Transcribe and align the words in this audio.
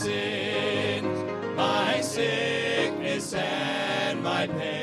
sins, 0.00 1.56
my 1.56 2.00
sickness 2.00 3.34
and 3.34 4.22
my 4.22 4.46
pain. 4.46 4.79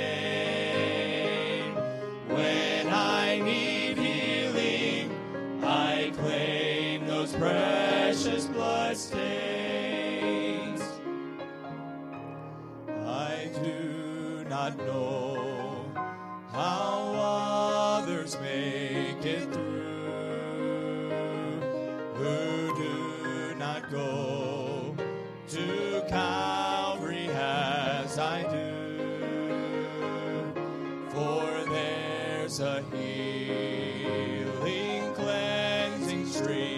There's 32.48 32.62
a 32.62 32.81
healing, 32.95 34.44
cleansing 35.16 36.26
stream 36.26 36.77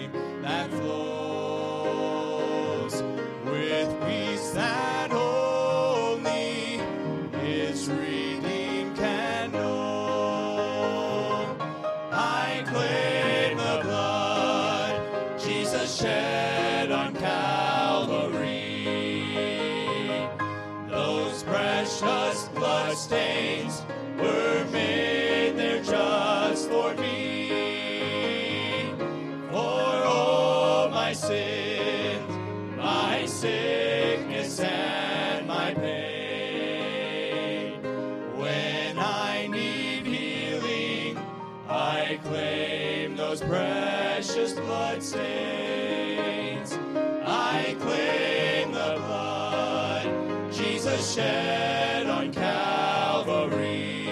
shed 51.14 52.06
on 52.06 52.32
Calvary. 52.32 54.06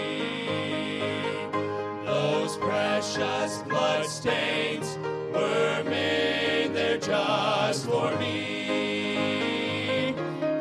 Those 2.05 2.57
precious 2.57 3.59
blood 3.69 4.05
stains 4.07 4.99
were 5.33 5.85
made 5.85 6.75
there 6.75 6.99
just 6.99 7.87
for 7.87 8.17
me. 8.19 10.13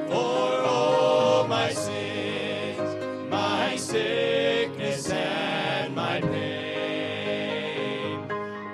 For 0.10 0.62
all 0.64 1.48
my 1.48 1.72
sins, 1.72 3.32
my 3.32 3.76
sickness 3.76 5.10
and 5.10 5.96
my 5.96 6.22
pain. 6.22 8.20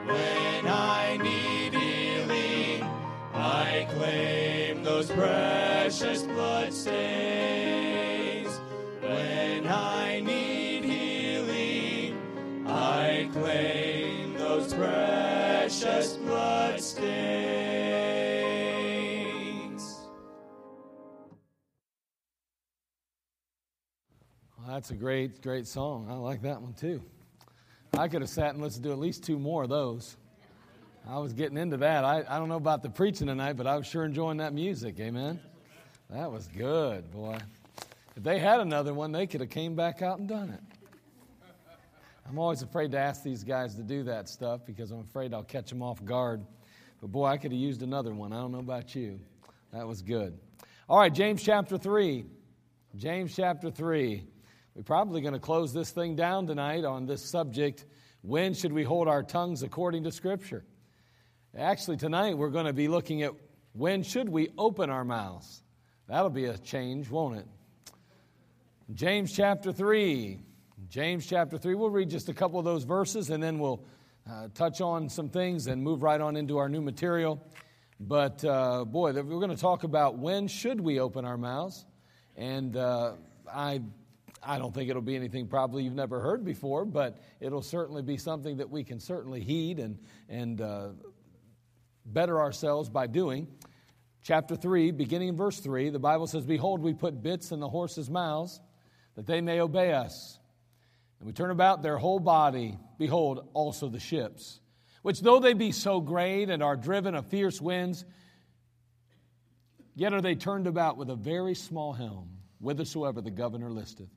When 0.06 0.68
I 0.68 1.18
need 1.22 1.74
healing, 1.74 2.84
I 3.34 3.88
claim 3.90 4.84
those 4.84 5.09
precious 5.09 6.24
blood 6.24 6.74
that's 24.83 24.91
a 24.91 24.95
great, 24.95 25.41
great 25.41 25.66
song. 25.66 26.07
I 26.09 26.16
like 26.16 26.41
that 26.41 26.61
one 26.61 26.73
too. 26.73 27.01
I 27.97 28.09
could 28.09 28.19
have 28.19 28.29
sat 28.29 28.53
and 28.53 28.61
listened 28.61 28.83
to 28.83 28.91
at 28.91 28.99
least 28.99 29.23
two 29.23 29.39
more 29.39 29.63
of 29.63 29.69
those. 29.69 30.17
I 31.07 31.19
was 31.19 31.31
getting 31.31 31.55
into 31.55 31.77
that. 31.77 32.03
I, 32.03 32.25
I 32.27 32.38
don't 32.38 32.49
know 32.49 32.57
about 32.57 32.83
the 32.83 32.89
preaching 32.89 33.27
tonight, 33.27 33.53
but 33.53 33.66
I 33.66 33.77
was 33.77 33.88
sure 33.88 34.03
enjoying 34.03 34.39
that 34.39 34.51
music. 34.51 34.99
Amen. 34.99 35.39
That 36.09 36.29
was 36.29 36.49
good, 36.49 37.09
boy. 37.11 37.38
If 38.17 38.23
they 38.23 38.39
had 38.39 38.59
another 38.59 38.94
one, 38.94 39.13
they 39.13 39.25
could 39.25 39.39
have 39.39 39.49
came 39.49 39.73
back 39.73 40.01
out 40.01 40.19
and 40.19 40.27
done 40.27 40.49
it. 40.49 40.59
I'm 42.27 42.38
always 42.38 42.61
afraid 42.61 42.91
to 42.91 43.00
ask 43.00 43.23
these 43.23 43.45
guys 43.45 43.75
to 43.75 43.83
do 43.83 44.03
that 44.03 44.27
stuff 44.27 44.65
because 44.65 44.91
I'm 44.91 45.00
afraid 45.00 45.33
I'll 45.33 45.44
catch 45.44 45.69
them 45.69 45.81
off 45.81 46.03
guard. 46.03 46.45
But 47.00 47.09
boy, 47.09 47.27
I 47.27 47.38
could 47.38 47.53
have 47.53 47.61
used 47.61 47.83
another 47.83 48.13
one. 48.13 48.33
I 48.33 48.41
don't 48.41 48.51
know 48.51 48.59
about 48.59 48.94
you. 48.95 49.21
That 49.71 49.88
was 49.88 50.01
good. 50.01 50.38
All 50.89 51.00
right, 51.00 51.13
James 51.13 51.41
chapter 51.41 51.77
3. 51.77 52.25
James 52.97 53.33
chapter 53.33 53.71
3. 53.71 54.27
We're 54.75 54.81
probably 54.81 55.22
going 55.22 55.35
to 55.35 55.39
close 55.39 55.72
this 55.72 55.91
thing 55.91 56.16
down 56.16 56.47
tonight 56.47 56.84
on 56.84 57.06
this 57.06 57.23
subject 57.23 57.85
when 58.23 58.56
should 58.56 58.73
we 58.73 58.84
hold 58.84 59.07
our 59.07 59.22
tongues 59.22 59.61
according 59.61 60.06
to 60.06 60.11
Scripture? 60.11 60.66
Actually, 61.56 61.97
tonight 61.97 62.39
we're 62.39 62.50
going 62.50 62.66
to 62.66 62.73
be 62.73 62.88
looking 62.88 63.22
at 63.22 63.33
when 63.73 64.01
should 64.01 64.28
we 64.28 64.50
open 64.57 64.89
our 64.89 65.06
mouths? 65.06 65.62
That'll 66.07 66.31
be 66.31 66.45
a 66.45 66.57
change, 66.57 67.07
won't 67.07 67.38
it? 67.38 67.45
James 68.95 69.31
chapter 69.31 69.72
3. 69.72 70.39
James 70.89 71.28
chapter 71.28 71.59
3. 71.59 71.75
We'll 71.75 71.91
read 71.91 72.09
just 72.09 72.29
a 72.29 72.33
couple 72.33 72.57
of 72.57 72.66
those 72.66 72.83
verses 72.83 73.29
and 73.29 73.44
then 73.44 73.59
we'll 73.59 73.85
uh, 74.28 74.47
touch 74.56 74.81
on 74.81 75.07
some 75.07 75.29
things 75.29 75.67
and 75.67 75.83
move 75.83 76.01
right 76.01 76.19
on 76.19 76.35
into 76.35 76.57
our 76.57 76.67
new 76.67 76.81
material. 76.81 77.45
But 78.00 78.44
uh, 78.44 78.85
boy, 78.85 79.13
we're 79.13 79.23
going 79.23 79.50
to 79.51 79.56
talk 79.56 79.83
about 79.83 80.17
when 80.17 80.47
should 80.47 80.81
we 80.81 81.00
open 81.00 81.25
our 81.25 81.38
mouths. 81.38 81.85
And 82.35 82.75
uh, 82.75 83.13
I, 83.53 83.81
I 84.45 84.57
don't 84.57 84.73
think 84.73 84.89
it'll 84.89 85.01
be 85.01 85.15
anything 85.15 85.47
probably 85.47 85.83
you've 85.83 85.93
never 85.93 86.19
heard 86.19 86.43
before, 86.43 86.85
but 86.85 87.19
it'll 87.39 87.61
certainly 87.61 88.01
be 88.01 88.17
something 88.17 88.57
that 88.57 88.69
we 88.69 88.83
can 88.83 88.99
certainly 88.99 89.41
heed 89.41 89.79
and, 89.79 89.97
and 90.29 90.61
uh, 90.61 90.89
better 92.05 92.39
ourselves 92.39 92.89
by 92.89 93.07
doing. 93.07 93.47
Chapter 94.21 94.56
3, 94.56 94.91
beginning 94.91 95.29
in 95.29 95.38
verse 95.38 95.59
3, 95.59 95.89
the 95.89 96.00
Bible 96.00 96.27
says, 96.27 96.45
Behold, 96.45 96.81
we 96.81 96.94
put 96.94 97.21
bits 97.21 97.51
in 97.51 97.59
the 97.59 97.68
horses' 97.68 98.09
mouths 98.09 98.59
that 99.15 99.25
they 99.25 99.41
may 99.41 99.59
obey 99.59 99.94
us. 99.94 100.39
And 101.19 101.27
we 101.27 101.33
turn 101.33 101.51
about 101.51 101.81
their 101.81 101.97
whole 101.97 102.19
body, 102.19 102.77
behold, 102.97 103.50
also 103.53 103.89
the 103.89 104.00
ships, 104.00 104.59
which 105.01 105.21
though 105.21 105.39
they 105.39 105.53
be 105.53 105.71
so 105.71 106.00
great 106.00 106.50
and 106.50 106.63
are 106.63 106.75
driven 106.75 107.15
of 107.15 107.27
fierce 107.27 107.62
winds, 107.62 108.06
yet 109.95 110.13
are 110.13 110.21
they 110.21 110.35
turned 110.35 110.68
about 110.68 110.97
with 110.97 111.09
a 111.09 111.15
very 111.15 111.56
small 111.56 111.94
helm, 111.94 112.29
whithersoever 112.59 113.21
the 113.21 113.31
governor 113.31 113.69
listeth. 113.69 114.09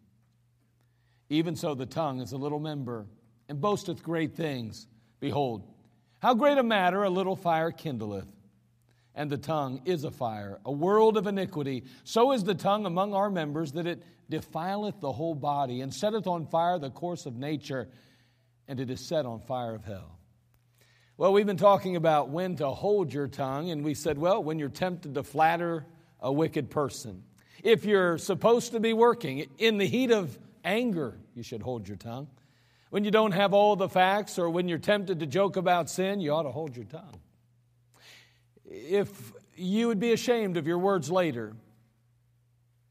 Even 1.28 1.56
so, 1.56 1.74
the 1.74 1.86
tongue 1.86 2.20
is 2.20 2.32
a 2.32 2.36
little 2.36 2.60
member, 2.60 3.06
and 3.48 3.60
boasteth 3.60 4.02
great 4.02 4.34
things. 4.34 4.86
Behold, 5.20 5.62
how 6.20 6.34
great 6.34 6.58
a 6.58 6.62
matter 6.62 7.02
a 7.02 7.10
little 7.10 7.36
fire 7.36 7.70
kindleth. 7.70 8.28
And 9.14 9.30
the 9.30 9.38
tongue 9.38 9.80
is 9.86 10.04
a 10.04 10.10
fire, 10.10 10.58
a 10.64 10.70
world 10.70 11.16
of 11.16 11.26
iniquity. 11.26 11.84
So 12.04 12.32
is 12.32 12.44
the 12.44 12.54
tongue 12.54 12.84
among 12.84 13.14
our 13.14 13.30
members, 13.30 13.72
that 13.72 13.86
it 13.86 14.02
defileth 14.28 15.00
the 15.00 15.12
whole 15.12 15.34
body, 15.34 15.80
and 15.80 15.92
setteth 15.92 16.26
on 16.26 16.46
fire 16.46 16.78
the 16.78 16.90
course 16.90 17.24
of 17.24 17.34
nature, 17.34 17.88
and 18.68 18.78
it 18.78 18.90
is 18.90 19.00
set 19.00 19.24
on 19.24 19.40
fire 19.40 19.74
of 19.74 19.84
hell. 19.84 20.18
Well, 21.16 21.32
we've 21.32 21.46
been 21.46 21.56
talking 21.56 21.96
about 21.96 22.28
when 22.28 22.56
to 22.56 22.68
hold 22.68 23.10
your 23.12 23.26
tongue, 23.26 23.70
and 23.70 23.82
we 23.82 23.94
said, 23.94 24.18
well, 24.18 24.42
when 24.42 24.58
you're 24.58 24.68
tempted 24.68 25.14
to 25.14 25.22
flatter 25.22 25.86
a 26.20 26.30
wicked 26.30 26.70
person. 26.70 27.22
If 27.62 27.86
you're 27.86 28.18
supposed 28.18 28.72
to 28.72 28.80
be 28.80 28.92
working 28.92 29.46
in 29.56 29.78
the 29.78 29.86
heat 29.86 30.10
of 30.10 30.38
anger, 30.66 31.18
you 31.34 31.42
should 31.42 31.62
hold 31.62 31.88
your 31.88 31.96
tongue. 31.96 32.28
When 32.90 33.04
you 33.04 33.10
don't 33.10 33.32
have 33.32 33.54
all 33.54 33.76
the 33.76 33.88
facts, 33.88 34.38
or 34.38 34.50
when 34.50 34.68
you're 34.68 34.78
tempted 34.78 35.20
to 35.20 35.26
joke 35.26 35.56
about 35.56 35.88
sin, 35.88 36.20
you 36.20 36.32
ought 36.32 36.42
to 36.42 36.50
hold 36.50 36.76
your 36.76 36.84
tongue. 36.84 37.20
if 38.64 39.32
you 39.56 39.88
would 39.88 40.00
be 40.00 40.12
ashamed 40.12 40.56
of 40.56 40.66
your 40.66 40.78
words 40.78 41.10
later, 41.10 41.56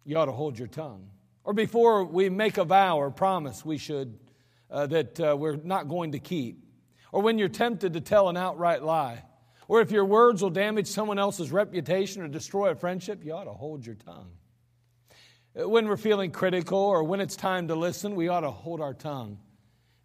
you 0.04 0.18
ought 0.18 0.26
to 0.26 0.32
hold 0.32 0.58
your 0.58 0.68
tongue. 0.68 1.10
Or 1.44 1.54
before 1.54 2.04
we 2.04 2.30
make 2.30 2.58
a 2.58 2.64
vow 2.64 2.98
or 2.98 3.12
promise 3.12 3.64
we 3.64 3.78
should, 3.78 4.18
uh, 4.72 4.88
that 4.88 5.20
uh, 5.20 5.36
we're 5.38 5.58
not 5.58 5.88
going 5.88 6.14
to 6.14 6.20
keep. 6.20 6.64
Or 7.12 7.22
when 7.22 7.38
you're 7.38 7.50
tempted 7.50 7.94
to 7.94 8.02
tell 8.02 8.30
an 8.30 8.38
outright 8.38 8.84
lie. 8.84 9.24
Or 9.68 9.82
if 9.82 9.92
your 9.92 10.06
words 10.06 10.42
will 10.42 10.50
damage 10.50 10.88
someone 10.88 11.18
else's 11.18 11.52
reputation 11.52 12.22
or 12.22 12.28
destroy 12.28 12.70
a 12.70 12.76
friendship, 12.76 13.24
you 13.24 13.34
ought 13.34 13.46
to 13.46 13.54
hold 13.54 13.86
your 13.86 13.96
tongue. 13.96 14.32
When 15.56 15.88
we're 15.88 15.96
feeling 15.96 16.32
critical 16.32 16.78
or 16.78 17.06
when 17.06 17.22
it's 17.22 17.38
time 17.38 17.70
to 17.70 17.76
listen, 17.76 18.16
we 18.16 18.28
ought 18.28 18.42
to 18.42 18.52
hold 18.52 18.82
our 18.82 18.94
tongue. 18.94 19.38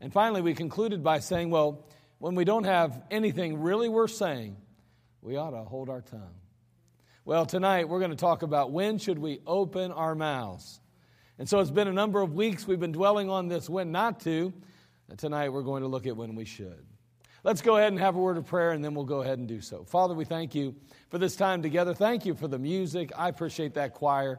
And 0.00 0.12
finally, 0.12 0.42
we 0.42 0.54
concluded 0.54 1.02
by 1.02 1.18
saying, 1.18 1.50
well, 1.50 1.84
when 2.18 2.36
we 2.36 2.44
don't 2.44 2.64
have 2.64 3.02
anything 3.10 3.60
really 3.60 3.88
worth 3.88 4.12
saying, 4.12 4.56
we 5.20 5.36
ought 5.36 5.50
to 5.50 5.64
hold 5.64 5.90
our 5.90 6.02
tongue. 6.02 6.36
Well, 7.24 7.46
tonight 7.46 7.88
we're 7.88 7.98
going 7.98 8.12
to 8.12 8.16
talk 8.16 8.42
about 8.42 8.70
when 8.70 8.98
should 8.98 9.18
we 9.18 9.40
open 9.44 9.90
our 9.90 10.14
mouths. 10.14 10.80
And 11.36 11.48
so 11.48 11.58
it's 11.58 11.72
been 11.72 11.88
a 11.88 11.92
number 11.92 12.20
of 12.20 12.32
weeks 12.32 12.68
we've 12.68 12.78
been 12.78 12.92
dwelling 12.92 13.28
on 13.28 13.48
this 13.48 13.68
when 13.68 13.90
not 13.90 14.20
to. 14.20 14.52
And 15.08 15.18
tonight 15.18 15.48
we're 15.48 15.62
going 15.62 15.82
to 15.82 15.88
look 15.88 16.06
at 16.06 16.16
when 16.16 16.36
we 16.36 16.44
should. 16.44 16.86
Let's 17.42 17.60
go 17.60 17.76
ahead 17.76 17.90
and 17.90 18.00
have 18.00 18.14
a 18.14 18.20
word 18.20 18.36
of 18.36 18.46
prayer 18.46 18.70
and 18.70 18.84
then 18.84 18.94
we'll 18.94 19.04
go 19.04 19.22
ahead 19.22 19.38
and 19.40 19.48
do 19.48 19.60
so. 19.60 19.82
Father, 19.82 20.14
we 20.14 20.24
thank 20.24 20.54
you 20.54 20.76
for 21.08 21.18
this 21.18 21.34
time 21.34 21.60
together. 21.60 21.92
Thank 21.92 22.24
you 22.24 22.34
for 22.34 22.46
the 22.46 22.58
music. 22.58 23.10
I 23.16 23.28
appreciate 23.28 23.74
that 23.74 23.94
choir. 23.94 24.38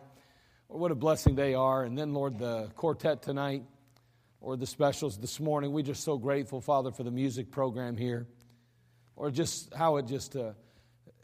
What 0.73 0.89
a 0.89 0.95
blessing 0.95 1.35
they 1.35 1.53
are. 1.53 1.83
And 1.83 1.97
then, 1.97 2.13
Lord, 2.13 2.39
the 2.39 2.71
quartet 2.77 3.21
tonight 3.21 3.63
or 4.39 4.55
the 4.55 4.65
specials 4.65 5.17
this 5.17 5.37
morning. 5.37 5.73
We're 5.73 5.81
just 5.81 6.01
so 6.01 6.17
grateful, 6.17 6.61
Father, 6.61 6.91
for 6.91 7.03
the 7.03 7.11
music 7.11 7.51
program 7.51 7.97
here, 7.97 8.25
or 9.17 9.31
just 9.31 9.73
how 9.73 9.97
it 9.97 10.07
just 10.07 10.37
uh, 10.37 10.53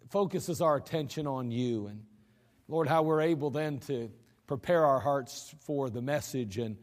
focuses 0.09 0.59
our 0.59 0.75
attention 0.75 1.27
on 1.27 1.49
you. 1.49 1.87
And 1.87 2.03
Lord, 2.67 2.89
how 2.89 3.03
we're 3.03 3.21
able 3.21 3.49
then 3.49 3.79
to 3.87 4.11
prepare 4.47 4.83
our 4.83 4.99
hearts 4.99 5.55
for 5.61 5.89
the 5.89 6.01
message 6.01 6.57
and 6.57 6.75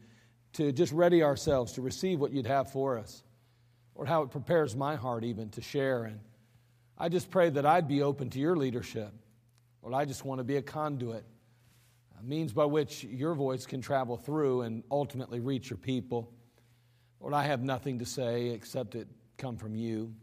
to 0.53 0.71
just 0.71 0.91
ready 0.91 1.21
ourselves 1.21 1.73
to 1.73 1.83
receive 1.83 2.19
what 2.19 2.31
you'd 2.31 2.47
have 2.47 2.71
for 2.71 2.97
us. 2.97 3.21
Lord, 3.93 4.07
how 4.07 4.23
it 4.23 4.31
prepares 4.31 4.75
my 4.75 4.95
heart 4.95 5.23
even 5.23 5.49
to 5.51 5.61
share. 5.61 6.05
And 6.05 6.19
I 6.97 7.09
just 7.09 7.29
pray 7.29 7.51
that 7.51 7.63
I'd 7.67 7.87
be 7.87 8.01
open 8.01 8.31
to 8.31 8.39
your 8.39 8.55
leadership. 8.55 9.13
Lord, 9.83 9.93
I 9.93 10.05
just 10.05 10.25
want 10.25 10.39
to 10.39 10.43
be 10.43 10.57
a 10.57 10.63
conduit 10.63 11.25
means 12.27 12.53
by 12.53 12.65
which 12.65 13.03
your 13.03 13.33
voice 13.33 13.65
can 13.65 13.81
travel 13.81 14.17
through 14.17 14.61
and 14.61 14.83
ultimately 14.89 15.39
reach 15.39 15.69
your 15.69 15.77
people. 15.77 16.31
Lord, 17.19 17.33
I 17.33 17.43
have 17.43 17.61
nothing 17.61 17.99
to 17.99 18.05
say 18.05 18.47
except 18.47 18.95
it 18.95 19.07
come 19.37 19.57
from 19.57 19.75
you. 19.75 20.13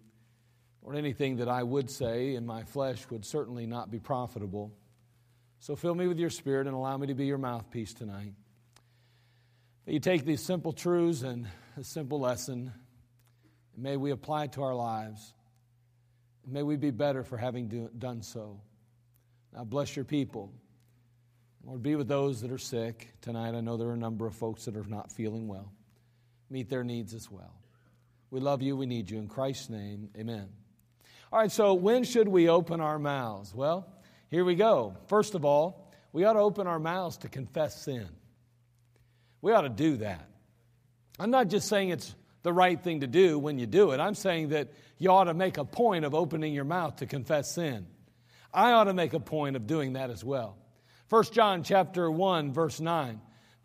Lord, 0.82 0.96
anything 0.96 1.36
that 1.36 1.48
I 1.48 1.62
would 1.62 1.90
say 1.90 2.34
in 2.34 2.44
my 2.44 2.64
flesh 2.64 3.08
would 3.10 3.24
certainly 3.24 3.66
not 3.66 3.90
be 3.90 3.98
profitable. 3.98 4.72
So 5.60 5.76
fill 5.76 5.94
me 5.94 6.08
with 6.08 6.18
your 6.18 6.30
spirit 6.30 6.66
and 6.66 6.74
allow 6.74 6.96
me 6.96 7.06
to 7.06 7.14
be 7.14 7.26
your 7.26 7.38
mouthpiece 7.38 7.94
tonight. 7.94 8.32
That 9.84 9.92
you 9.92 10.00
take 10.00 10.24
these 10.24 10.42
simple 10.42 10.72
truths 10.72 11.22
and 11.22 11.46
a 11.76 11.84
simple 11.84 12.18
lesson, 12.20 12.72
and 13.74 13.82
may 13.82 13.96
we 13.96 14.10
apply 14.10 14.44
it 14.44 14.52
to 14.52 14.62
our 14.62 14.74
lives. 14.74 15.34
And 16.44 16.52
may 16.52 16.62
we 16.62 16.76
be 16.76 16.90
better 16.90 17.22
for 17.22 17.36
having 17.36 17.68
do, 17.68 17.88
done 17.96 18.22
so. 18.22 18.60
Now 19.54 19.64
bless 19.64 19.94
your 19.94 20.04
people. 20.04 20.52
Lord, 21.64 21.82
be 21.82 21.94
with 21.94 22.08
those 22.08 22.40
that 22.40 22.50
are 22.50 22.58
sick 22.58 23.12
tonight. 23.20 23.54
I 23.54 23.60
know 23.60 23.76
there 23.76 23.88
are 23.88 23.94
a 23.94 23.96
number 23.96 24.26
of 24.26 24.34
folks 24.34 24.64
that 24.64 24.76
are 24.76 24.84
not 24.84 25.12
feeling 25.12 25.46
well. 25.46 25.72
Meet 26.50 26.68
their 26.68 26.82
needs 26.82 27.14
as 27.14 27.30
well. 27.30 27.54
We 28.30 28.40
love 28.40 28.62
you. 28.62 28.76
We 28.76 28.86
need 28.86 29.10
you. 29.10 29.18
In 29.18 29.28
Christ's 29.28 29.70
name, 29.70 30.10
amen. 30.18 30.48
All 31.32 31.38
right, 31.38 31.52
so 31.52 31.74
when 31.74 32.04
should 32.04 32.28
we 32.28 32.48
open 32.48 32.80
our 32.80 32.98
mouths? 32.98 33.54
Well, 33.54 33.86
here 34.30 34.44
we 34.44 34.54
go. 34.54 34.96
First 35.06 35.34
of 35.34 35.44
all, 35.44 35.92
we 36.12 36.24
ought 36.24 36.34
to 36.34 36.40
open 36.40 36.66
our 36.66 36.78
mouths 36.78 37.18
to 37.18 37.28
confess 37.28 37.84
sin. 37.84 38.08
We 39.40 39.52
ought 39.52 39.62
to 39.62 39.68
do 39.68 39.98
that. 39.98 40.28
I'm 41.18 41.30
not 41.30 41.48
just 41.48 41.68
saying 41.68 41.90
it's 41.90 42.14
the 42.42 42.52
right 42.52 42.82
thing 42.82 43.00
to 43.00 43.06
do 43.06 43.38
when 43.38 43.58
you 43.58 43.66
do 43.66 43.92
it, 43.92 44.00
I'm 44.00 44.14
saying 44.14 44.48
that 44.48 44.72
you 44.98 45.10
ought 45.10 45.24
to 45.24 45.34
make 45.34 45.58
a 45.58 45.64
point 45.64 46.04
of 46.04 46.14
opening 46.14 46.52
your 46.52 46.64
mouth 46.64 46.96
to 46.96 47.06
confess 47.06 47.54
sin. 47.54 47.86
I 48.52 48.72
ought 48.72 48.84
to 48.84 48.94
make 48.94 49.14
a 49.14 49.20
point 49.20 49.56
of 49.56 49.66
doing 49.66 49.94
that 49.94 50.10
as 50.10 50.24
well. 50.24 50.56
1 51.12 51.24
John 51.24 51.62
chapter 51.62 52.10
1 52.10 52.54
verse 52.54 52.80
9. 52.80 53.20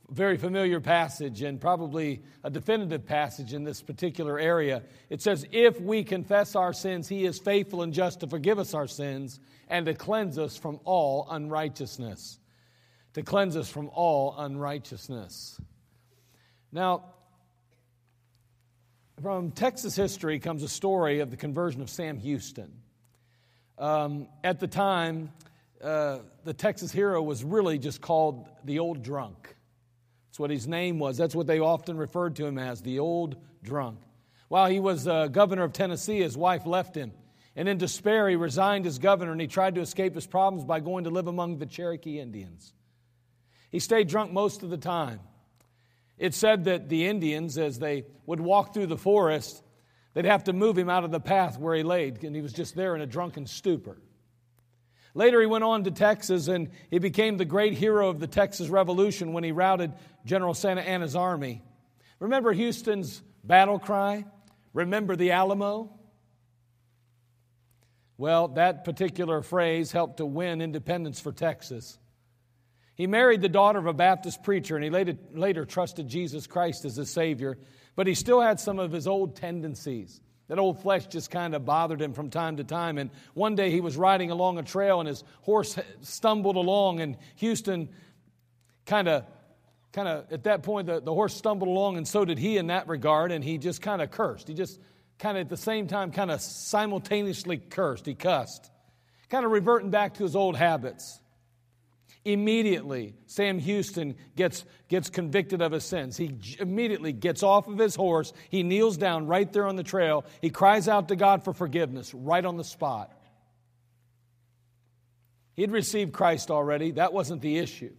Very 0.10 0.36
familiar 0.36 0.82
passage 0.82 1.44
and 1.44 1.62
probably 1.62 2.22
a 2.44 2.50
definitive 2.50 3.06
passage 3.06 3.54
in 3.54 3.64
this 3.64 3.82
particular 3.82 4.38
area. 4.38 4.84
It 5.10 5.22
says, 5.22 5.48
If 5.54 5.80
we 5.80 6.04
confess 6.04 6.58
our 6.58 6.74
sins, 6.74 7.08
he 7.08 7.24
is 7.24 7.40
faithful 7.40 7.84
and 7.84 7.94
just 7.94 8.20
to 8.20 8.28
forgive 8.28 8.60
us 8.60 8.74
our 8.74 8.86
sins 8.86 9.40
and 9.70 9.86
to 9.86 9.94
cleanse 9.94 10.38
us 10.38 10.58
from 10.58 10.82
all 10.84 11.26
unrighteousness. 11.32 12.38
To 13.14 13.24
cleanse 13.24 13.56
us 13.56 13.70
from 13.70 13.92
all 13.94 14.36
unrighteousness. 14.38 15.58
Now, 16.74 17.14
from 19.22 19.52
Texas 19.52 19.96
history 19.96 20.40
comes 20.40 20.64
a 20.64 20.70
story 20.70 21.22
of 21.22 21.32
the 21.32 21.38
conversion 21.38 21.82
of 21.82 21.90
Sam 21.90 22.18
Houston. 22.18 22.74
Um, 23.78 24.28
at 24.44 24.60
the 24.60 24.68
time, 24.68 25.32
uh, 25.84 26.20
the 26.44 26.54
Texas 26.54 26.92
hero 26.92 27.22
was 27.22 27.44
really 27.44 27.78
just 27.78 28.02
called 28.02 28.48
the 28.64 28.80
old 28.80 29.04
drunk. 29.04 29.56
That's 30.28 30.40
what 30.40 30.50
his 30.50 30.68
name 30.68 31.00
was. 31.00 31.18
That's 31.18 31.36
what 31.36 31.48
they 31.48 31.60
often 31.60 31.98
referred 31.98 32.36
to 32.38 32.46
him 32.46 32.58
as, 32.58 32.82
the 32.82 33.00
old 33.00 33.38
drunk. 33.64 34.00
While 34.50 34.70
he 34.70 34.80
was 34.80 35.08
uh, 35.08 35.28
governor 35.28 35.64
of 35.64 35.74
Tennessee, 35.74 36.20
his 36.20 36.38
wife 36.38 36.66
left 36.66 36.96
him. 36.96 37.12
And 37.56 37.68
in 37.68 37.78
despair, 37.78 38.30
he 38.30 38.36
resigned 38.36 38.86
as 38.86 39.00
governor 39.00 39.32
and 39.32 39.42
he 39.42 39.48
tried 39.48 39.76
to 39.76 39.82
escape 39.82 40.14
his 40.14 40.28
problems 40.28 40.64
by 40.64 40.80
going 40.80 41.06
to 41.06 41.10
live 41.10 41.28
among 41.28 41.58
the 41.58 41.66
Cherokee 41.66 42.20
Indians. 42.20 42.74
He 43.72 43.80
stayed 43.80 44.08
drunk 44.08 44.32
most 44.32 44.64
of 44.64 44.70
the 44.70 44.78
time. 44.78 45.20
It 46.18 46.34
said 46.34 46.66
that 46.66 46.88
the 46.90 47.08
Indians, 47.08 47.58
as 47.58 47.80
they 47.80 48.06
would 48.26 48.40
walk 48.40 48.74
through 48.74 48.88
the 48.88 48.98
forest, 48.98 49.64
they'd 50.14 50.26
have 50.26 50.46
to 50.46 50.54
move 50.54 50.78
him 50.78 50.90
out 50.90 51.04
of 51.04 51.12
the 51.12 51.20
path 51.20 51.60
where 51.60 51.76
he 51.76 51.84
laid, 51.84 52.24
and 52.24 52.36
he 52.36 52.42
was 52.42 52.54
just 52.54 52.76
there 52.76 52.96
in 52.96 53.02
a 53.02 53.06
drunken 53.08 53.46
stupor. 53.46 53.98
Later, 55.18 55.42
he 55.42 55.48
went 55.48 55.64
on 55.64 55.84
to 55.86 55.90
Texas 55.90 56.48
and 56.48 56.70
he 56.92 57.00
became 57.00 57.38
the 57.38 57.44
great 57.44 57.74
hero 57.74 58.08
of 58.08 58.20
the 58.20 58.28
Texas 58.28 58.70
Revolution 58.70 59.34
when 59.34 59.44
he 59.44 59.52
routed 59.52 59.94
General 60.26 60.54
Santa 60.54 60.82
Anna's 60.82 61.16
army. 61.16 61.64
Remember 62.20 62.54
Houston's 62.54 63.24
battle 63.44 63.80
cry? 63.80 64.26
Remember 64.74 65.16
the 65.16 65.32
Alamo? 65.32 65.92
Well, 68.20 68.50
that 68.50 68.84
particular 68.84 69.42
phrase 69.42 69.92
helped 69.92 70.18
to 70.18 70.26
win 70.28 70.62
independence 70.62 71.20
for 71.20 71.32
Texas. 71.32 71.98
He 72.94 73.08
married 73.08 73.42
the 73.42 73.50
daughter 73.50 73.80
of 73.80 73.88
a 73.88 73.94
Baptist 73.94 74.44
preacher 74.44 74.76
and 74.76 74.84
he 74.84 74.92
later, 74.92 75.18
later 75.34 75.66
trusted 75.66 76.08
Jesus 76.08 76.46
Christ 76.46 76.86
as 76.86 76.96
his 76.96 77.10
Savior, 77.10 77.58
but 77.96 78.06
he 78.06 78.14
still 78.14 78.40
had 78.40 78.60
some 78.60 78.78
of 78.78 78.92
his 78.92 79.08
old 79.08 79.36
tendencies. 79.36 80.22
That 80.48 80.60
old 80.60 80.82
flesh 80.82 81.08
just 81.08 81.30
kind 81.30 81.54
of 81.54 81.66
bothered 81.66 82.02
him 82.02 82.14
from 82.14 82.30
time 82.30 82.58
to 82.58 82.64
time. 82.64 82.98
And 82.98 83.10
one 83.34 83.56
day 83.56 83.70
he 83.70 83.82
was 83.82 83.98
riding 83.98 84.32
along 84.32 84.58
a 84.58 84.64
trail 84.64 85.00
and 85.00 85.08
his 85.08 85.24
horse 85.42 85.78
stumbled 86.02 86.56
along, 86.56 87.02
and 87.02 87.18
Houston 87.36 87.90
kind 88.86 89.08
of 89.08 89.26
kind 89.92 90.08
of 90.08 90.32
at 90.32 90.44
that 90.44 90.64
point 90.64 90.88
the, 90.88 91.02
the 91.02 91.14
horse 91.14 91.34
stumbled 91.34 91.68
along 91.68 91.98
and 91.98 92.08
so 92.08 92.24
did 92.24 92.38
he 92.38 92.58
in 92.58 92.68
that 92.68 92.88
regard. 92.88 93.32
And 93.32 93.44
he 93.44 93.58
just 93.58 93.82
kind 93.82 94.02
of 94.02 94.12
cursed. 94.12 94.48
He 94.48 94.54
just 94.54 94.80
kind 95.20 95.38
of 95.38 95.42
at 95.42 95.50
the 95.50 95.58
same 95.58 95.88
time 95.88 96.12
kind 96.12 96.32
of 96.32 96.40
simultaneously 96.40 97.58
cursed. 97.58 98.06
He 98.06 98.14
cussed. 98.16 98.70
Kind 99.30 99.46
of 99.46 99.52
reverting 99.52 99.90
back 99.90 100.14
to 100.16 100.24
his 100.24 100.36
old 100.36 100.56
habits 100.56 101.20
Immediately, 102.28 103.16
Sam 103.26 103.58
Houston 103.58 104.16
gets, 104.36 104.66
gets 104.90 105.10
convicted 105.10 105.62
of 105.62 105.72
his 105.72 105.86
sins. 105.86 106.18
He 106.18 106.38
immediately 106.60 107.14
gets 107.14 107.42
off 107.42 107.70
of 107.70 107.78
his 107.78 107.96
horse. 107.96 108.34
He 108.50 108.64
kneels 108.64 108.98
down 108.98 109.28
right 109.28 109.50
there 109.54 109.66
on 109.66 109.78
the 109.78 109.84
trail. 109.84 110.26
He 110.42 110.50
cries 110.50 110.90
out 110.90 111.08
to 111.08 111.16
God 111.16 111.46
for 111.46 111.54
forgiveness 111.54 112.14
right 112.14 112.44
on 112.44 112.58
the 112.58 112.66
spot. 112.66 113.14
he'd 115.54 115.72
received 115.72 116.12
Christ 116.12 116.52
already. 116.52 116.92
That 116.92 117.14
wasn't 117.14 117.42
the 117.42 117.60
issue. 117.60 117.94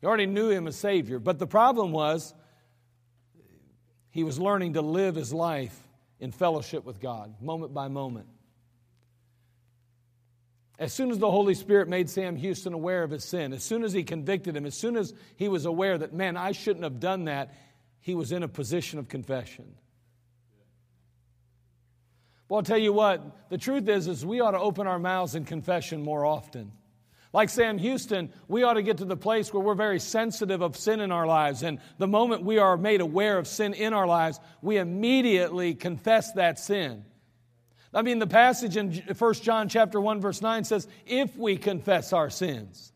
He 0.00 0.06
already 0.06 0.24
knew 0.24 0.48
him 0.48 0.66
as 0.66 0.76
Savior. 0.76 1.18
But 1.18 1.38
the 1.38 1.46
problem 1.46 1.92
was 1.92 2.32
he 4.10 4.24
was 4.24 4.38
learning 4.38 4.72
to 4.72 4.80
live 4.80 5.14
his 5.14 5.30
life 5.30 5.78
in 6.20 6.32
fellowship 6.32 6.86
with 6.86 7.00
God, 7.00 7.34
moment 7.42 7.74
by 7.74 7.88
moment. 7.88 8.28
As 10.78 10.92
soon 10.92 11.10
as 11.10 11.18
the 11.18 11.30
Holy 11.30 11.54
Spirit 11.54 11.88
made 11.88 12.08
Sam 12.08 12.36
Houston 12.36 12.72
aware 12.72 13.02
of 13.02 13.10
his 13.10 13.24
sin, 13.24 13.52
as 13.52 13.64
soon 13.64 13.82
as 13.82 13.92
he 13.92 14.04
convicted 14.04 14.56
him, 14.56 14.64
as 14.64 14.76
soon 14.76 14.96
as 14.96 15.12
he 15.36 15.48
was 15.48 15.64
aware 15.64 15.98
that, 15.98 16.12
man, 16.12 16.36
I 16.36 16.52
shouldn't 16.52 16.84
have 16.84 17.00
done 17.00 17.24
that, 17.24 17.52
he 18.00 18.14
was 18.14 18.30
in 18.30 18.44
a 18.44 18.48
position 18.48 19.00
of 19.00 19.08
confession. 19.08 19.74
Well, 22.48 22.58
I'll 22.58 22.64
tell 22.64 22.78
you 22.78 22.92
what, 22.92 23.50
the 23.50 23.58
truth 23.58 23.88
is, 23.88 24.06
is 24.06 24.24
we 24.24 24.40
ought 24.40 24.52
to 24.52 24.60
open 24.60 24.86
our 24.86 25.00
mouths 25.00 25.34
in 25.34 25.44
confession 25.44 26.02
more 26.02 26.24
often. 26.24 26.72
Like 27.32 27.50
Sam 27.50 27.76
Houston, 27.76 28.32
we 28.46 28.62
ought 28.62 28.74
to 28.74 28.82
get 28.82 28.98
to 28.98 29.04
the 29.04 29.16
place 29.16 29.52
where 29.52 29.62
we're 29.62 29.74
very 29.74 30.00
sensitive 30.00 30.62
of 30.62 30.76
sin 30.76 31.00
in 31.00 31.12
our 31.12 31.26
lives. 31.26 31.62
And 31.62 31.80
the 31.98 32.06
moment 32.06 32.44
we 32.44 32.58
are 32.58 32.78
made 32.78 33.02
aware 33.02 33.36
of 33.36 33.46
sin 33.46 33.74
in 33.74 33.92
our 33.92 34.06
lives, 34.06 34.40
we 34.62 34.78
immediately 34.78 35.74
confess 35.74 36.32
that 36.32 36.58
sin. 36.58 37.04
I 37.94 38.02
mean, 38.02 38.18
the 38.18 38.26
passage 38.26 38.76
in 38.76 38.92
1 38.92 39.34
John 39.34 39.68
chapter 39.68 40.00
1 40.00 40.20
verse 40.20 40.42
9 40.42 40.64
says, 40.64 40.86
"If 41.06 41.36
we 41.36 41.56
confess 41.56 42.12
our 42.12 42.30
sins." 42.30 42.92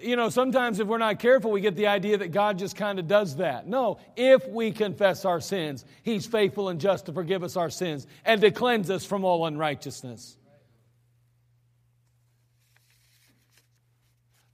You 0.00 0.14
know, 0.14 0.28
sometimes 0.28 0.78
if 0.78 0.86
we're 0.86 0.98
not 0.98 1.18
careful, 1.18 1.50
we 1.50 1.60
get 1.60 1.74
the 1.74 1.88
idea 1.88 2.18
that 2.18 2.28
God 2.28 2.58
just 2.58 2.76
kind 2.76 3.00
of 3.00 3.08
does 3.08 3.36
that. 3.36 3.66
No, 3.66 3.98
if 4.16 4.46
we 4.48 4.70
confess 4.70 5.24
our 5.24 5.40
sins, 5.40 5.84
He's 6.02 6.26
faithful 6.26 6.68
and 6.68 6.80
just 6.80 7.06
to 7.06 7.12
forgive 7.12 7.42
us 7.42 7.56
our 7.56 7.70
sins 7.70 8.06
and 8.24 8.40
to 8.40 8.50
cleanse 8.50 8.90
us 8.90 9.04
from 9.04 9.24
all 9.24 9.46
unrighteousness. 9.46 10.36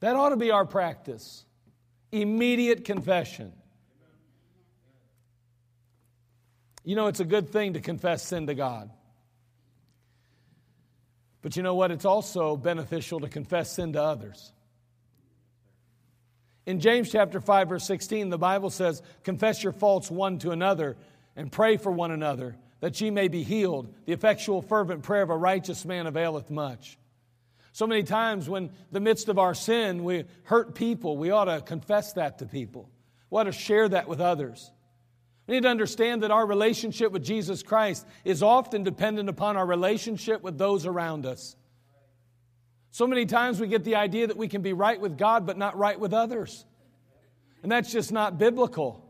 That 0.00 0.16
ought 0.16 0.30
to 0.30 0.36
be 0.36 0.50
our 0.50 0.66
practice. 0.66 1.44
Immediate 2.12 2.84
confession. 2.84 3.52
You 6.84 6.96
know, 6.96 7.06
it's 7.06 7.20
a 7.20 7.24
good 7.24 7.50
thing 7.50 7.72
to 7.72 7.80
confess 7.80 8.22
sin 8.22 8.46
to 8.46 8.54
God. 8.54 8.90
But 11.40 11.56
you 11.56 11.62
know 11.62 11.74
what? 11.74 11.90
It's 11.90 12.04
also 12.04 12.56
beneficial 12.56 13.20
to 13.20 13.28
confess 13.28 13.72
sin 13.72 13.94
to 13.94 14.02
others. 14.02 14.52
In 16.66 16.80
James 16.80 17.10
chapter 17.10 17.40
5 17.40 17.68
verse 17.68 17.84
16, 17.84 18.30
the 18.30 18.38
Bible 18.38 18.70
says, 18.70 19.02
"Confess 19.22 19.62
your 19.62 19.72
faults 19.72 20.10
one 20.10 20.38
to 20.38 20.50
another 20.50 20.96
and 21.36 21.52
pray 21.52 21.76
for 21.76 21.90
one 21.90 22.10
another 22.10 22.56
that 22.80 22.98
ye 23.00 23.10
may 23.10 23.28
be 23.28 23.42
healed. 23.42 23.92
The 24.06 24.12
effectual 24.12 24.62
fervent 24.62 25.02
prayer 25.02 25.22
of 25.22 25.30
a 25.30 25.36
righteous 25.36 25.84
man 25.84 26.06
availeth 26.06 26.50
much." 26.50 26.98
So 27.72 27.86
many 27.86 28.02
times 28.02 28.48
when 28.48 28.70
the 28.92 29.00
midst 29.00 29.28
of 29.28 29.38
our 29.38 29.52
sin 29.52 30.04
we 30.04 30.24
hurt 30.44 30.74
people, 30.74 31.16
we 31.16 31.30
ought 31.30 31.46
to 31.46 31.60
confess 31.60 32.12
that 32.14 32.38
to 32.38 32.46
people. 32.46 32.88
We 33.28 33.40
ought 33.40 33.44
to 33.44 33.52
share 33.52 33.88
that 33.88 34.08
with 34.08 34.20
others. 34.20 34.70
We 35.46 35.54
need 35.54 35.64
to 35.64 35.68
understand 35.68 36.22
that 36.22 36.30
our 36.30 36.46
relationship 36.46 37.12
with 37.12 37.22
Jesus 37.22 37.62
Christ 37.62 38.06
is 38.24 38.42
often 38.42 38.82
dependent 38.82 39.28
upon 39.28 39.56
our 39.56 39.66
relationship 39.66 40.42
with 40.42 40.56
those 40.56 40.86
around 40.86 41.26
us. 41.26 41.54
So 42.90 43.06
many 43.06 43.26
times 43.26 43.60
we 43.60 43.66
get 43.66 43.84
the 43.84 43.96
idea 43.96 44.28
that 44.28 44.36
we 44.36 44.48
can 44.48 44.62
be 44.62 44.72
right 44.72 45.00
with 45.00 45.18
God 45.18 45.46
but 45.46 45.58
not 45.58 45.76
right 45.76 45.98
with 45.98 46.14
others. 46.14 46.64
And 47.62 47.70
that's 47.70 47.92
just 47.92 48.12
not 48.12 48.38
biblical. 48.38 49.03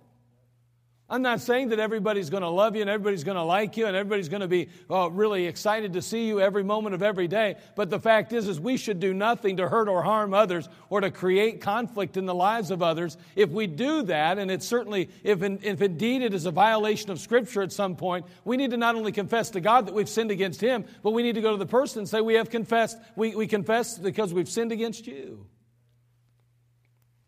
I'm 1.09 1.21
not 1.21 1.43
saying 1.43 1.69
that 1.69 1.79
everybody's 1.79 2.31
going 2.31 2.45
to 2.45 2.49
love 2.49 2.77
you 2.77 2.81
and 2.81 2.89
everybody's 2.89 3.25
going 3.25 3.37
to 3.37 3.43
like 3.43 3.77
you 3.77 3.87
and 3.87 3.95
everybody's 3.95 4.31
going 4.31 4.41
to 4.41 4.49
be 4.49 4.71
uh, 4.91 5.11
really 5.11 5.47
excited 5.47 5.93
to 5.93 6.03
see 6.03 6.27
you 6.27 6.41
every 6.41 6.65
moment 6.65 6.95
of 6.95 7.03
every 7.03 7.29
day. 7.29 7.57
But 7.77 7.91
the 7.91 8.01
fact 8.01 8.33
is, 8.33 8.49
is 8.49 8.59
we 8.59 8.79
should 8.79 9.01
do 9.01 9.13
nothing 9.13 9.59
to 9.59 9.69
hurt 9.69 9.87
or 9.87 10.03
harm 10.03 10.33
others 10.33 10.67
or 10.89 11.03
to 11.03 11.11
create 11.11 11.61
conflict 11.61 12.17
in 12.17 12.25
the 12.25 12.35
lives 12.35 12.71
of 12.71 12.83
others. 12.83 13.19
If 13.37 13.51
we 13.51 13.67
do 13.67 14.03
that, 14.05 14.39
and 14.39 14.51
it's 14.51 14.67
certainly, 14.67 15.11
if, 15.23 15.43
in, 15.43 15.59
if 15.63 15.83
indeed 15.83 16.23
it 16.23 16.33
is 16.33 16.47
a 16.47 16.51
violation 16.51 17.11
of 17.11 17.21
Scripture 17.21 17.61
at 17.61 17.71
some 17.71 17.97
point, 17.97 18.25
we 18.47 18.57
need 18.57 18.71
to 18.71 18.79
not 18.79 18.95
only 18.95 19.13
confess 19.13 19.51
to 19.51 19.61
God 19.61 19.87
that 19.87 19.95
we've 19.95 20.09
sinned 20.09 20.31
against 20.31 20.63
Him, 20.63 20.87
but 21.03 21.11
we 21.11 21.23
need 21.23 21.35
to 21.35 21.43
go 21.43 21.51
to 21.51 21.59
the 21.59 21.67
person 21.67 21.99
and 21.99 22.09
say, 22.09 22.23
we 22.23 22.35
have 22.35 22.49
confessed, 22.49 22.97
we, 23.15 23.37
we 23.37 23.47
confess 23.47 23.99
because 23.99 24.33
we've 24.33 24.49
sinned 24.49 24.73
against 24.73 25.07
you. 25.07 25.47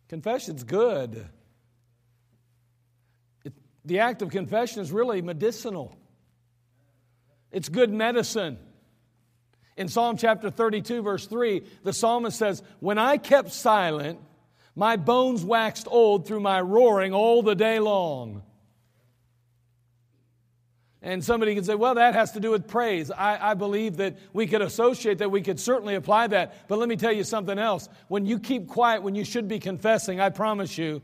Confession's 0.08 0.64
good 0.64 1.28
the 3.86 4.00
act 4.00 4.20
of 4.20 4.30
confession 4.30 4.82
is 4.82 4.92
really 4.92 5.22
medicinal, 5.22 5.96
it's 7.50 7.68
good 7.68 7.92
medicine. 7.92 8.58
In 9.78 9.88
Psalm 9.88 10.16
chapter 10.16 10.48
32, 10.48 11.02
verse 11.02 11.26
3, 11.26 11.62
the 11.82 11.92
psalmist 11.92 12.38
says, 12.38 12.62
When 12.80 12.96
I 12.96 13.18
kept 13.18 13.52
silent, 13.52 14.18
my 14.74 14.96
bones 14.96 15.44
waxed 15.44 15.86
old 15.90 16.26
through 16.26 16.40
my 16.40 16.62
roaring 16.62 17.12
all 17.12 17.42
the 17.42 17.54
day 17.54 17.78
long. 17.78 18.42
And 21.02 21.22
somebody 21.22 21.54
can 21.54 21.62
say, 21.62 21.74
well, 21.74 21.94
that 21.94 22.14
has 22.14 22.32
to 22.32 22.40
do 22.40 22.50
with 22.50 22.66
praise. 22.66 23.10
I, 23.10 23.50
I, 23.50 23.54
believe 23.54 23.98
that 23.98 24.18
we 24.32 24.48
could 24.48 24.60
associate 24.60 25.18
that, 25.18 25.30
we 25.30 25.40
could 25.40 25.60
certainly 25.60 25.94
apply 25.94 26.26
that. 26.28 26.66
But 26.68 26.78
let 26.78 26.88
me 26.88 26.96
tell 26.96 27.12
you 27.12 27.22
something 27.22 27.58
else. 27.58 27.88
When 28.08 28.26
you 28.26 28.40
keep 28.40 28.66
quiet 28.66 29.02
when 29.02 29.14
you 29.14 29.24
should 29.24 29.46
be 29.46 29.60
confessing, 29.60 30.20
I 30.20 30.30
promise 30.30 30.76
you, 30.76 31.02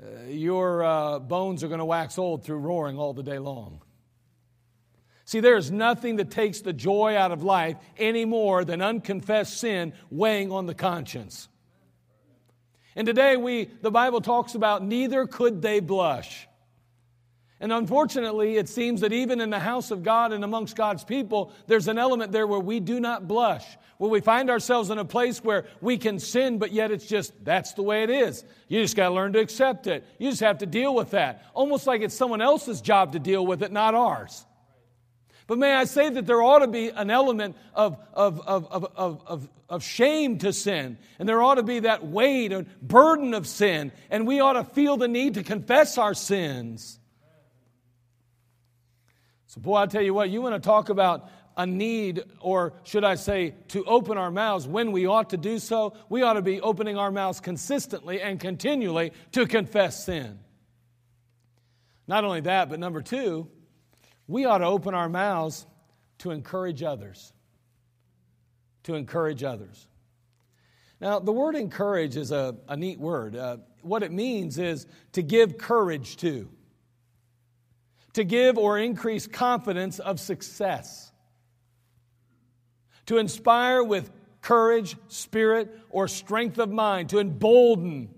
uh, 0.00 0.24
your 0.28 0.82
uh, 0.82 1.18
bones 1.18 1.62
are 1.62 1.68
going 1.68 1.78
to 1.78 1.84
wax 1.84 2.18
old 2.18 2.44
through 2.44 2.58
roaring 2.58 2.98
all 2.98 3.12
the 3.12 3.22
day 3.22 3.38
long. 3.38 3.82
See, 5.24 5.40
there 5.40 5.56
is 5.56 5.70
nothing 5.70 6.16
that 6.16 6.30
takes 6.30 6.60
the 6.60 6.72
joy 6.72 7.16
out 7.16 7.32
of 7.32 7.42
life 7.42 7.76
any 7.96 8.24
more 8.24 8.64
than 8.64 8.82
unconfessed 8.82 9.58
sin 9.58 9.92
weighing 10.10 10.50
on 10.52 10.66
the 10.66 10.74
conscience. 10.74 11.48
And 12.94 13.06
today 13.06 13.36
we 13.36 13.70
the 13.80 13.90
Bible 13.90 14.20
talks 14.20 14.54
about 14.54 14.84
neither 14.84 15.26
could 15.26 15.62
they 15.62 15.80
blush. 15.80 16.46
And 17.62 17.72
unfortunately, 17.72 18.56
it 18.56 18.68
seems 18.68 19.02
that 19.02 19.12
even 19.12 19.40
in 19.40 19.50
the 19.50 19.60
house 19.60 19.92
of 19.92 20.02
God 20.02 20.32
and 20.32 20.42
amongst 20.42 20.74
God's 20.74 21.04
people, 21.04 21.52
there's 21.68 21.86
an 21.86 21.96
element 21.96 22.32
there 22.32 22.44
where 22.44 22.58
we 22.58 22.80
do 22.80 22.98
not 22.98 23.28
blush, 23.28 23.64
where 23.98 24.10
we 24.10 24.20
find 24.20 24.50
ourselves 24.50 24.90
in 24.90 24.98
a 24.98 25.04
place 25.04 25.44
where 25.44 25.66
we 25.80 25.96
can 25.96 26.18
sin, 26.18 26.58
but 26.58 26.72
yet 26.72 26.90
it's 26.90 27.06
just, 27.06 27.32
that's 27.44 27.74
the 27.74 27.84
way 27.84 28.02
it 28.02 28.10
is. 28.10 28.42
You 28.66 28.82
just 28.82 28.96
got 28.96 29.10
to 29.10 29.14
learn 29.14 29.32
to 29.34 29.38
accept 29.38 29.86
it. 29.86 30.04
You 30.18 30.30
just 30.30 30.40
have 30.40 30.58
to 30.58 30.66
deal 30.66 30.92
with 30.92 31.12
that. 31.12 31.46
Almost 31.54 31.86
like 31.86 32.02
it's 32.02 32.16
someone 32.16 32.42
else's 32.42 32.80
job 32.80 33.12
to 33.12 33.20
deal 33.20 33.46
with 33.46 33.62
it, 33.62 33.70
not 33.70 33.94
ours. 33.94 34.44
But 35.46 35.58
may 35.58 35.72
I 35.72 35.84
say 35.84 36.08
that 36.10 36.26
there 36.26 36.42
ought 36.42 36.60
to 36.60 36.66
be 36.66 36.88
an 36.88 37.12
element 37.12 37.56
of, 37.74 37.96
of, 38.12 38.40
of, 38.40 38.66
of, 38.72 38.92
of, 38.96 39.48
of, 39.68 39.84
shame 39.84 40.38
to 40.38 40.52
sin, 40.52 40.98
and 41.20 41.28
there 41.28 41.40
ought 41.40 41.56
to 41.56 41.62
be 41.62 41.78
that 41.80 42.04
weight 42.04 42.52
and 42.52 42.66
burden 42.82 43.34
of 43.34 43.46
sin, 43.46 43.92
and 44.10 44.26
we 44.26 44.40
ought 44.40 44.54
to 44.54 44.64
feel 44.64 44.96
the 44.96 45.06
need 45.06 45.34
to 45.34 45.44
confess 45.44 45.96
our 45.96 46.14
sins. 46.14 46.98
So, 49.52 49.60
boy, 49.60 49.76
I 49.76 49.86
tell 49.86 50.00
you 50.00 50.14
what, 50.14 50.30
you 50.30 50.40
want 50.40 50.54
to 50.54 50.66
talk 50.66 50.88
about 50.88 51.28
a 51.58 51.66
need, 51.66 52.22
or 52.40 52.72
should 52.84 53.04
I 53.04 53.16
say, 53.16 53.52
to 53.68 53.84
open 53.84 54.16
our 54.16 54.30
mouths 54.30 54.66
when 54.66 54.92
we 54.92 55.04
ought 55.04 55.28
to 55.28 55.36
do 55.36 55.58
so, 55.58 55.92
we 56.08 56.22
ought 56.22 56.32
to 56.34 56.42
be 56.42 56.62
opening 56.62 56.96
our 56.96 57.10
mouths 57.10 57.38
consistently 57.38 58.22
and 58.22 58.40
continually 58.40 59.12
to 59.32 59.44
confess 59.44 60.06
sin. 60.06 60.38
Not 62.08 62.24
only 62.24 62.40
that, 62.40 62.70
but 62.70 62.80
number 62.80 63.02
two, 63.02 63.46
we 64.26 64.46
ought 64.46 64.58
to 64.58 64.64
open 64.64 64.94
our 64.94 65.10
mouths 65.10 65.66
to 66.20 66.30
encourage 66.30 66.82
others. 66.82 67.34
To 68.84 68.94
encourage 68.94 69.44
others. 69.44 69.86
Now, 70.98 71.18
the 71.18 71.30
word 71.30 71.56
encourage 71.56 72.16
is 72.16 72.32
a, 72.32 72.56
a 72.68 72.76
neat 72.78 72.98
word. 72.98 73.36
Uh, 73.36 73.58
what 73.82 74.02
it 74.02 74.12
means 74.12 74.56
is 74.56 74.86
to 75.12 75.20
give 75.20 75.58
courage 75.58 76.16
to 76.18 76.48
to 78.14 78.24
give 78.24 78.58
or 78.58 78.78
increase 78.78 79.26
confidence 79.26 79.98
of 79.98 80.20
success, 80.20 81.12
to 83.06 83.18
inspire 83.18 83.82
with 83.82 84.10
courage, 84.40 84.96
spirit, 85.08 85.78
or 85.90 86.08
strength 86.08 86.58
of 86.58 86.70
mind, 86.70 87.08
to 87.10 87.18
embolden, 87.18 88.12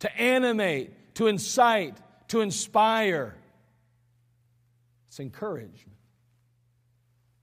to 0.00 0.20
animate, 0.20 1.14
to 1.14 1.26
incite, 1.26 1.96
to 2.28 2.40
inspire. 2.40 3.36
It's 5.08 5.20
encouragement. 5.20 5.98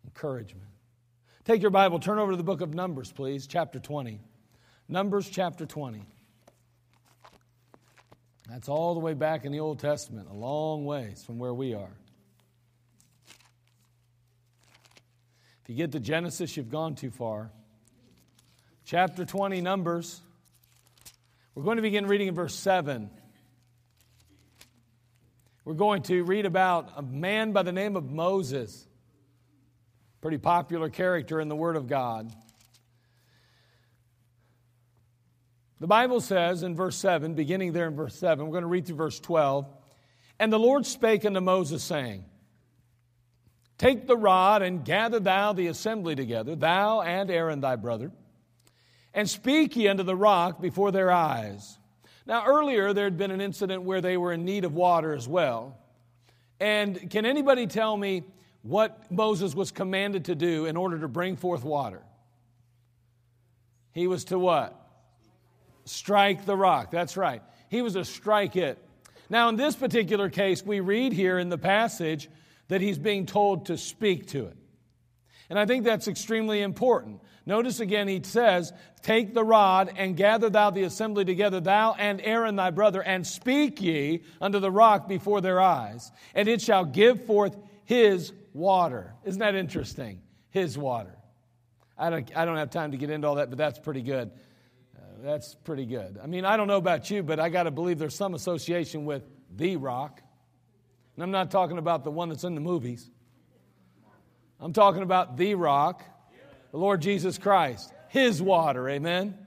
Encouragement. 0.05 0.67
Take 1.45 1.61
your 1.61 1.71
Bible, 1.71 1.99
turn 1.99 2.19
over 2.19 2.31
to 2.31 2.37
the 2.37 2.43
book 2.43 2.61
of 2.61 2.73
Numbers, 2.73 3.11
please, 3.11 3.47
chapter 3.47 3.79
20. 3.79 4.19
Numbers 4.87 5.29
chapter 5.29 5.65
20. 5.65 6.05
That's 8.53 8.69
all 8.69 8.93
the 8.93 8.99
way 8.99 9.15
back 9.15 9.45
in 9.45 9.51
the 9.51 9.61
Old 9.61 9.79
Testament, 9.79 10.27
a 10.29 10.33
long 10.33 10.85
ways 10.85 11.23
from 11.25 11.39
where 11.39 11.55
we 11.55 11.73
are. 11.73 11.97
If 15.63 15.69
you 15.69 15.73
get 15.73 15.93
to 15.93 15.99
Genesis, 15.99 16.55
you've 16.55 16.69
gone 16.69 16.93
too 16.93 17.09
far. 17.09 17.49
Chapter 18.85 19.25
20, 19.25 19.59
Numbers. 19.61 20.21
We're 21.55 21.63
going 21.63 21.77
to 21.77 21.81
begin 21.81 22.05
reading 22.05 22.27
in 22.27 22.35
verse 22.35 22.53
7. 22.53 23.09
We're 25.65 25.73
going 25.73 26.03
to 26.03 26.23
read 26.23 26.45
about 26.45 26.91
a 26.95 27.01
man 27.01 27.53
by 27.53 27.63
the 27.63 27.71
name 27.71 27.95
of 27.95 28.11
Moses, 28.11 28.85
pretty 30.21 30.37
popular 30.37 30.89
character 30.89 31.41
in 31.41 31.47
the 31.47 31.55
Word 31.55 31.75
of 31.75 31.87
God. 31.87 32.31
The 35.83 35.87
Bible 35.87 36.21
says 36.21 36.63
in 36.63 36.77
verse 36.77 36.95
7, 36.95 37.33
beginning 37.33 37.73
there 37.73 37.89
in 37.89 37.95
verse 37.97 38.15
7, 38.15 38.45
we're 38.45 38.53
going 38.53 38.61
to 38.61 38.69
read 38.69 38.85
through 38.85 38.95
verse 38.95 39.19
12. 39.19 39.67
And 40.39 40.53
the 40.53 40.57
Lord 40.57 40.85
spake 40.85 41.25
unto 41.25 41.41
Moses, 41.41 41.83
saying, 41.83 42.23
Take 43.77 44.07
the 44.07 44.15
rod 44.15 44.61
and 44.61 44.85
gather 44.85 45.19
thou 45.19 45.51
the 45.51 45.67
assembly 45.67 46.15
together, 46.15 46.55
thou 46.55 47.01
and 47.01 47.29
Aaron 47.29 47.59
thy 47.59 47.75
brother, 47.75 48.13
and 49.13 49.29
speak 49.29 49.75
ye 49.75 49.89
unto 49.89 50.03
the 50.03 50.15
rock 50.15 50.61
before 50.61 50.93
their 50.93 51.11
eyes. 51.11 51.77
Now, 52.25 52.45
earlier 52.45 52.93
there 52.93 53.03
had 53.03 53.17
been 53.17 53.31
an 53.31 53.41
incident 53.41 53.83
where 53.83 53.99
they 53.99 54.15
were 54.15 54.31
in 54.31 54.45
need 54.45 54.63
of 54.63 54.73
water 54.73 55.13
as 55.13 55.27
well. 55.27 55.77
And 56.61 57.11
can 57.11 57.25
anybody 57.25 57.67
tell 57.67 57.97
me 57.97 58.23
what 58.61 59.11
Moses 59.11 59.53
was 59.53 59.71
commanded 59.71 60.23
to 60.23 60.35
do 60.35 60.65
in 60.65 60.77
order 60.77 60.99
to 60.99 61.09
bring 61.09 61.35
forth 61.35 61.65
water? 61.65 62.03
He 63.91 64.07
was 64.07 64.23
to 64.25 64.39
what? 64.39 64.79
Strike 65.85 66.45
the 66.45 66.55
rock. 66.55 66.91
That's 66.91 67.17
right. 67.17 67.41
He 67.69 67.81
was 67.81 67.93
to 67.93 68.05
strike 68.05 68.55
it. 68.55 68.77
Now, 69.29 69.49
in 69.49 69.55
this 69.55 69.75
particular 69.75 70.29
case, 70.29 70.63
we 70.63 70.79
read 70.79 71.13
here 71.13 71.39
in 71.39 71.49
the 71.49 71.57
passage 71.57 72.29
that 72.67 72.81
he's 72.81 72.97
being 72.97 73.25
told 73.25 73.67
to 73.67 73.77
speak 73.77 74.27
to 74.27 74.45
it. 74.45 74.57
And 75.49 75.59
I 75.59 75.65
think 75.65 75.83
that's 75.83 76.07
extremely 76.07 76.61
important. 76.61 77.21
Notice 77.45 77.79
again, 77.79 78.07
he 78.07 78.21
says, 78.23 78.71
Take 79.01 79.33
the 79.33 79.43
rod 79.43 79.93
and 79.97 80.15
gather 80.15 80.49
thou 80.49 80.69
the 80.69 80.83
assembly 80.83 81.25
together, 81.25 81.59
thou 81.59 81.93
and 81.93 82.21
Aaron 82.21 82.55
thy 82.55 82.69
brother, 82.69 83.03
and 83.03 83.27
speak 83.27 83.81
ye 83.81 84.23
unto 84.39 84.59
the 84.59 84.71
rock 84.71 85.07
before 85.07 85.41
their 85.41 85.59
eyes, 85.59 86.11
and 86.33 86.47
it 86.47 86.61
shall 86.61 86.85
give 86.85 87.25
forth 87.25 87.57
his 87.83 88.31
water. 88.53 89.13
Isn't 89.25 89.39
that 89.39 89.55
interesting? 89.55 90.21
His 90.51 90.77
water. 90.77 91.17
I 91.97 92.09
don't, 92.09 92.35
I 92.35 92.45
don't 92.45 92.57
have 92.57 92.69
time 92.69 92.91
to 92.91 92.97
get 92.97 93.09
into 93.09 93.27
all 93.27 93.35
that, 93.35 93.49
but 93.49 93.57
that's 93.57 93.79
pretty 93.79 94.01
good. 94.01 94.31
That's 95.23 95.55
pretty 95.63 95.85
good. 95.85 96.19
I 96.21 96.27
mean, 96.27 96.43
I 96.43 96.57
don't 96.57 96.67
know 96.67 96.75
about 96.75 97.09
you, 97.09 97.23
but 97.23 97.39
I 97.39 97.47
got 97.47 97.63
to 97.63 97.71
believe 97.71 97.97
there's 97.97 98.13
some 98.13 98.33
association 98.33 99.05
with 99.05 99.23
the 99.55 99.77
rock. 99.77 100.21
And 101.15 101.23
I'm 101.23 101.31
not 101.31 101.49
talking 101.49 101.77
about 101.77 102.03
the 102.03 102.11
one 102.11 102.27
that's 102.27 102.43
in 102.43 102.55
the 102.55 102.61
movies. 102.61 103.09
I'm 104.59 104.73
talking 104.73 105.01
about 105.01 105.37
the 105.37 105.55
rock, 105.55 106.03
the 106.71 106.77
Lord 106.77 107.01
Jesus 107.01 107.37
Christ, 107.37 107.93
his 108.09 108.41
water, 108.41 108.89
amen? 108.89 109.37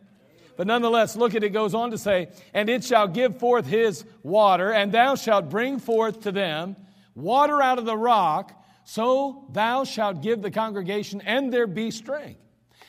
But 0.56 0.66
nonetheless, 0.66 1.14
look 1.14 1.34
at 1.34 1.44
it 1.44 1.50
goes 1.50 1.74
on 1.74 1.90
to 1.90 1.98
say, 1.98 2.28
And 2.54 2.70
it 2.70 2.82
shall 2.82 3.06
give 3.06 3.38
forth 3.38 3.66
his 3.66 4.06
water, 4.22 4.72
and 4.72 4.90
thou 4.90 5.14
shalt 5.14 5.50
bring 5.50 5.78
forth 5.78 6.22
to 6.22 6.32
them 6.32 6.76
water 7.14 7.60
out 7.60 7.78
of 7.78 7.84
the 7.84 7.98
rock, 7.98 8.64
so 8.84 9.44
thou 9.52 9.84
shalt 9.84 10.22
give 10.22 10.40
the 10.40 10.50
congregation, 10.50 11.20
and 11.20 11.52
there 11.52 11.66
be 11.66 11.90
strength. 11.90 12.40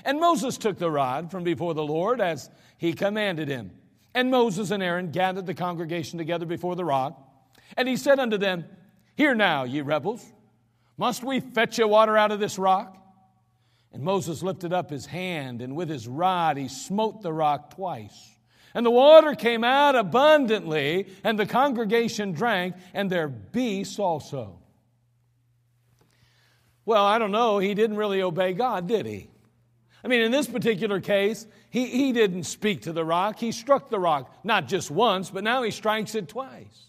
And 0.06 0.22
Moses 0.22 0.58
took 0.58 0.78
the 0.78 0.90
rod 0.90 1.32
from 1.32 1.44
before 1.44 1.74
the 1.74 1.84
Lord 1.84 2.22
as 2.22 2.50
he 2.78 2.94
commanded 2.94 3.48
him. 3.48 3.72
And 4.14 4.32
Moses 4.32 4.72
and 4.72 4.82
Aaron 4.82 5.12
gathered 5.12 5.46
the 5.46 5.54
congregation 5.54 6.18
together 6.18 6.46
before 6.46 6.76
the 6.76 6.86
rock. 6.86 7.20
And 7.76 7.88
he 7.88 7.98
said 7.98 8.20
unto 8.20 8.38
them, 8.38 8.66
Hear 9.16 9.36
now, 9.36 9.64
ye 9.64 9.82
rebels, 9.82 10.26
must 10.98 11.24
we 11.24 11.40
fetch 11.40 11.78
you 11.78 11.88
water 11.88 12.18
out 12.18 12.32
of 12.32 12.40
this 12.40 12.58
rock? 12.58 12.98
And 13.92 14.04
Moses 14.04 14.44
lifted 14.44 14.74
up 14.74 14.90
his 14.90 15.06
hand, 15.06 15.62
and 15.62 15.76
with 15.76 15.90
his 15.90 16.08
rod 16.08 16.58
he 16.58 16.68
smote 16.68 17.22
the 17.22 17.34
rock 17.34 17.76
twice. 17.76 18.36
And 18.74 18.86
the 18.86 18.92
water 18.92 19.34
came 19.34 19.64
out 19.64 19.96
abundantly, 19.96 21.08
and 21.24 21.40
the 21.40 21.46
congregation 21.46 22.32
drank, 22.32 22.76
and 22.94 23.10
their 23.10 23.28
beasts 23.28 23.98
also. 23.98 24.60
Well, 26.86 27.04
I 27.04 27.18
don't 27.18 27.32
know. 27.32 27.60
He 27.60 27.74
didn't 27.74 27.98
really 27.98 28.22
obey 28.22 28.54
God, 28.54 28.88
did 28.88 29.06
he? 29.06 29.30
I 30.04 30.08
mean, 30.08 30.22
in 30.22 30.32
this 30.32 30.48
particular 30.48 31.02
case, 31.02 31.48
he, 31.78 31.86
he 31.86 32.12
didn't 32.12 32.46
speak 32.46 32.82
to 32.84 32.94
the 32.94 33.06
rock. 33.06 33.38
He 33.38 33.52
struck 33.52 33.90
the 33.90 34.00
rock, 34.00 34.34
not 34.44 34.68
just 34.68 34.90
once, 34.90 35.30
but 35.30 35.44
now 35.44 35.62
he 35.62 35.70
strikes 35.70 36.16
it 36.16 36.28
twice. 36.28 36.86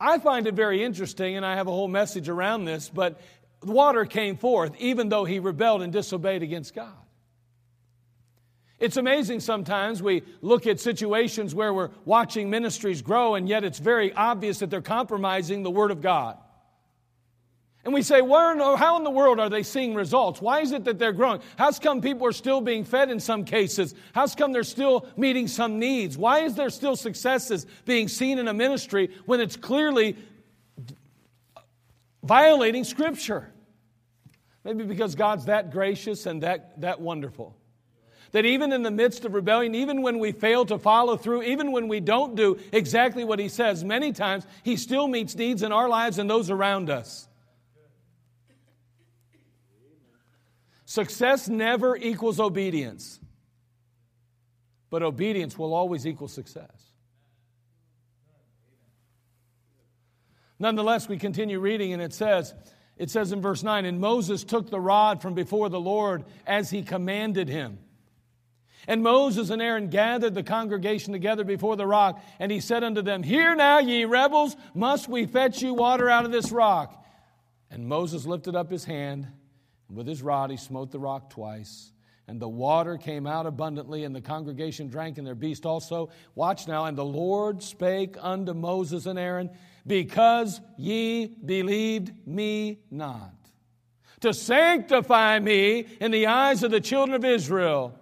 I 0.00 0.18
find 0.18 0.46
it 0.46 0.54
very 0.54 0.82
interesting, 0.82 1.36
and 1.36 1.44
I 1.44 1.56
have 1.56 1.66
a 1.66 1.70
whole 1.70 1.88
message 1.88 2.30
around 2.30 2.64
this, 2.64 2.88
but 2.88 3.20
water 3.62 4.06
came 4.06 4.38
forth 4.38 4.72
even 4.78 5.10
though 5.10 5.26
he 5.26 5.38
rebelled 5.38 5.82
and 5.82 5.92
disobeyed 5.92 6.42
against 6.42 6.74
God. 6.74 6.94
It's 8.78 8.96
amazing 8.96 9.40
sometimes 9.40 10.02
we 10.02 10.22
look 10.40 10.66
at 10.66 10.80
situations 10.80 11.54
where 11.54 11.74
we're 11.74 11.90
watching 12.06 12.48
ministries 12.48 13.02
grow, 13.02 13.34
and 13.34 13.46
yet 13.46 13.62
it's 13.62 13.78
very 13.78 14.10
obvious 14.14 14.60
that 14.60 14.70
they're 14.70 14.80
compromising 14.80 15.62
the 15.62 15.70
Word 15.70 15.90
of 15.90 16.00
God. 16.00 16.38
And 17.84 17.94
we 17.94 18.02
say, 18.02 18.20
Where, 18.20 18.76
how 18.76 18.98
in 18.98 19.04
the 19.04 19.10
world 19.10 19.40
are 19.40 19.48
they 19.48 19.62
seeing 19.62 19.94
results? 19.94 20.40
Why 20.40 20.60
is 20.60 20.72
it 20.72 20.84
that 20.84 20.98
they're 20.98 21.12
growing? 21.12 21.40
How's 21.56 21.78
come 21.78 22.02
people 22.02 22.26
are 22.26 22.32
still 22.32 22.60
being 22.60 22.84
fed 22.84 23.10
in 23.10 23.20
some 23.20 23.44
cases? 23.44 23.94
How's 24.12 24.34
come 24.34 24.52
they're 24.52 24.64
still 24.64 25.06
meeting 25.16 25.48
some 25.48 25.78
needs? 25.78 26.18
Why 26.18 26.40
is 26.40 26.54
there 26.54 26.70
still 26.70 26.94
successes 26.94 27.66
being 27.86 28.08
seen 28.08 28.38
in 28.38 28.48
a 28.48 28.54
ministry 28.54 29.10
when 29.24 29.40
it's 29.40 29.56
clearly 29.56 30.16
violating 32.22 32.84
Scripture? 32.84 33.50
Maybe 34.62 34.84
because 34.84 35.14
God's 35.14 35.46
that 35.46 35.72
gracious 35.72 36.26
and 36.26 36.42
that, 36.42 36.78
that 36.82 37.00
wonderful. 37.00 37.56
That 38.32 38.44
even 38.44 38.72
in 38.72 38.82
the 38.82 38.90
midst 38.90 39.24
of 39.24 39.32
rebellion, 39.32 39.74
even 39.74 40.02
when 40.02 40.18
we 40.18 40.32
fail 40.32 40.66
to 40.66 40.78
follow 40.78 41.16
through, 41.16 41.44
even 41.44 41.72
when 41.72 41.88
we 41.88 41.98
don't 41.98 42.36
do 42.36 42.58
exactly 42.72 43.24
what 43.24 43.38
He 43.38 43.48
says, 43.48 43.82
many 43.84 44.12
times 44.12 44.46
He 44.62 44.76
still 44.76 45.08
meets 45.08 45.34
needs 45.34 45.62
in 45.62 45.72
our 45.72 45.88
lives 45.88 46.18
and 46.18 46.28
those 46.28 46.50
around 46.50 46.90
us. 46.90 47.26
Success 50.90 51.48
never 51.48 51.96
equals 51.96 52.40
obedience, 52.40 53.20
but 54.90 55.04
obedience 55.04 55.56
will 55.56 55.72
always 55.72 56.04
equal 56.04 56.26
success. 56.26 56.90
Nonetheless, 60.58 61.08
we 61.08 61.16
continue 61.16 61.60
reading, 61.60 61.92
and 61.92 62.02
it 62.02 62.12
says, 62.12 62.52
it 62.96 63.08
says 63.08 63.30
in 63.30 63.40
verse 63.40 63.62
9, 63.62 63.84
And 63.84 64.00
Moses 64.00 64.42
took 64.42 64.68
the 64.68 64.80
rod 64.80 65.22
from 65.22 65.34
before 65.34 65.68
the 65.68 65.78
Lord 65.78 66.24
as 66.44 66.70
he 66.70 66.82
commanded 66.82 67.48
him. 67.48 67.78
And 68.88 69.00
Moses 69.00 69.50
and 69.50 69.62
Aaron 69.62 69.90
gathered 69.90 70.34
the 70.34 70.42
congregation 70.42 71.12
together 71.12 71.44
before 71.44 71.76
the 71.76 71.86
rock, 71.86 72.20
and 72.40 72.50
he 72.50 72.58
said 72.58 72.82
unto 72.82 73.00
them, 73.00 73.22
Hear 73.22 73.54
now, 73.54 73.78
ye 73.78 74.06
rebels, 74.06 74.56
must 74.74 75.08
we 75.08 75.26
fetch 75.26 75.62
you 75.62 75.72
water 75.72 76.10
out 76.10 76.24
of 76.24 76.32
this 76.32 76.50
rock? 76.50 77.00
And 77.70 77.86
Moses 77.86 78.26
lifted 78.26 78.56
up 78.56 78.72
his 78.72 78.86
hand 78.86 79.28
and 79.28 79.39
with 79.90 80.06
his 80.06 80.22
rod 80.22 80.50
he 80.50 80.56
smote 80.56 80.90
the 80.90 80.98
rock 80.98 81.30
twice. 81.30 81.92
And 82.28 82.40
the 82.40 82.48
water 82.48 82.96
came 82.96 83.26
out 83.26 83.46
abundantly, 83.46 84.04
and 84.04 84.14
the 84.14 84.20
congregation 84.20 84.88
drank, 84.88 85.18
and 85.18 85.26
their 85.26 85.34
beast 85.34 85.66
also. 85.66 86.10
Watch 86.36 86.68
now. 86.68 86.84
And 86.84 86.96
the 86.96 87.04
Lord 87.04 87.60
spake 87.60 88.16
unto 88.20 88.54
Moses 88.54 89.06
and 89.06 89.18
Aaron, 89.18 89.50
Because 89.84 90.60
ye 90.78 91.26
believed 91.26 92.12
me 92.28 92.78
not, 92.88 93.34
to 94.20 94.32
sanctify 94.32 95.40
me 95.40 95.86
in 96.00 96.12
the 96.12 96.28
eyes 96.28 96.62
of 96.62 96.70
the 96.70 96.80
children 96.80 97.16
of 97.16 97.24
Israel. 97.24 97.98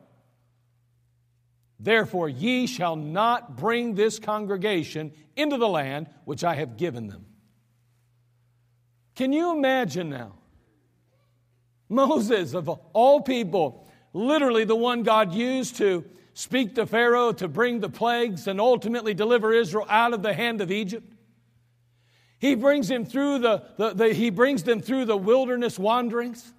Therefore, 1.80 2.28
ye 2.28 2.66
shall 2.66 2.96
not 2.96 3.56
bring 3.56 3.94
this 3.94 4.18
congregation 4.18 5.12
into 5.36 5.56
the 5.56 5.68
land 5.68 6.08
which 6.24 6.44
I 6.44 6.56
have 6.56 6.76
given 6.76 7.06
them. 7.06 7.24
Can 9.14 9.32
you 9.32 9.56
imagine 9.56 10.10
now? 10.10 10.37
Moses, 11.88 12.54
of 12.54 12.68
all 12.68 13.20
people, 13.20 13.88
literally 14.12 14.64
the 14.64 14.76
one 14.76 15.02
God 15.02 15.32
used 15.32 15.76
to 15.76 16.04
speak 16.34 16.74
to 16.76 16.86
Pharaoh 16.86 17.32
to 17.32 17.48
bring 17.48 17.80
the 17.80 17.88
plagues 17.88 18.46
and 18.46 18.60
ultimately 18.60 19.14
deliver 19.14 19.52
Israel 19.52 19.86
out 19.88 20.14
of 20.14 20.22
the 20.22 20.32
hand 20.32 20.60
of 20.60 20.70
Egypt. 20.70 21.12
He 22.38 22.54
brings 22.54 22.88
him 22.88 23.04
through 23.04 23.40
the, 23.40 23.64
the, 23.76 23.94
the, 23.94 24.14
he 24.14 24.30
brings 24.30 24.62
them 24.62 24.80
through 24.80 25.06
the 25.06 25.16
wilderness 25.16 25.78
wanderings. 25.78 26.52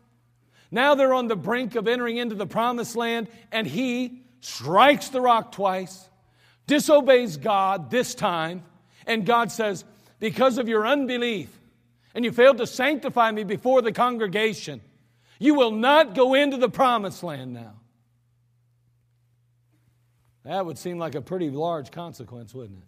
Now 0.72 0.96
they're 0.96 1.14
on 1.14 1.28
the 1.28 1.36
brink 1.36 1.76
of 1.76 1.88
entering 1.88 2.18
into 2.18 2.36
the 2.36 2.46
promised 2.46 2.96
land, 2.96 3.28
and 3.52 3.66
he 3.66 4.24
strikes 4.42 5.10
the 5.10 5.22
rock 5.22 5.52
twice, 5.52 6.10
disobeys 6.68 7.38
God 7.38 7.90
this 7.90 8.14
time, 8.14 8.64
and 9.08 9.26
God 9.26 9.52
says, 9.52 9.86
Because 10.20 10.58
of 10.58 10.68
your 10.68 10.86
unbelief, 10.86 11.58
and 12.14 12.26
you 12.26 12.32
failed 12.32 12.58
to 12.58 12.68
sanctify 12.68 13.32
me 13.32 13.44
before 13.44 13.82
the 13.82 13.92
congregation, 13.92 14.82
you 15.40 15.56
will 15.56 15.72
not 15.72 16.14
go 16.14 16.34
into 16.34 16.58
the 16.58 16.70
promised 16.70 17.24
land 17.24 17.54
now. 17.54 17.74
That 20.44 20.66
would 20.66 20.78
seem 20.78 21.00
like 21.00 21.16
a 21.16 21.22
pretty 21.22 21.50
large 21.50 21.92
consequence, 21.92 22.54
wouldn't 22.54 22.80
it? 22.80 22.86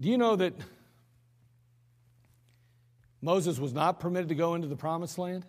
Do 0.00 0.08
you 0.08 0.18
know 0.18 0.34
that 0.36 0.54
Moses 3.22 3.58
was 3.58 3.72
not 3.72 4.00
permitted 4.00 4.28
to 4.30 4.34
go 4.34 4.54
into 4.54 4.66
the 4.66 4.76
promised 4.76 5.16
land? 5.18 5.46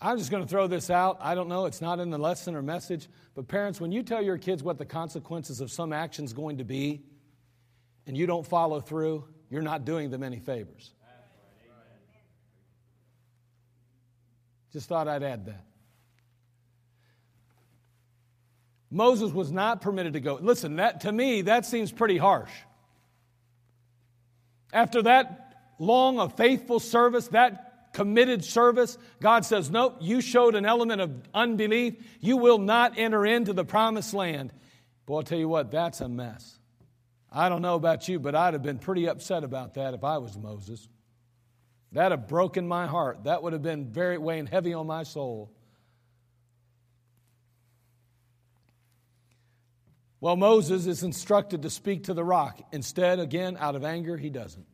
I'm 0.00 0.18
just 0.18 0.30
going 0.30 0.42
to 0.42 0.48
throw 0.48 0.66
this 0.66 0.90
out. 0.90 1.18
I 1.20 1.34
don't 1.34 1.48
know, 1.48 1.66
it's 1.66 1.80
not 1.80 1.98
in 1.98 2.10
the 2.10 2.18
lesson 2.18 2.54
or 2.54 2.62
message. 2.62 3.08
But 3.34 3.48
parents, 3.48 3.80
when 3.80 3.92
you 3.92 4.02
tell 4.02 4.22
your 4.22 4.38
kids 4.38 4.62
what 4.62 4.78
the 4.78 4.84
consequences 4.84 5.60
of 5.60 5.70
some 5.70 5.92
action 5.92 6.24
is 6.24 6.32
going 6.32 6.58
to 6.58 6.64
be, 6.64 7.02
and 8.06 8.16
you 8.16 8.26
don't 8.26 8.46
follow 8.46 8.80
through, 8.80 9.24
you're 9.50 9.62
not 9.62 9.84
doing 9.84 10.10
them 10.10 10.22
any 10.22 10.38
favors. 10.38 10.92
Just 14.72 14.88
thought 14.88 15.06
I'd 15.06 15.22
add 15.22 15.46
that. 15.46 15.64
Moses 18.90 19.32
was 19.32 19.50
not 19.50 19.80
permitted 19.80 20.12
to 20.12 20.20
go. 20.20 20.34
Listen, 20.40 20.76
that 20.76 21.00
to 21.00 21.12
me 21.12 21.42
that 21.42 21.66
seems 21.66 21.90
pretty 21.90 22.16
harsh. 22.16 22.50
After 24.72 25.02
that 25.02 25.56
long 25.78 26.18
of 26.18 26.36
faithful 26.36 26.80
service, 26.80 27.28
that 27.28 27.92
committed 27.92 28.44
service, 28.44 28.98
God 29.20 29.44
says, 29.44 29.70
"Nope, 29.70 29.98
you 30.00 30.20
showed 30.20 30.54
an 30.54 30.64
element 30.64 31.00
of 31.00 31.22
unbelief. 31.32 31.94
You 32.20 32.36
will 32.36 32.58
not 32.58 32.98
enter 32.98 33.24
into 33.24 33.52
the 33.52 33.64
promised 33.64 34.14
land." 34.14 34.52
Boy, 35.06 35.18
I'll 35.18 35.22
tell 35.22 35.38
you 35.38 35.48
what, 35.48 35.70
that's 35.70 36.00
a 36.00 36.08
mess. 36.08 36.58
I 37.36 37.48
don't 37.48 37.62
know 37.62 37.74
about 37.74 38.08
you, 38.08 38.20
but 38.20 38.36
I'd 38.36 38.54
have 38.54 38.62
been 38.62 38.78
pretty 38.78 39.08
upset 39.08 39.42
about 39.42 39.74
that 39.74 39.92
if 39.92 40.04
I 40.04 40.18
was 40.18 40.38
Moses. 40.38 40.88
That'd 41.90 42.16
have 42.16 42.28
broken 42.28 42.68
my 42.68 42.86
heart. 42.86 43.24
That 43.24 43.42
would 43.42 43.52
have 43.52 43.62
been 43.62 43.90
very 43.90 44.18
weighing 44.18 44.46
heavy 44.46 44.72
on 44.72 44.86
my 44.86 45.02
soul. 45.02 45.52
Well, 50.20 50.36
Moses 50.36 50.86
is 50.86 51.02
instructed 51.02 51.62
to 51.62 51.70
speak 51.70 52.04
to 52.04 52.14
the 52.14 52.24
rock. 52.24 52.60
Instead, 52.72 53.18
again, 53.18 53.56
out 53.58 53.74
of 53.74 53.84
anger, 53.84 54.16
he 54.16 54.30
doesn't. 54.30 54.66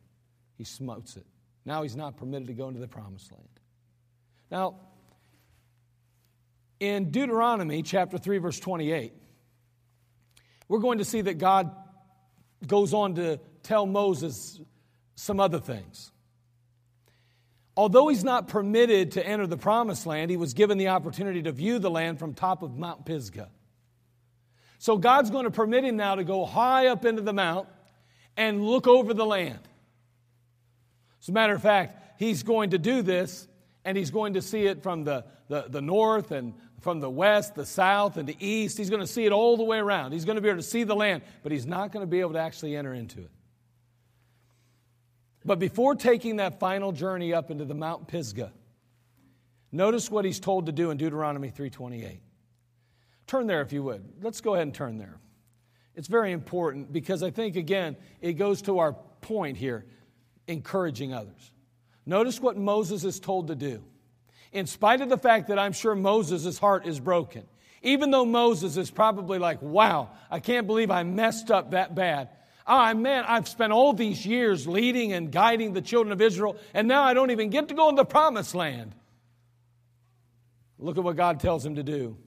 He 0.57 0.63
smotes 0.63 1.17
it. 1.17 1.25
Now 1.65 1.81
he's 1.81 1.95
not 1.95 2.15
permitted 2.15 2.47
to 2.47 2.53
go 2.53 2.67
into 2.67 2.79
the 2.79 2.87
promised 2.87 3.31
land. 3.31 3.49
Now, 4.51 4.75
in 6.79 7.09
Deuteronomy 7.11 7.81
chapter 7.81 8.17
3, 8.17 8.37
verse 8.37 8.59
28, 8.59 9.13
we're 10.67 10.79
going 10.79 10.99
to 10.99 11.05
see 11.05 11.21
that 11.21 11.37
God 11.37 11.75
goes 12.67 12.93
on 12.93 13.15
to 13.15 13.39
tell 13.63 13.85
Moses 13.85 14.59
some 15.15 15.39
other 15.39 15.59
things. 15.59 16.11
Although 17.77 18.09
he's 18.09 18.23
not 18.23 18.47
permitted 18.47 19.11
to 19.11 19.25
enter 19.25 19.47
the 19.47 19.57
promised 19.57 20.05
land, 20.05 20.29
he 20.29 20.37
was 20.37 20.53
given 20.53 20.77
the 20.77 20.89
opportunity 20.89 21.41
to 21.43 21.51
view 21.51 21.79
the 21.79 21.89
land 21.89 22.19
from 22.19 22.33
top 22.33 22.63
of 22.63 22.77
Mount 22.77 23.05
Pisgah. 23.05 23.49
So 24.77 24.97
God's 24.97 25.29
going 25.29 25.45
to 25.45 25.51
permit 25.51 25.85
him 25.85 25.95
now 25.95 26.15
to 26.15 26.23
go 26.23 26.45
high 26.45 26.87
up 26.87 27.05
into 27.05 27.21
the 27.21 27.33
mount 27.33 27.67
and 28.35 28.63
look 28.63 28.87
over 28.87 29.13
the 29.13 29.25
land. 29.25 29.59
As 31.21 31.29
a 31.29 31.31
matter 31.31 31.53
of 31.53 31.61
fact, 31.61 32.19
he's 32.19 32.43
going 32.43 32.71
to 32.71 32.77
do 32.77 33.01
this 33.01 33.47
and 33.83 33.97
he's 33.97 34.11
going 34.11 34.33
to 34.33 34.41
see 34.41 34.65
it 34.65 34.83
from 34.83 35.03
the, 35.03 35.25
the, 35.47 35.65
the 35.67 35.81
north 35.81 36.31
and 36.31 36.53
from 36.81 36.99
the 36.99 37.09
west, 37.09 37.55
the 37.55 37.65
south, 37.65 38.17
and 38.17 38.27
the 38.27 38.37
east. 38.39 38.77
He's 38.77 38.89
going 38.89 39.01
to 39.01 39.07
see 39.07 39.25
it 39.25 39.31
all 39.31 39.57
the 39.57 39.63
way 39.63 39.77
around. 39.77 40.11
He's 40.11 40.25
going 40.25 40.35
to 40.35 40.41
be 40.41 40.49
able 40.49 40.59
to 40.59 40.67
see 40.67 40.83
the 40.83 40.95
land, 40.95 41.21
but 41.43 41.51
he's 41.51 41.65
not 41.65 41.91
going 41.91 42.03
to 42.03 42.09
be 42.09 42.19
able 42.19 42.33
to 42.33 42.39
actually 42.39 42.75
enter 42.75 42.93
into 42.93 43.19
it. 43.19 43.31
But 45.43 45.59
before 45.59 45.95
taking 45.95 46.37
that 46.37 46.59
final 46.59 46.91
journey 46.91 47.33
up 47.33 47.49
into 47.49 47.65
the 47.65 47.73
Mount 47.73 48.07
Pisgah, 48.07 48.51
notice 49.71 50.11
what 50.11 50.25
he's 50.25 50.39
told 50.39 50.67
to 50.67 50.71
do 50.71 50.91
in 50.91 50.97
Deuteronomy 50.97 51.49
3:28. 51.49 52.19
Turn 53.25 53.47
there 53.47 53.61
if 53.61 53.73
you 53.73 53.81
would. 53.83 54.03
Let's 54.21 54.41
go 54.41 54.53
ahead 54.53 54.67
and 54.67 54.73
turn 54.73 54.97
there. 54.97 55.19
It's 55.95 56.07
very 56.07 56.31
important 56.31 56.91
because 56.93 57.23
I 57.23 57.31
think 57.31 57.55
again 57.55 57.95
it 58.21 58.33
goes 58.33 58.61
to 58.63 58.79
our 58.79 58.93
point 59.21 59.57
here, 59.57 59.85
encouraging 60.47 61.13
others. 61.13 61.51
Notice 62.05 62.39
what 62.39 62.57
Moses 62.57 63.03
is 63.03 63.19
told 63.19 63.47
to 63.47 63.55
do. 63.55 63.83
In 64.51 64.65
spite 64.67 65.01
of 65.01 65.09
the 65.09 65.17
fact 65.17 65.47
that 65.47 65.59
I'm 65.59 65.73
sure 65.73 65.95
Moses' 65.95 66.57
heart 66.57 66.85
is 66.85 66.99
broken, 66.99 67.43
even 67.81 68.11
though 68.11 68.25
Moses 68.25 68.77
is 68.77 68.91
probably 68.91 69.39
like, 69.39 69.61
wow, 69.61 70.09
I 70.29 70.39
can't 70.39 70.67
believe 70.67 70.91
I 70.91 71.03
messed 71.03 71.51
up 71.51 71.71
that 71.71 71.95
bad. 71.95 72.29
Oh, 72.67 72.93
man, 72.93 73.23
I've 73.27 73.47
spent 73.47 73.73
all 73.73 73.93
these 73.93 74.25
years 74.25 74.67
leading 74.67 75.13
and 75.13 75.31
guiding 75.31 75.73
the 75.73 75.81
children 75.81 76.11
of 76.11 76.21
Israel, 76.21 76.57
and 76.73 76.87
now 76.87 77.03
I 77.03 77.13
don't 77.13 77.31
even 77.31 77.49
get 77.49 77.69
to 77.69 77.73
go 77.73 77.89
in 77.89 77.95
the 77.95 78.05
promised 78.05 78.53
land. 78.53 78.93
Look 80.77 80.97
at 80.97 81.03
what 81.03 81.15
God 81.15 81.39
tells 81.39 81.65
him 81.65 81.75
to 81.75 81.83
do. 81.83 82.17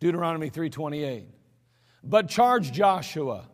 Deuteronomy 0.00 0.50
3:28. 0.50 1.26
But 2.02 2.28
charge 2.28 2.72
Joshua 2.72 3.48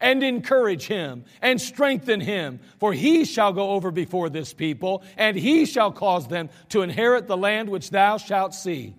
and 0.00 0.22
encourage 0.22 0.86
him 0.86 1.24
and 1.40 1.60
strengthen 1.60 2.20
him, 2.20 2.60
for 2.78 2.92
he 2.92 3.24
shall 3.24 3.52
go 3.52 3.70
over 3.70 3.90
before 3.90 4.28
this 4.28 4.52
people, 4.52 5.02
and 5.16 5.36
he 5.36 5.66
shall 5.66 5.92
cause 5.92 6.28
them 6.28 6.50
to 6.70 6.82
inherit 6.82 7.26
the 7.26 7.36
land 7.36 7.68
which 7.68 7.90
thou 7.90 8.18
shalt 8.18 8.54
see. 8.54 8.94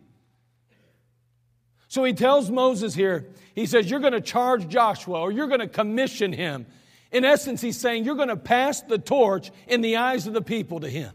So 1.88 2.03
he 2.03 2.13
tells 2.13 2.51
Moses 2.51 2.93
here, 2.93 3.29
he 3.55 3.65
says, 3.65 3.89
You're 3.89 3.99
going 4.01 4.13
to 4.13 4.21
charge 4.21 4.67
Joshua 4.67 5.21
or 5.21 5.31
you're 5.31 5.47
going 5.47 5.62
to 5.62 5.67
commission 5.67 6.33
him. 6.33 6.65
In 7.12 7.23
essence, 7.23 7.62
he's 7.62 7.79
saying, 7.79 8.03
You're 8.03 8.15
going 8.15 8.27
to 8.27 8.36
pass 8.36 8.81
the 8.81 8.97
torch 8.97 9.51
in 9.67 9.81
the 9.81 9.97
eyes 9.97 10.27
of 10.27 10.33
the 10.33 10.41
people 10.41 10.81
to 10.81 10.89
him. 10.89 11.13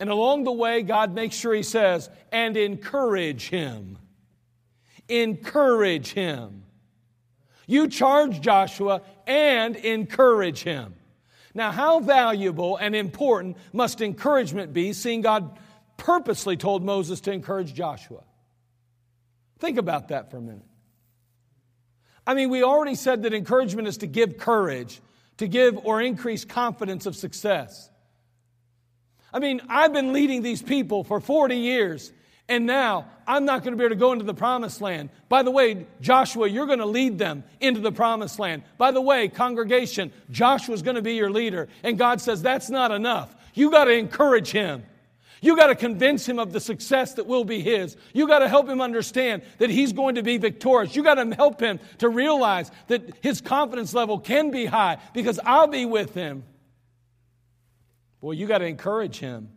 And 0.00 0.10
along 0.10 0.44
the 0.44 0.52
way, 0.52 0.82
God 0.82 1.14
makes 1.14 1.36
sure 1.36 1.54
he 1.54 1.62
says, 1.62 2.10
And 2.32 2.56
encourage 2.56 3.48
him. 3.48 3.98
Encourage 5.08 6.12
him. 6.12 6.63
You 7.66 7.88
charge 7.88 8.40
Joshua 8.40 9.02
and 9.26 9.76
encourage 9.76 10.62
him. 10.62 10.94
Now, 11.54 11.70
how 11.70 12.00
valuable 12.00 12.76
and 12.76 12.96
important 12.96 13.56
must 13.72 14.00
encouragement 14.00 14.72
be, 14.72 14.92
seeing 14.92 15.20
God 15.20 15.58
purposely 15.96 16.56
told 16.56 16.84
Moses 16.84 17.20
to 17.22 17.32
encourage 17.32 17.74
Joshua? 17.74 18.24
Think 19.60 19.78
about 19.78 20.08
that 20.08 20.30
for 20.30 20.38
a 20.38 20.42
minute. 20.42 20.66
I 22.26 22.34
mean, 22.34 22.50
we 22.50 22.62
already 22.62 22.96
said 22.96 23.22
that 23.22 23.34
encouragement 23.34 23.86
is 23.86 23.98
to 23.98 24.06
give 24.06 24.38
courage, 24.38 25.00
to 25.36 25.46
give 25.46 25.78
or 25.84 26.00
increase 26.00 26.44
confidence 26.44 27.06
of 27.06 27.14
success. 27.14 27.90
I 29.32 29.38
mean, 29.38 29.60
I've 29.68 29.92
been 29.92 30.12
leading 30.12 30.42
these 30.42 30.62
people 30.62 31.04
for 31.04 31.20
40 31.20 31.56
years, 31.56 32.12
and 32.48 32.66
now 32.66 33.06
I'm 33.26 33.44
not 33.44 33.62
going 33.62 33.72
to 33.72 33.78
be 33.78 33.84
able 33.84 33.94
to 33.94 33.98
go 33.98 34.12
into 34.12 34.24
the 34.24 34.34
promised 34.34 34.80
land. 34.80 35.08
By 35.28 35.42
the 35.42 35.50
way, 35.50 35.86
Joshua, 36.00 36.46
you're 36.46 36.66
going 36.66 36.80
to 36.80 36.86
lead 36.86 37.18
them 37.18 37.42
into 37.60 37.80
the 37.80 37.92
promised 37.92 38.38
land. 38.38 38.64
By 38.76 38.90
the 38.90 39.00
way, 39.00 39.28
congregation, 39.28 40.12
Joshua's 40.30 40.82
going 40.82 40.96
to 40.96 41.02
be 41.02 41.14
your 41.14 41.30
leader. 41.30 41.68
And 41.82 41.96
God 41.96 42.20
says 42.20 42.42
that's 42.42 42.68
not 42.68 42.90
enough. 42.90 43.34
You 43.54 43.70
got 43.70 43.84
to 43.84 43.92
encourage 43.92 44.50
him. 44.50 44.84
You 45.40 45.56
got 45.56 45.66
to 45.66 45.74
convince 45.74 46.26
him 46.26 46.38
of 46.38 46.52
the 46.52 46.60
success 46.60 47.14
that 47.14 47.26
will 47.26 47.44
be 47.44 47.60
his. 47.60 47.96
You 48.14 48.26
got 48.26 48.38
to 48.38 48.48
help 48.48 48.68
him 48.68 48.80
understand 48.80 49.42
that 49.58 49.68
he's 49.70 49.92
going 49.92 50.14
to 50.14 50.22
be 50.22 50.38
victorious. 50.38 50.96
You 50.96 51.02
got 51.02 51.14
to 51.14 51.34
help 51.34 51.60
him 51.60 51.80
to 51.98 52.08
realize 52.08 52.70
that 52.88 53.14
his 53.20 53.40
confidence 53.40 53.92
level 53.92 54.18
can 54.18 54.50
be 54.50 54.64
high 54.64 54.98
because 55.12 55.38
I'll 55.44 55.66
be 55.66 55.84
with 55.84 56.14
him. 56.14 56.44
Well, 58.22 58.32
you 58.32 58.46
got 58.46 58.58
to 58.58 58.66
encourage 58.66 59.18
him. 59.18 59.50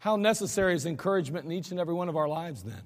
How 0.00 0.16
necessary 0.16 0.74
is 0.74 0.86
encouragement 0.86 1.44
in 1.44 1.52
each 1.52 1.70
and 1.70 1.78
every 1.78 1.92
one 1.92 2.08
of 2.08 2.16
our 2.16 2.26
lives 2.26 2.62
then? 2.62 2.82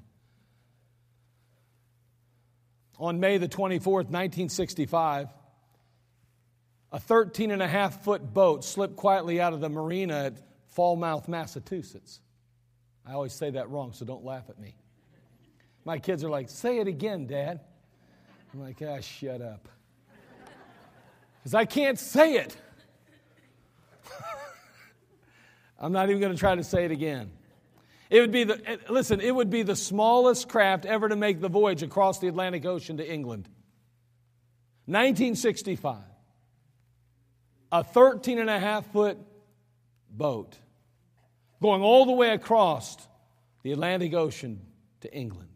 On 2.99 3.21
May 3.21 3.39
the 3.39 3.49
24th, 3.49 4.11
1965, 4.11 5.29
a 6.91 6.99
13 7.01 7.53
and 7.53 7.63
a 7.63 7.69
half 7.69 8.03
foot 8.03 8.35
boat 8.35 8.65
slipped 8.65 8.97
quietly 8.97 9.41
out 9.41 9.53
of 9.53 9.61
the 9.61 9.69
marina 9.69 10.25
at 10.25 10.41
Falmouth, 10.69 11.29
Massachusetts. 11.29 12.21
I 13.07 13.13
always 13.13 13.33
say 13.33 13.51
that 13.51 13.71
wrong, 13.71 13.93
so 13.93 14.05
don't 14.05 14.25
laugh 14.25 14.51
at 14.51 14.59
me. 14.59 14.75
My 15.85 16.01
kids 16.01 16.25
are 16.25 16.31
like, 16.31 16.51
say 16.51 16.79
it 16.79 16.89
again, 16.89 17.29
Dad. 17.29 17.61
I'm 18.53 18.61
like, 18.61 18.83
ah, 18.85 19.01
shut 19.01 19.41
up. 19.41 19.69
Because 21.39 21.55
I 21.55 21.65
can't 21.65 21.99
say 21.99 22.35
it. 22.35 22.57
I'm 25.79 25.93
not 25.93 26.09
even 26.09 26.21
going 26.21 26.33
to 26.33 26.39
try 26.39 26.55
to 26.55 26.65
say 26.65 26.85
it 26.85 26.91
again. 26.91 27.31
It 28.11 28.21
would 28.21 28.33
be 28.33 28.45
the, 28.45 28.61
eh, 28.69 28.77
listen, 28.89 29.21
it 29.21 29.35
would 29.35 29.51
be 29.51 29.63
the 29.63 29.77
smallest 29.77 30.49
craft 30.49 30.87
ever 30.87 31.09
to 31.09 31.17
make 31.17 31.41
the 31.41 31.49
voyage 31.49 31.83
across 31.83 32.19
the 32.19 32.29
Atlantic 32.29 32.65
Ocean 32.65 32.99
to 32.99 33.13
England. 33.13 33.49
1965. 34.87 35.97
A 37.73 37.83
13 37.83 38.39
and 38.39 38.51
a 38.51 38.59
half 38.59 38.87
foot 38.93 39.19
boat 40.11 40.57
going 41.61 41.83
all 41.83 42.07
the 42.07 42.13
way 42.13 42.31
across 42.31 42.97
the 43.63 43.73
Atlantic 43.73 44.15
Ocean 44.15 44.61
to 45.01 45.13
England. 45.13 45.49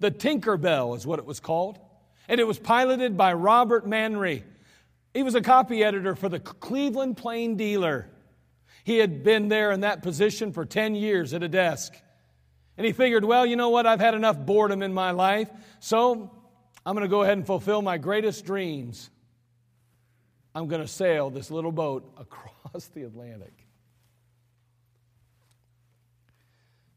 The 0.00 0.10
Tinkerbelle 0.10 0.96
is 0.96 1.06
what 1.06 1.18
it 1.18 1.24
was 1.24 1.40
called, 1.40 1.78
and 2.28 2.40
it 2.40 2.44
was 2.44 2.58
piloted 2.58 3.16
by 3.16 3.32
Robert 3.32 3.86
Manry. 3.86 4.42
He 5.14 5.22
was 5.22 5.34
a 5.34 5.40
copy 5.40 5.82
editor 5.82 6.14
for 6.14 6.28
the 6.28 6.40
Cleveland 6.40 7.16
Plain 7.16 7.56
Dealer. 7.56 8.10
He 8.88 8.96
had 8.96 9.22
been 9.22 9.48
there 9.48 9.70
in 9.70 9.80
that 9.80 10.02
position 10.02 10.50
for 10.50 10.64
10 10.64 10.94
years 10.94 11.34
at 11.34 11.42
a 11.42 11.48
desk. 11.48 11.92
And 12.78 12.86
he 12.86 12.94
figured, 12.94 13.22
well, 13.22 13.44
you 13.44 13.54
know 13.54 13.68
what? 13.68 13.86
I've 13.86 14.00
had 14.00 14.14
enough 14.14 14.38
boredom 14.38 14.82
in 14.82 14.94
my 14.94 15.10
life, 15.10 15.50
so 15.78 16.30
I'm 16.86 16.94
going 16.94 17.04
to 17.04 17.10
go 17.10 17.20
ahead 17.20 17.36
and 17.36 17.46
fulfill 17.46 17.82
my 17.82 17.98
greatest 17.98 18.46
dreams. 18.46 19.10
I'm 20.54 20.68
going 20.68 20.80
to 20.80 20.88
sail 20.88 21.28
this 21.28 21.50
little 21.50 21.70
boat 21.70 22.10
across 22.18 22.86
the 22.94 23.02
Atlantic. 23.02 23.52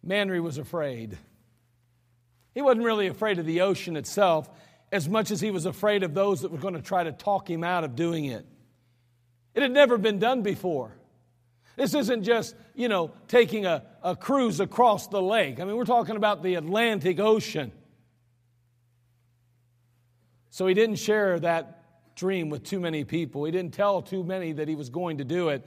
Manry 0.07 0.41
was 0.41 0.57
afraid. 0.57 1.17
He 2.55 2.61
wasn't 2.61 2.85
really 2.85 3.07
afraid 3.07 3.37
of 3.37 3.45
the 3.45 3.59
ocean 3.59 3.97
itself 3.97 4.49
as 4.93 5.09
much 5.09 5.29
as 5.29 5.41
he 5.41 5.51
was 5.51 5.65
afraid 5.65 6.03
of 6.03 6.13
those 6.13 6.43
that 6.43 6.51
were 6.53 6.57
going 6.57 6.75
to 6.75 6.81
try 6.81 7.03
to 7.03 7.11
talk 7.11 7.49
him 7.49 7.65
out 7.65 7.83
of 7.83 7.97
doing 7.97 8.23
it. 8.23 8.45
It 9.53 9.61
had 9.61 9.71
never 9.71 9.97
been 9.97 10.19
done 10.19 10.41
before. 10.41 10.95
This 11.75 11.93
isn't 11.93 12.23
just, 12.23 12.55
you 12.75 12.89
know, 12.89 13.11
taking 13.27 13.65
a, 13.65 13.83
a 14.03 14.15
cruise 14.15 14.59
across 14.59 15.07
the 15.07 15.21
lake. 15.21 15.59
I 15.59 15.65
mean, 15.65 15.75
we're 15.75 15.85
talking 15.85 16.15
about 16.15 16.43
the 16.43 16.55
Atlantic 16.55 17.19
Ocean. 17.19 17.71
So 20.49 20.67
he 20.67 20.73
didn't 20.73 20.97
share 20.97 21.39
that 21.39 22.15
dream 22.15 22.49
with 22.49 22.63
too 22.63 22.79
many 22.79 23.03
people. 23.03 23.45
He 23.45 23.51
didn't 23.51 23.73
tell 23.73 24.01
too 24.01 24.23
many 24.23 24.51
that 24.53 24.67
he 24.67 24.75
was 24.75 24.89
going 24.89 25.19
to 25.19 25.23
do 25.23 25.49
it. 25.49 25.65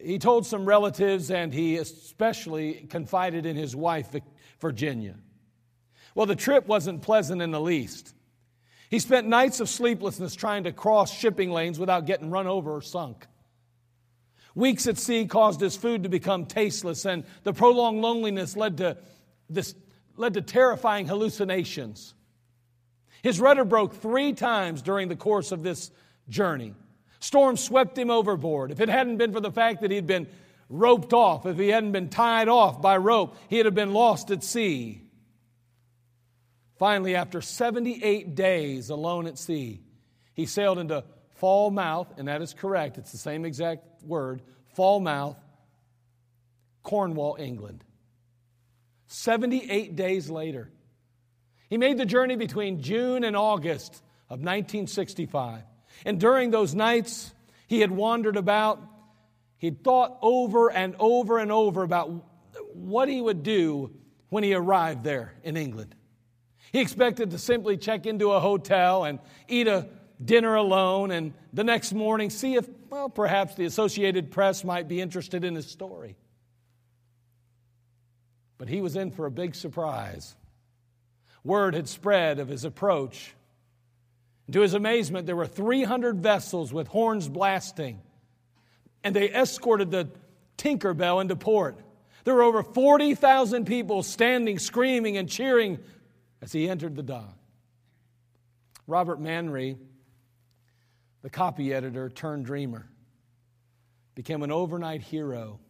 He 0.00 0.18
told 0.18 0.46
some 0.46 0.64
relatives, 0.64 1.30
and 1.30 1.52
he 1.52 1.76
especially 1.76 2.86
confided 2.90 3.46
in 3.46 3.54
his 3.54 3.76
wife, 3.76 4.14
Virginia. 4.60 5.14
Well, 6.14 6.26
the 6.26 6.36
trip 6.36 6.66
wasn't 6.66 7.02
pleasant 7.02 7.40
in 7.40 7.50
the 7.50 7.60
least. 7.60 8.14
He 8.90 8.98
spent 8.98 9.28
nights 9.28 9.60
of 9.60 9.68
sleeplessness 9.68 10.34
trying 10.34 10.64
to 10.64 10.72
cross 10.72 11.16
shipping 11.16 11.50
lanes 11.52 11.78
without 11.78 12.06
getting 12.06 12.30
run 12.30 12.48
over 12.48 12.72
or 12.72 12.82
sunk. 12.82 13.26
Weeks 14.54 14.86
at 14.86 14.98
sea 14.98 15.26
caused 15.26 15.60
his 15.60 15.76
food 15.76 16.02
to 16.02 16.08
become 16.08 16.46
tasteless, 16.46 17.04
and 17.04 17.24
the 17.44 17.52
prolonged 17.52 18.02
loneliness 18.02 18.56
led 18.56 18.78
to 18.78 18.96
this 19.48 19.74
led 20.16 20.34
to 20.34 20.42
terrifying 20.42 21.06
hallucinations. 21.06 22.14
His 23.22 23.40
rudder 23.40 23.64
broke 23.64 23.94
three 23.94 24.32
times 24.32 24.82
during 24.82 25.08
the 25.08 25.16
course 25.16 25.52
of 25.52 25.62
this 25.62 25.90
journey. 26.28 26.74
Storms 27.20 27.62
swept 27.62 27.98
him 27.98 28.10
overboard. 28.10 28.70
If 28.70 28.80
it 28.80 28.88
hadn't 28.88 29.18
been 29.18 29.32
for 29.32 29.40
the 29.40 29.52
fact 29.52 29.82
that 29.82 29.90
he'd 29.90 30.06
been 30.06 30.26
roped 30.68 31.12
off, 31.12 31.46
if 31.46 31.58
he 31.58 31.68
hadn't 31.68 31.92
been 31.92 32.08
tied 32.08 32.48
off 32.48 32.80
by 32.80 32.96
rope, 32.96 33.36
he'd 33.48 33.66
have 33.66 33.74
been 33.74 33.92
lost 33.92 34.30
at 34.30 34.42
sea. 34.42 35.02
Finally, 36.78 37.14
after 37.14 37.42
78 37.42 38.34
days 38.34 38.88
alone 38.88 39.26
at 39.26 39.36
sea, 39.36 39.82
he 40.32 40.46
sailed 40.46 40.78
into 40.78 41.04
Falmouth, 41.34 42.08
and 42.16 42.28
that 42.28 42.40
is 42.40 42.54
correct, 42.54 42.96
it's 42.96 43.12
the 43.12 43.18
same 43.18 43.44
exact 43.44 43.84
word, 44.02 44.42
Falmouth, 44.74 45.36
Cornwall, 46.82 47.36
England. 47.38 47.84
78 49.06 49.96
days 49.96 50.30
later, 50.30 50.70
he 51.68 51.76
made 51.76 51.98
the 51.98 52.06
journey 52.06 52.36
between 52.36 52.82
June 52.82 53.24
and 53.24 53.36
August 53.36 53.94
of 54.28 54.40
1965. 54.40 55.62
And 56.04 56.20
during 56.20 56.50
those 56.50 56.74
nights, 56.74 57.32
he 57.66 57.80
had 57.80 57.90
wandered 57.90 58.36
about. 58.36 58.80
He'd 59.58 59.84
thought 59.84 60.18
over 60.22 60.70
and 60.70 60.94
over 60.98 61.38
and 61.38 61.52
over 61.52 61.82
about 61.82 62.10
what 62.72 63.08
he 63.08 63.20
would 63.20 63.42
do 63.42 63.92
when 64.28 64.42
he 64.42 64.54
arrived 64.54 65.04
there 65.04 65.34
in 65.42 65.56
England. 65.56 65.94
He 66.72 66.80
expected 66.80 67.32
to 67.32 67.38
simply 67.38 67.76
check 67.76 68.06
into 68.06 68.32
a 68.32 68.40
hotel 68.40 69.04
and 69.04 69.18
eat 69.48 69.66
a 69.66 69.88
dinner 70.24 70.54
alone, 70.54 71.10
and 71.10 71.32
the 71.52 71.64
next 71.64 71.92
morning 71.92 72.30
see 72.30 72.54
if, 72.54 72.68
well, 72.90 73.08
perhaps 73.08 73.54
the 73.54 73.64
Associated 73.64 74.30
Press 74.30 74.64
might 74.64 74.88
be 74.88 75.00
interested 75.00 75.44
in 75.44 75.54
his 75.54 75.66
story. 75.66 76.16
But 78.58 78.68
he 78.68 78.80
was 78.80 78.96
in 78.96 79.10
for 79.10 79.26
a 79.26 79.30
big 79.30 79.54
surprise. 79.54 80.36
Word 81.42 81.74
had 81.74 81.88
spread 81.88 82.38
of 82.38 82.48
his 82.48 82.64
approach. 82.64 83.34
and 84.46 84.52
To 84.52 84.60
his 84.60 84.74
amazement, 84.74 85.26
there 85.26 85.36
were 85.36 85.46
300 85.46 86.18
vessels 86.18 86.72
with 86.72 86.88
horns 86.88 87.28
blasting, 87.28 88.02
and 89.02 89.16
they 89.16 89.30
escorted 89.30 89.90
the 89.90 90.10
Tinkerbelle 90.58 91.22
into 91.22 91.36
port. 91.36 91.78
There 92.24 92.34
were 92.34 92.42
over 92.42 92.62
40,000 92.62 93.64
people 93.64 94.02
standing, 94.02 94.58
screaming, 94.58 95.16
and 95.16 95.26
cheering 95.26 95.78
as 96.42 96.52
he 96.52 96.68
entered 96.68 96.96
the 96.96 97.02
dock. 97.02 97.34
Robert 98.86 99.22
Manry, 99.22 99.78
the 101.22 101.30
copy 101.30 101.72
editor 101.74 102.08
turned 102.08 102.46
dreamer, 102.46 102.86
became 104.14 104.42
an 104.42 104.50
overnight 104.50 105.02
hero. 105.02 105.60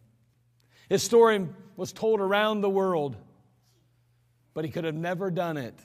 His 0.89 1.03
story 1.03 1.47
was 1.75 1.91
told 1.93 2.19
around 2.19 2.61
the 2.61 2.69
world, 2.69 3.15
but 4.53 4.65
he 4.65 4.71
could 4.71 4.83
have 4.83 4.95
never 4.95 5.31
done 5.31 5.57
it 5.57 5.77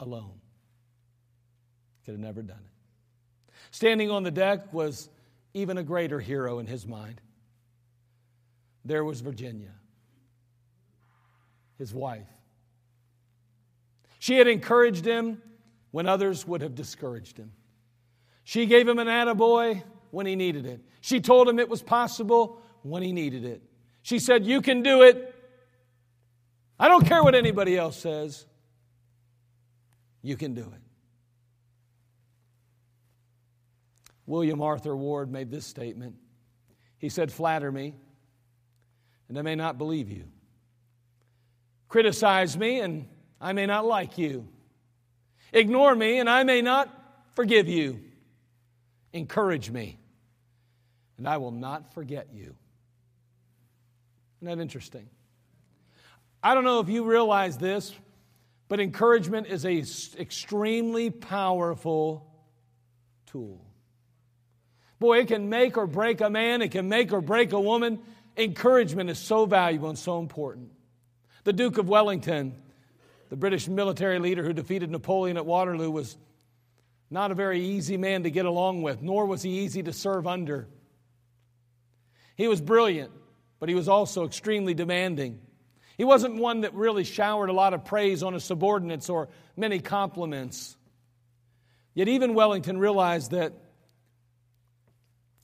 alone. 0.00 0.40
Could 2.04 2.12
have 2.12 2.20
never 2.20 2.42
done 2.42 2.58
it. 2.58 3.52
Standing 3.70 4.10
on 4.10 4.22
the 4.22 4.30
deck 4.30 4.72
was 4.72 5.08
even 5.54 5.78
a 5.78 5.82
greater 5.82 6.18
hero 6.20 6.58
in 6.58 6.66
his 6.66 6.86
mind. 6.86 7.20
There 8.84 9.04
was 9.04 9.20
Virginia, 9.20 9.72
his 11.78 11.94
wife. 11.94 12.26
She 14.18 14.36
had 14.36 14.48
encouraged 14.48 15.04
him 15.04 15.40
when 15.92 16.08
others 16.08 16.46
would 16.46 16.62
have 16.62 16.74
discouraged 16.74 17.38
him. 17.38 17.52
She 18.42 18.66
gave 18.66 18.88
him 18.88 18.98
an 18.98 19.06
attaboy 19.06 19.82
when 20.10 20.26
he 20.26 20.34
needed 20.34 20.66
it. 20.66 20.80
She 21.00 21.20
told 21.20 21.48
him 21.48 21.60
it 21.60 21.68
was 21.68 21.82
possible 21.82 22.60
when 22.82 23.02
he 23.02 23.12
needed 23.12 23.44
it. 23.44 23.62
She 24.02 24.18
said, 24.18 24.44
You 24.44 24.60
can 24.60 24.82
do 24.82 25.02
it. 25.02 25.32
I 26.78 26.88
don't 26.88 27.06
care 27.06 27.22
what 27.22 27.36
anybody 27.36 27.76
else 27.78 27.96
says. 27.96 28.44
You 30.22 30.36
can 30.36 30.54
do 30.54 30.62
it. 30.62 30.80
William 34.26 34.60
Arthur 34.62 34.96
Ward 34.96 35.30
made 35.30 35.50
this 35.50 35.66
statement. 35.66 36.16
He 36.98 37.08
said, 37.08 37.30
Flatter 37.30 37.70
me, 37.70 37.94
and 39.28 39.38
I 39.38 39.42
may 39.42 39.54
not 39.54 39.78
believe 39.78 40.10
you. 40.10 40.24
Criticize 41.88 42.56
me, 42.56 42.80
and 42.80 43.08
I 43.40 43.52
may 43.52 43.66
not 43.66 43.84
like 43.84 44.18
you. 44.18 44.48
Ignore 45.52 45.94
me, 45.94 46.18
and 46.18 46.28
I 46.28 46.44
may 46.44 46.62
not 46.62 46.88
forgive 47.34 47.68
you. 47.68 48.00
Encourage 49.12 49.70
me, 49.70 49.98
and 51.18 51.28
I 51.28 51.36
will 51.36 51.50
not 51.50 51.92
forget 51.92 52.28
you. 52.32 52.54
Isn't 54.40 54.56
that 54.56 54.62
interesting? 54.62 55.08
I 56.42 56.54
don't 56.54 56.64
know 56.64 56.80
if 56.80 56.88
you 56.88 57.04
realize 57.04 57.58
this, 57.58 57.94
but 58.68 58.80
encouragement 58.80 59.46
is 59.46 59.64
a 59.66 59.84
extremely 60.18 61.10
powerful 61.10 62.26
tool. 63.26 63.64
Boy, 64.98 65.18
it 65.18 65.28
can 65.28 65.48
make 65.48 65.76
or 65.76 65.86
break 65.86 66.20
a 66.20 66.30
man, 66.30 66.62
it 66.62 66.70
can 66.70 66.88
make 66.88 67.12
or 67.12 67.20
break 67.20 67.52
a 67.52 67.60
woman. 67.60 67.98
Encouragement 68.36 69.10
is 69.10 69.18
so 69.18 69.44
valuable 69.44 69.90
and 69.90 69.98
so 69.98 70.18
important. 70.18 70.70
The 71.44 71.52
Duke 71.52 71.76
of 71.76 71.88
Wellington, 71.88 72.54
the 73.32 73.36
British 73.36 73.66
military 73.66 74.18
leader 74.18 74.42
who 74.42 74.52
defeated 74.52 74.90
Napoleon 74.90 75.38
at 75.38 75.46
Waterloo, 75.46 75.90
was 75.90 76.18
not 77.08 77.30
a 77.30 77.34
very 77.34 77.64
easy 77.64 77.96
man 77.96 78.24
to 78.24 78.30
get 78.30 78.44
along 78.44 78.82
with, 78.82 79.00
nor 79.00 79.24
was 79.24 79.40
he 79.40 79.60
easy 79.60 79.82
to 79.84 79.92
serve 79.94 80.26
under. 80.26 80.68
He 82.36 82.46
was 82.46 82.60
brilliant, 82.60 83.10
but 83.58 83.70
he 83.70 83.74
was 83.74 83.88
also 83.88 84.26
extremely 84.26 84.74
demanding. 84.74 85.40
He 85.96 86.04
wasn't 86.04 86.36
one 86.36 86.60
that 86.60 86.74
really 86.74 87.04
showered 87.04 87.48
a 87.48 87.54
lot 87.54 87.72
of 87.72 87.86
praise 87.86 88.22
on 88.22 88.34
his 88.34 88.44
subordinates 88.44 89.08
or 89.08 89.30
many 89.56 89.78
compliments. 89.78 90.76
Yet, 91.94 92.08
even 92.08 92.34
Wellington 92.34 92.76
realized 92.76 93.30
that 93.30 93.54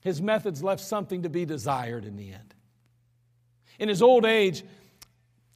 his 0.01 0.21
methods 0.21 0.61
left 0.61 0.81
something 0.83 1.23
to 1.23 1.29
be 1.29 1.43
desired 1.43 2.05
in 2.05 2.17
the 2.17 2.33
end. 2.33 2.53
In 3.79 3.89
his 3.89 4.03
old 4.03 4.25
age, 4.25 4.63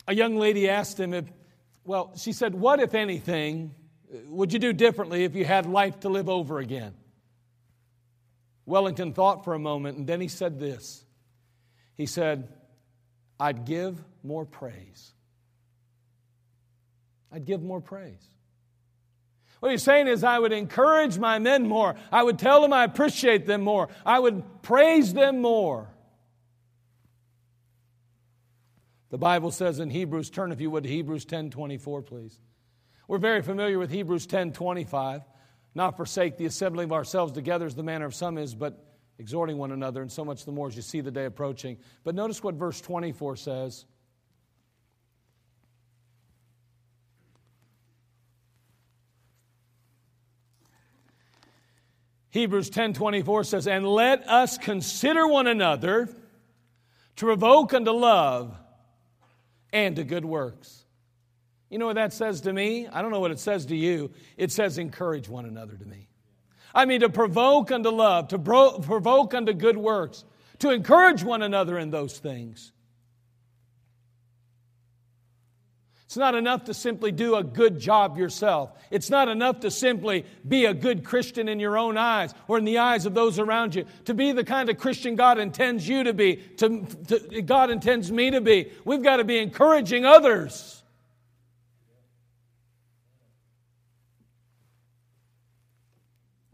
a 0.08 0.16
young 0.16 0.36
lady 0.38 0.68
asked 0.68 1.00
him 1.00 1.14
if, 1.14 1.26
well, 1.86 2.14
she 2.16 2.32
said, 2.34 2.56
What, 2.56 2.80
if 2.80 2.94
anything, 2.94 3.74
would 4.28 4.54
you 4.54 4.60
do 4.60 4.74
differently 4.74 5.24
if 5.24 5.36
you 5.36 5.46
had 5.46 5.66
life 5.66 6.02
to 6.02 6.10
live 6.10 6.30
over 6.30 6.60
again? 6.60 6.94
Wellington 8.66 9.14
thought 9.14 9.44
for 9.44 9.54
a 9.54 9.60
moment 9.60 9.98
and 9.98 10.08
then 10.08 10.22
he 10.22 10.28
said 10.28 10.60
this. 10.60 11.04
He 11.96 12.06
said, 12.06 12.48
I'd 13.40 13.66
give 13.66 14.02
more 14.24 14.46
praise. 14.46 15.12
I'd 17.32 17.46
give 17.46 17.62
more 17.62 17.82
praise. 17.82 18.26
What 19.60 19.72
he's 19.72 19.84
saying 19.84 20.08
is, 20.08 20.24
I 20.24 20.38
would 20.40 20.52
encourage 20.52 21.18
my 21.18 21.40
men 21.40 21.68
more. 21.68 21.96
I 22.12 22.22
would 22.22 22.38
tell 22.38 22.62
them 22.62 22.74
I 22.74 22.84
appreciate 22.84 23.46
them 23.46 23.62
more. 23.62 23.88
I 24.06 24.20
would 24.20 24.44
praise 24.62 25.14
them 25.14 25.42
more. 25.42 25.93
The 29.14 29.20
Bible 29.20 29.52
says 29.52 29.80
in 29.80 29.92
Hebrews, 29.92 30.32
turn 30.32 30.52
if 30.52 30.60
you 30.60 30.72
would 30.72 30.86
to 30.86 30.90
Hebrews 30.90 31.26
10 31.26 31.52
24, 31.52 32.02
please. 32.02 32.40
We're 33.08 33.20
very 33.20 33.44
familiar 33.44 33.78
with 33.78 33.92
Hebrews 33.92 34.26
10 34.26 34.54
25. 34.54 35.22
Not 35.76 35.98
forsake 35.98 36.38
the 36.38 36.48
assembling 36.48 36.86
of 36.86 36.94
ourselves 36.94 37.32
together 37.32 37.68
as 37.68 37.76
the 37.76 37.84
manner 37.84 38.08
of 38.08 38.16
some 38.16 38.40
is, 38.40 38.56
but 38.56 38.84
exhorting 39.20 39.60
one 39.60 39.72
another, 39.72 40.02
and 40.02 40.12
so 40.12 40.26
much 40.26 40.46
the 40.46 40.52
more 40.52 40.68
as 40.68 40.76
you 40.76 40.82
see 40.82 41.00
the 41.00 41.12
day 41.12 41.26
approaching. 41.26 41.78
But 42.04 42.16
notice 42.16 42.42
what 42.42 42.56
verse 42.56 42.82
24 42.82 43.36
says. 43.36 43.86
Hebrews 52.32 52.72
10:24 52.72 53.44
says, 53.44 53.68
"And 53.68 53.88
let 53.88 54.28
us 54.28 54.58
consider 54.58 55.28
one 55.28 55.46
another 55.46 56.08
to 57.18 57.26
provoke 57.28 57.76
unto 57.76 57.92
love 57.92 58.58
and 59.74 59.98
to 59.98 60.06
good 60.06 60.24
works." 60.24 60.86
You 61.70 61.80
know 61.80 61.88
what 61.88 61.96
that 61.96 62.14
says 62.14 62.42
to 62.42 62.54
me? 62.54 62.88
I 62.88 63.02
don't 63.02 63.10
know 63.10 63.20
what 63.20 63.32
it 63.32 63.40
says 63.40 63.66
to 63.66 63.76
you. 63.76 64.12
It 64.38 64.52
says 64.52 64.78
encourage 64.78 65.28
one 65.28 65.46
another 65.46 65.76
to 65.76 65.86
me. 65.86 66.08
I 66.76 66.86
mean 66.86 67.00
to 67.00 67.10
provoke 67.10 67.72
unto 67.72 67.90
love, 67.90 68.28
to 68.28 68.38
provoke 68.38 69.34
unto 69.34 69.54
good 69.54 69.78
works, 69.78 70.24
to 70.60 70.70
encourage 70.70 71.24
one 71.24 71.42
another 71.42 71.80
in 71.80 71.90
those 71.90 72.20
things. 72.20 72.73
It's 76.06 76.18
not 76.18 76.36
enough 76.36 76.66
to 76.66 76.74
simply 76.74 77.12
do 77.12 77.36
a 77.36 77.44
good 77.44 77.80
job 77.80 78.18
yourself. 78.18 78.72
It's 78.92 79.10
not 79.10 79.30
enough 79.30 79.62
to 79.62 79.72
simply 79.72 80.26
be 80.48 80.66
a 80.66 80.74
good 80.74 81.04
Christian 81.04 81.48
in 81.48 81.60
your 81.60 81.78
own 81.78 81.98
eyes 81.98 82.34
or 82.48 82.58
in 82.58 82.66
the 82.66 82.78
eyes 82.78 83.06
of 83.06 83.14
those 83.14 83.40
around 83.40 83.74
you. 83.74 83.86
To 84.06 84.14
be 84.14 84.32
the 84.32 84.44
kind 84.44 84.70
of 84.70 84.78
Christian 84.78 85.16
God 85.16 85.40
intends 85.40 85.88
you 85.88 86.04
to 86.04 86.14
be, 86.14 86.36
to, 86.58 86.86
to, 87.08 87.42
God 87.42 87.72
intends 87.72 88.12
me 88.12 88.32
to 88.32 88.42
be, 88.42 88.72
we've 88.86 89.02
got 89.02 89.18
to 89.18 89.24
be 89.24 89.40
encouraging 89.40 90.06
others. 90.06 90.84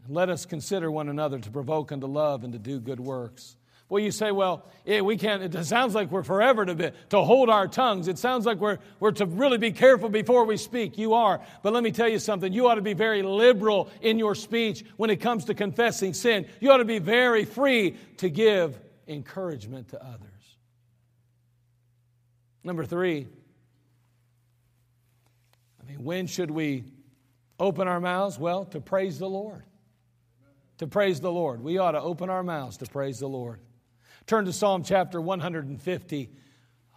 Let 0.08 0.28
us 0.28 0.44
consider 0.44 0.90
one 0.90 1.08
another 1.08 1.38
to 1.38 1.50
provoke 1.50 1.92
unto 1.92 2.06
love 2.06 2.42
and 2.42 2.52
to 2.52 2.58
do 2.58 2.80
good 2.80 2.98
works. 2.98 3.56
Well, 3.90 4.00
you 4.00 4.12
say, 4.12 4.30
well, 4.30 4.64
yeah, 4.84 5.00
we 5.00 5.16
can't, 5.16 5.42
it 5.42 5.64
sounds 5.64 5.96
like 5.96 6.12
we're 6.12 6.22
forever 6.22 6.64
to, 6.64 6.74
be, 6.76 6.90
to 7.08 7.22
hold 7.22 7.50
our 7.50 7.66
tongues. 7.66 8.06
It 8.06 8.18
sounds 8.18 8.46
like 8.46 8.58
we're, 8.58 8.78
we're 9.00 9.10
to 9.10 9.26
really 9.26 9.58
be 9.58 9.72
careful 9.72 10.08
before 10.08 10.44
we 10.44 10.56
speak. 10.58 10.96
You 10.96 11.14
are. 11.14 11.40
But 11.64 11.72
let 11.72 11.82
me 11.82 11.90
tell 11.90 12.08
you 12.08 12.20
something. 12.20 12.52
You 12.52 12.68
ought 12.68 12.76
to 12.76 12.82
be 12.82 12.94
very 12.94 13.22
liberal 13.22 13.90
in 14.00 14.16
your 14.16 14.36
speech 14.36 14.84
when 14.96 15.10
it 15.10 15.16
comes 15.16 15.46
to 15.46 15.54
confessing 15.54 16.14
sin. 16.14 16.46
You 16.60 16.70
ought 16.70 16.76
to 16.76 16.84
be 16.84 17.00
very 17.00 17.44
free 17.44 17.96
to 18.18 18.30
give 18.30 18.78
encouragement 19.08 19.88
to 19.88 20.00
others. 20.00 20.56
Number 22.62 22.84
three, 22.84 23.26
I 25.82 25.90
mean, 25.90 26.04
when 26.04 26.28
should 26.28 26.52
we 26.52 26.84
open 27.58 27.88
our 27.88 27.98
mouths? 27.98 28.38
Well, 28.38 28.66
to 28.66 28.80
praise 28.80 29.18
the 29.18 29.28
Lord. 29.28 29.64
To 30.78 30.86
praise 30.86 31.20
the 31.20 31.32
Lord. 31.32 31.60
We 31.60 31.78
ought 31.78 31.92
to 31.92 32.00
open 32.00 32.30
our 32.30 32.44
mouths 32.44 32.76
to 32.76 32.86
praise 32.86 33.18
the 33.18 33.28
Lord. 33.28 33.58
Turn 34.26 34.44
to 34.44 34.52
Psalm 34.52 34.84
chapter 34.84 35.20
150, 35.20 36.30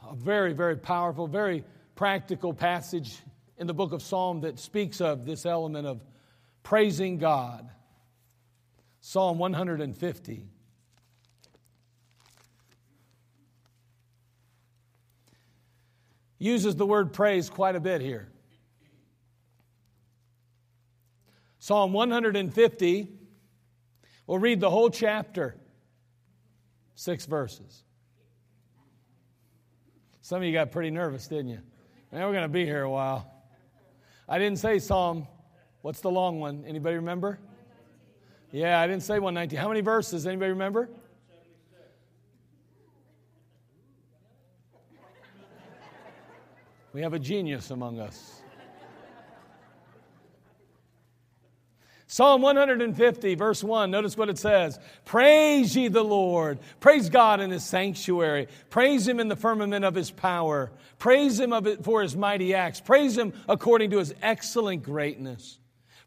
a 0.09 0.15
very, 0.15 0.53
very 0.53 0.77
powerful, 0.77 1.27
very 1.27 1.63
practical 1.95 2.53
passage 2.53 3.17
in 3.57 3.67
the 3.67 3.73
book 3.73 3.91
of 3.91 4.01
Psalm 4.01 4.41
that 4.41 4.59
speaks 4.59 5.01
of 5.01 5.25
this 5.25 5.45
element 5.45 5.87
of 5.87 6.03
praising 6.63 7.17
God. 7.17 7.69
Psalm 9.01 9.37
150. 9.37 10.47
Uses 16.39 16.75
the 16.75 16.85
word 16.85 17.13
praise 17.13 17.49
quite 17.49 17.75
a 17.75 17.79
bit 17.79 18.01
here. 18.01 18.29
Psalm 21.59 21.93
150, 21.93 23.07
we'll 24.27 24.39
read 24.39 24.59
the 24.59 24.69
whole 24.69 24.89
chapter. 24.89 25.55
Six 26.95 27.25
verses. 27.25 27.83
Some 30.21 30.37
of 30.37 30.43
you 30.43 30.53
got 30.53 30.71
pretty 30.71 30.89
nervous, 30.89 31.27
didn't 31.27 31.49
you? 31.49 31.59
Man, 32.11 32.25
we're 32.25 32.31
going 32.31 32.43
to 32.43 32.47
be 32.47 32.65
here 32.65 32.83
a 32.83 32.89
while. 32.89 33.29
I 34.29 34.39
didn't 34.39 34.59
say 34.59 34.79
Psalm. 34.79 35.27
What's 35.81 35.99
the 36.01 36.11
long 36.11 36.39
one? 36.39 36.63
Anybody 36.65 36.95
remember? 36.95 37.39
Yeah, 38.51 38.79
I 38.79 38.87
didn't 38.87 39.03
say 39.03 39.19
119. 39.19 39.59
How 39.59 39.67
many 39.67 39.81
verses? 39.81 40.27
Anybody 40.27 40.51
remember? 40.51 40.89
We 46.93 47.01
have 47.01 47.13
a 47.13 47.19
genius 47.19 47.71
among 47.71 47.99
us. 47.99 48.42
Psalm 52.13 52.43
150, 52.43 53.33
verse 53.33 53.63
1, 53.63 53.89
notice 53.89 54.15
what 54.15 54.29
it 54.29 54.37
says 54.37 54.79
Praise 55.03 55.75
ye 55.75 55.87
the 55.87 56.03
Lord. 56.03 56.59
Praise 56.79 57.09
God 57.09 57.41
in 57.41 57.49
his 57.49 57.65
sanctuary. 57.65 58.49
Praise 58.69 59.07
him 59.07 59.19
in 59.19 59.29
the 59.29 59.35
firmament 59.35 59.83
of 59.83 59.95
his 59.95 60.11
power. 60.11 60.71
Praise 60.99 61.39
him 61.39 61.55
for 61.81 62.03
his 62.03 62.15
mighty 62.15 62.53
acts. 62.53 62.79
Praise 62.79 63.17
him 63.17 63.33
according 63.49 63.89
to 63.89 63.97
his 63.97 64.13
excellent 64.21 64.83
greatness. 64.83 65.57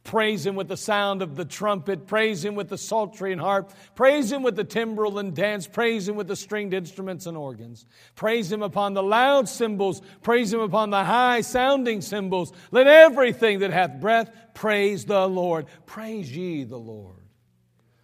Praise 0.07 0.47
him 0.47 0.55
with 0.55 0.69
the 0.69 0.77
sound 0.77 1.21
of 1.21 1.35
the 1.35 1.45
trumpet. 1.45 2.07
Praise 2.07 2.45
him 2.45 2.55
with 2.55 2.69
the 2.69 2.79
psaltery 2.79 3.33
and 3.33 3.41
harp. 3.41 3.73
Praise 3.97 4.31
him 4.31 4.45
with 4.45 4.55
the 4.55 4.63
timbrel 4.63 5.19
and 5.19 5.35
dance. 5.35 5.67
Praise 5.67 6.09
him 6.09 6.15
with 6.15 6.29
the 6.29 6.37
stringed 6.37 6.73
instruments 6.73 7.27
and 7.27 7.37
organs. 7.37 7.85
Praise 8.15 8.51
him 8.51 8.63
upon 8.63 8.95
the 8.95 9.03
loud 9.03 9.49
cymbals. 9.49 10.01
Praise 10.23 10.53
him 10.53 10.61
upon 10.61 10.91
the 10.91 11.03
high 11.03 11.41
sounding 11.41 12.01
cymbals. 12.01 12.53
Let 12.71 12.87
everything 12.87 13.59
that 13.59 13.73
hath 13.73 14.01
breath 14.01 14.31
praise 14.55 15.05
the 15.05 15.27
Lord. 15.27 15.67
Praise 15.87 16.35
ye 16.35 16.63
the 16.63 16.79
Lord. 16.79 17.25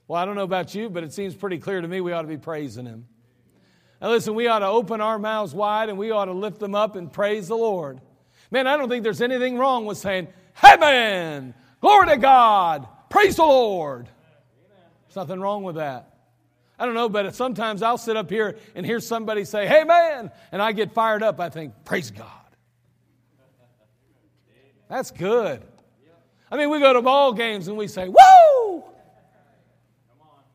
Well, 0.08 0.20
I 0.20 0.24
don't 0.24 0.34
know 0.34 0.42
about 0.42 0.74
you, 0.74 0.90
but 0.90 1.04
it 1.04 1.12
seems 1.12 1.36
pretty 1.36 1.58
clear 1.58 1.80
to 1.80 1.86
me 1.86 2.00
we 2.00 2.10
ought 2.10 2.22
to 2.22 2.28
be 2.28 2.36
praising 2.36 2.84
him. 2.84 3.06
Now, 4.00 4.10
listen, 4.10 4.34
we 4.34 4.48
ought 4.48 4.58
to 4.58 4.66
open 4.66 5.00
our 5.00 5.20
mouths 5.20 5.54
wide 5.54 5.88
and 5.88 5.96
we 5.96 6.10
ought 6.10 6.24
to 6.24 6.32
lift 6.32 6.58
them 6.58 6.74
up 6.74 6.96
and 6.96 7.12
praise 7.12 7.46
the 7.46 7.56
Lord. 7.56 8.00
Man, 8.50 8.66
I 8.66 8.76
don't 8.76 8.88
think 8.88 9.04
there's 9.04 9.22
anything 9.22 9.56
wrong 9.56 9.86
with 9.86 9.98
saying, 9.98 10.26
Hey, 10.60 10.76
man, 10.76 11.54
Glory 11.82 12.06
to 12.10 12.16
God. 12.16 12.86
Praise 13.10 13.36
the 13.36 13.42
Lord. 13.42 14.08
There's 15.06 15.16
nothing 15.16 15.40
wrong 15.40 15.64
with 15.64 15.74
that. 15.74 16.14
I 16.78 16.86
don't 16.86 16.94
know, 16.94 17.08
but 17.08 17.34
sometimes 17.34 17.82
I'll 17.82 17.98
sit 17.98 18.16
up 18.16 18.30
here 18.30 18.56
and 18.74 18.86
hear 18.86 19.00
somebody 19.00 19.44
say, 19.44 19.66
Hey, 19.66 19.82
man, 19.84 20.30
and 20.52 20.62
I 20.62 20.72
get 20.72 20.92
fired 20.92 21.22
up. 21.24 21.40
I 21.40 21.50
think, 21.50 21.74
Praise 21.84 22.10
God. 22.12 22.28
That's 24.88 25.10
good. 25.10 25.62
I 26.50 26.56
mean, 26.56 26.70
we 26.70 26.78
go 26.78 26.92
to 26.92 27.02
ball 27.02 27.32
games 27.32 27.66
and 27.66 27.76
we 27.76 27.88
say, 27.88 28.08
Woo! 28.08 28.84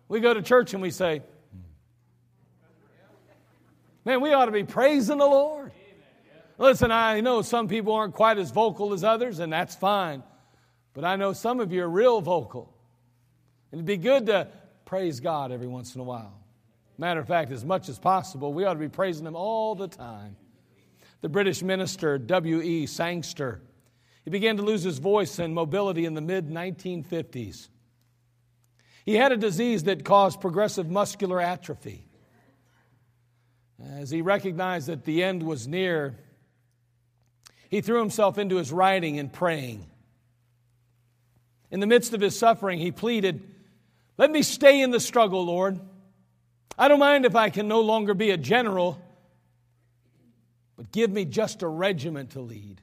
We 0.08 0.22
go 0.22 0.34
to 0.34 0.42
church 0.42 0.74
and 0.74 0.82
we 0.82 0.92
say, 0.92 1.22
Man, 4.06 4.22
we 4.22 4.32
ought 4.32 4.46
to 4.46 4.52
be 4.52 4.64
praising 4.64 5.18
the 5.18 5.26
Lord. 5.26 5.74
Listen, 6.58 6.90
I 6.90 7.20
know 7.20 7.42
some 7.42 7.68
people 7.68 7.94
aren't 7.94 8.14
quite 8.14 8.38
as 8.38 8.52
vocal 8.52 8.94
as 8.94 9.04
others, 9.04 9.40
and 9.40 9.52
that's 9.52 9.76
fine. 9.76 10.24
But 10.98 11.06
I 11.06 11.16
know 11.16 11.32
some 11.32 11.60
of 11.60 11.72
you 11.72 11.84
are 11.84 11.88
real 11.88 12.22
vocal. 12.22 12.74
And 13.72 13.78
it'd 13.78 13.86
be 13.86 13.98
good 13.98 14.26
to 14.26 14.48
praise 14.84 15.20
God 15.20 15.52
every 15.52 15.68
once 15.68 15.94
in 15.94 16.02
a 16.02 16.04
while. 16.04 16.34
Matter 16.98 17.20
of 17.20 17.28
fact, 17.28 17.52
as 17.52 17.64
much 17.64 17.88
as 17.88 18.00
possible, 18.00 18.52
we 18.52 18.66
ought 18.66 18.74
to 18.74 18.80
be 18.80 18.90
praising 18.90 19.28
Him 19.28 19.36
all 19.36 19.76
the 19.76 19.88
time. 19.88 20.36
The 21.22 21.30
British 21.30 21.62
minister, 21.62 22.18
W.E. 22.18 22.88
Sangster, 22.88 23.62
he 24.24 24.32
began 24.32 24.58
to 24.58 24.64
lose 24.64 24.82
his 24.82 24.98
voice 24.98 25.38
and 25.38 25.54
mobility 25.54 26.04
in 26.06 26.16
the 26.16 26.22
mid 26.22 26.50
1950s. 26.50 27.68
He 29.06 29.14
had 29.14 29.32
a 29.32 29.38
disease 29.38 29.84
that 29.84 30.04
caused 30.04 30.42
progressive 30.42 30.90
muscular 30.90 31.40
atrophy. 31.40 32.08
As 33.88 34.10
he 34.10 34.24
recognized 34.24 34.88
that 34.88 35.06
the 35.06 35.24
end 35.24 35.44
was 35.44 35.68
near, 35.68 36.18
he 37.70 37.82
threw 37.82 38.00
himself 38.00 38.40
into 38.40 38.56
his 38.56 38.72
writing 38.72 39.20
and 39.20 39.32
praying. 39.32 39.86
In 41.72 41.80
the 41.80 41.88
midst 41.88 42.14
of 42.14 42.22
his 42.22 42.38
suffering, 42.38 42.80
he 42.80 42.92
pleaded, 42.92 43.44
Let 44.18 44.32
me 44.32 44.42
stay 44.42 44.82
in 44.82 44.92
the 44.92 45.00
struggle, 45.00 45.46
Lord. 45.46 45.80
I 46.78 46.88
don't 46.88 47.00
mind 47.00 47.26
if 47.26 47.36
I 47.36 47.50
can 47.50 47.68
no 47.68 47.82
longer 47.82 48.14
be 48.14 48.32
a 48.32 48.38
general, 48.38 49.02
but 50.76 50.92
give 50.92 51.12
me 51.12 51.26
just 51.26 51.64
a 51.64 51.68
regiment 51.68 52.32
to 52.32 52.42
lead. 52.42 52.82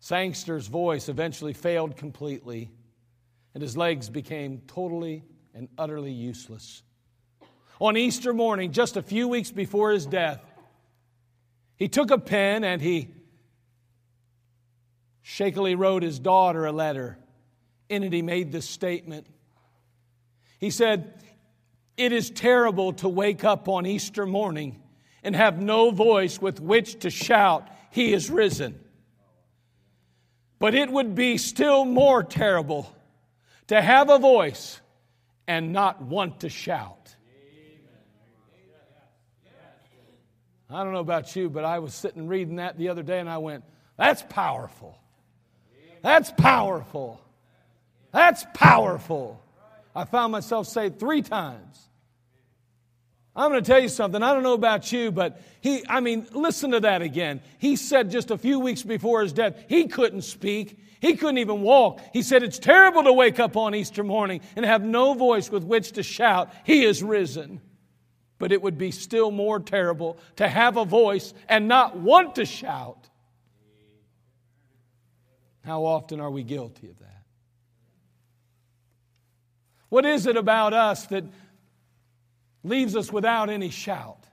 Sangster's 0.00 0.68
voice 0.68 1.08
eventually 1.08 1.52
failed 1.52 1.96
completely, 1.96 2.70
and 3.52 3.62
his 3.62 3.76
legs 3.76 4.08
became 4.08 4.62
totally 4.66 5.24
and 5.54 5.68
utterly 5.76 6.12
useless. 6.12 6.82
On 7.80 7.96
Easter 7.96 8.32
morning, 8.32 8.72
just 8.72 8.96
a 8.96 9.02
few 9.02 9.28
weeks 9.28 9.50
before 9.50 9.90
his 9.90 10.06
death, 10.06 10.40
he 11.76 11.88
took 11.88 12.10
a 12.10 12.18
pen 12.18 12.64
and 12.64 12.80
he 12.80 13.08
shakily 15.28 15.74
wrote 15.74 16.02
his 16.02 16.18
daughter 16.18 16.64
a 16.64 16.72
letter. 16.72 17.18
In 17.90 18.02
it, 18.02 18.14
he 18.14 18.22
made 18.22 18.50
this 18.50 18.66
statement. 18.66 19.26
He 20.58 20.70
said, 20.70 21.22
It 21.98 22.12
is 22.12 22.30
terrible 22.30 22.94
to 22.94 23.10
wake 23.10 23.44
up 23.44 23.68
on 23.68 23.84
Easter 23.84 24.24
morning 24.24 24.80
and 25.22 25.36
have 25.36 25.60
no 25.60 25.90
voice 25.90 26.40
with 26.40 26.60
which 26.60 27.00
to 27.00 27.10
shout, 27.10 27.68
He 27.90 28.14
is 28.14 28.30
risen. 28.30 28.80
But 30.58 30.74
it 30.74 30.90
would 30.90 31.14
be 31.14 31.36
still 31.36 31.84
more 31.84 32.22
terrible 32.22 32.90
to 33.66 33.82
have 33.82 34.08
a 34.08 34.18
voice 34.18 34.80
and 35.46 35.74
not 35.74 36.00
want 36.00 36.40
to 36.40 36.48
shout. 36.48 37.14
I 40.70 40.82
don't 40.82 40.94
know 40.94 41.00
about 41.00 41.36
you, 41.36 41.50
but 41.50 41.66
I 41.66 41.80
was 41.80 41.92
sitting 41.92 42.28
reading 42.28 42.56
that 42.56 42.78
the 42.78 42.88
other 42.88 43.02
day 43.02 43.20
and 43.20 43.28
I 43.28 43.36
went, 43.36 43.64
That's 43.98 44.22
powerful. 44.30 44.98
That's 46.02 46.30
powerful. 46.30 47.20
That's 48.12 48.44
powerful. 48.54 49.42
I 49.94 50.04
found 50.04 50.32
myself 50.32 50.66
say 50.66 50.90
three 50.90 51.22
times. 51.22 51.88
I'm 53.38 53.52
going 53.52 53.62
to 53.62 53.70
tell 53.70 53.80
you 53.80 53.88
something. 53.88 54.20
I 54.20 54.34
don't 54.34 54.42
know 54.42 54.54
about 54.54 54.90
you, 54.90 55.12
but 55.12 55.40
he, 55.60 55.84
I 55.88 56.00
mean, 56.00 56.26
listen 56.32 56.72
to 56.72 56.80
that 56.80 57.02
again. 57.02 57.40
He 57.58 57.76
said 57.76 58.10
just 58.10 58.32
a 58.32 58.38
few 58.38 58.58
weeks 58.58 58.82
before 58.82 59.22
his 59.22 59.32
death, 59.32 59.64
he 59.68 59.86
couldn't 59.86 60.22
speak. 60.22 60.76
He 61.00 61.14
couldn't 61.14 61.38
even 61.38 61.62
walk. 61.62 62.00
He 62.12 62.22
said, 62.22 62.42
It's 62.42 62.58
terrible 62.58 63.04
to 63.04 63.12
wake 63.12 63.38
up 63.38 63.56
on 63.56 63.76
Easter 63.76 64.02
morning 64.02 64.40
and 64.56 64.64
have 64.66 64.82
no 64.82 65.14
voice 65.14 65.50
with 65.50 65.62
which 65.62 65.92
to 65.92 66.02
shout, 66.02 66.52
He 66.64 66.84
is 66.84 67.00
risen. 67.00 67.60
But 68.38 68.50
it 68.50 68.60
would 68.60 68.76
be 68.76 68.90
still 68.90 69.30
more 69.30 69.60
terrible 69.60 70.18
to 70.36 70.48
have 70.48 70.76
a 70.76 70.84
voice 70.84 71.32
and 71.48 71.68
not 71.68 71.96
want 71.96 72.36
to 72.36 72.44
shout. 72.44 72.97
How 75.68 75.84
often 75.84 76.18
are 76.18 76.30
we 76.30 76.44
guilty 76.44 76.88
of 76.88 76.98
that? 77.00 77.24
What 79.90 80.06
is 80.06 80.26
it 80.26 80.38
about 80.38 80.72
us 80.72 81.04
that 81.08 81.24
leaves 82.64 82.96
us 82.96 83.12
without 83.12 83.50
any 83.50 83.68
shout? 83.68 84.24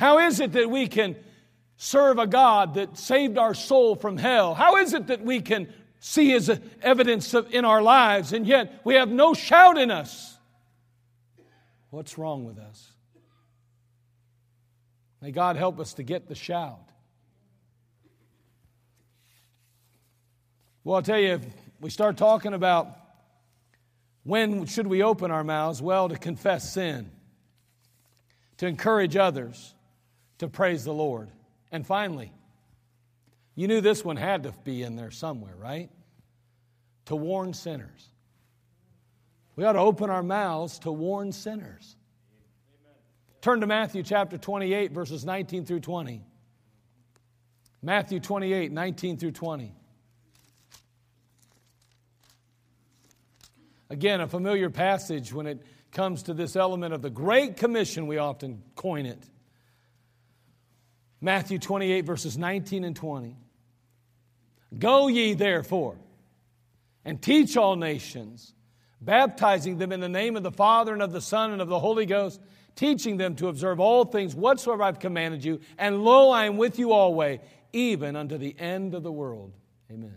How 0.00 0.18
is 0.18 0.40
it 0.40 0.50
that 0.54 0.68
we 0.68 0.88
can 0.88 1.14
serve 1.76 2.18
a 2.18 2.26
God 2.26 2.74
that 2.74 2.98
saved 2.98 3.38
our 3.38 3.54
soul 3.54 3.94
from 3.94 4.16
hell? 4.16 4.52
How 4.52 4.78
is 4.78 4.94
it 4.94 5.06
that 5.06 5.24
we 5.24 5.40
can 5.40 5.72
see 6.00 6.30
His 6.30 6.50
evidence 6.82 7.32
in 7.32 7.64
our 7.64 7.82
lives 7.82 8.32
and 8.32 8.44
yet 8.44 8.80
we 8.82 8.94
have 8.94 9.10
no 9.10 9.32
shout 9.32 9.78
in 9.78 9.92
us? 9.92 10.36
What's 11.90 12.18
wrong 12.18 12.46
with 12.46 12.58
us? 12.58 12.90
May 15.20 15.30
God 15.30 15.54
help 15.54 15.78
us 15.78 15.94
to 15.94 16.02
get 16.02 16.26
the 16.26 16.34
shout. 16.34 16.91
Well, 20.84 20.96
I'll 20.96 21.02
tell 21.02 21.18
you, 21.18 21.34
if 21.34 21.46
we 21.80 21.90
start 21.90 22.16
talking 22.16 22.54
about 22.54 22.98
when 24.24 24.66
should 24.66 24.86
we 24.86 25.02
open 25.02 25.30
our 25.30 25.44
mouths, 25.44 25.82
well, 25.82 26.08
to 26.08 26.16
confess 26.16 26.72
sin, 26.72 27.10
to 28.58 28.66
encourage 28.66 29.16
others, 29.16 29.74
to 30.38 30.48
praise 30.48 30.84
the 30.84 30.92
Lord. 30.92 31.30
And 31.70 31.86
finally, 31.86 32.32
you 33.54 33.68
knew 33.68 33.80
this 33.80 34.04
one 34.04 34.16
had 34.16 34.44
to 34.44 34.52
be 34.64 34.82
in 34.82 34.96
there 34.96 35.10
somewhere, 35.10 35.54
right? 35.56 35.90
To 37.06 37.16
warn 37.16 37.52
sinners. 37.54 38.08
We 39.54 39.64
ought 39.64 39.72
to 39.72 39.80
open 39.80 40.10
our 40.10 40.22
mouths 40.22 40.78
to 40.80 40.92
warn 40.92 41.32
sinners. 41.32 41.96
Turn 43.40 43.60
to 43.60 43.66
Matthew 43.66 44.02
chapter 44.02 44.38
28, 44.38 44.92
verses 44.92 45.24
19 45.24 45.64
through 45.64 45.80
20. 45.80 46.24
Matthew 47.82 48.20
28, 48.20 48.70
19 48.70 49.16
through 49.16 49.32
20. 49.32 49.74
Again, 53.92 54.22
a 54.22 54.26
familiar 54.26 54.70
passage 54.70 55.34
when 55.34 55.46
it 55.46 55.62
comes 55.90 56.22
to 56.22 56.32
this 56.32 56.56
element 56.56 56.94
of 56.94 57.02
the 57.02 57.10
Great 57.10 57.58
Commission, 57.58 58.06
we 58.06 58.16
often 58.16 58.62
coin 58.74 59.04
it. 59.04 59.22
Matthew 61.20 61.58
28, 61.58 62.00
verses 62.06 62.38
19 62.38 62.84
and 62.84 62.96
20. 62.96 63.36
Go 64.78 65.08
ye 65.08 65.34
therefore 65.34 65.98
and 67.04 67.20
teach 67.20 67.58
all 67.58 67.76
nations, 67.76 68.54
baptizing 68.98 69.76
them 69.76 69.92
in 69.92 70.00
the 70.00 70.08
name 70.08 70.36
of 70.36 70.42
the 70.42 70.50
Father 70.50 70.94
and 70.94 71.02
of 71.02 71.12
the 71.12 71.20
Son 71.20 71.52
and 71.52 71.60
of 71.60 71.68
the 71.68 71.78
Holy 71.78 72.06
Ghost 72.06 72.40
teaching 72.74 73.18
them 73.18 73.36
to 73.36 73.48
observe 73.48 73.78
all 73.78 74.06
things 74.06 74.34
whatsoever 74.34 74.84
I've 74.84 75.00
commanded 75.00 75.44
you. 75.44 75.60
And 75.76 76.02
lo, 76.02 76.30
I 76.30 76.46
am 76.46 76.56
with 76.56 76.78
you 76.78 76.92
always, 76.92 77.40
even 77.74 78.16
unto 78.16 78.38
the 78.38 78.58
end 78.58 78.94
of 78.94 79.02
the 79.02 79.12
world. 79.12 79.52
Amen. 79.90 80.16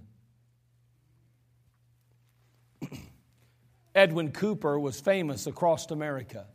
Edwin 3.96 4.32
Cooper 4.32 4.78
was 4.78 5.00
famous 5.00 5.48
across 5.48 5.89
America. 5.89 6.46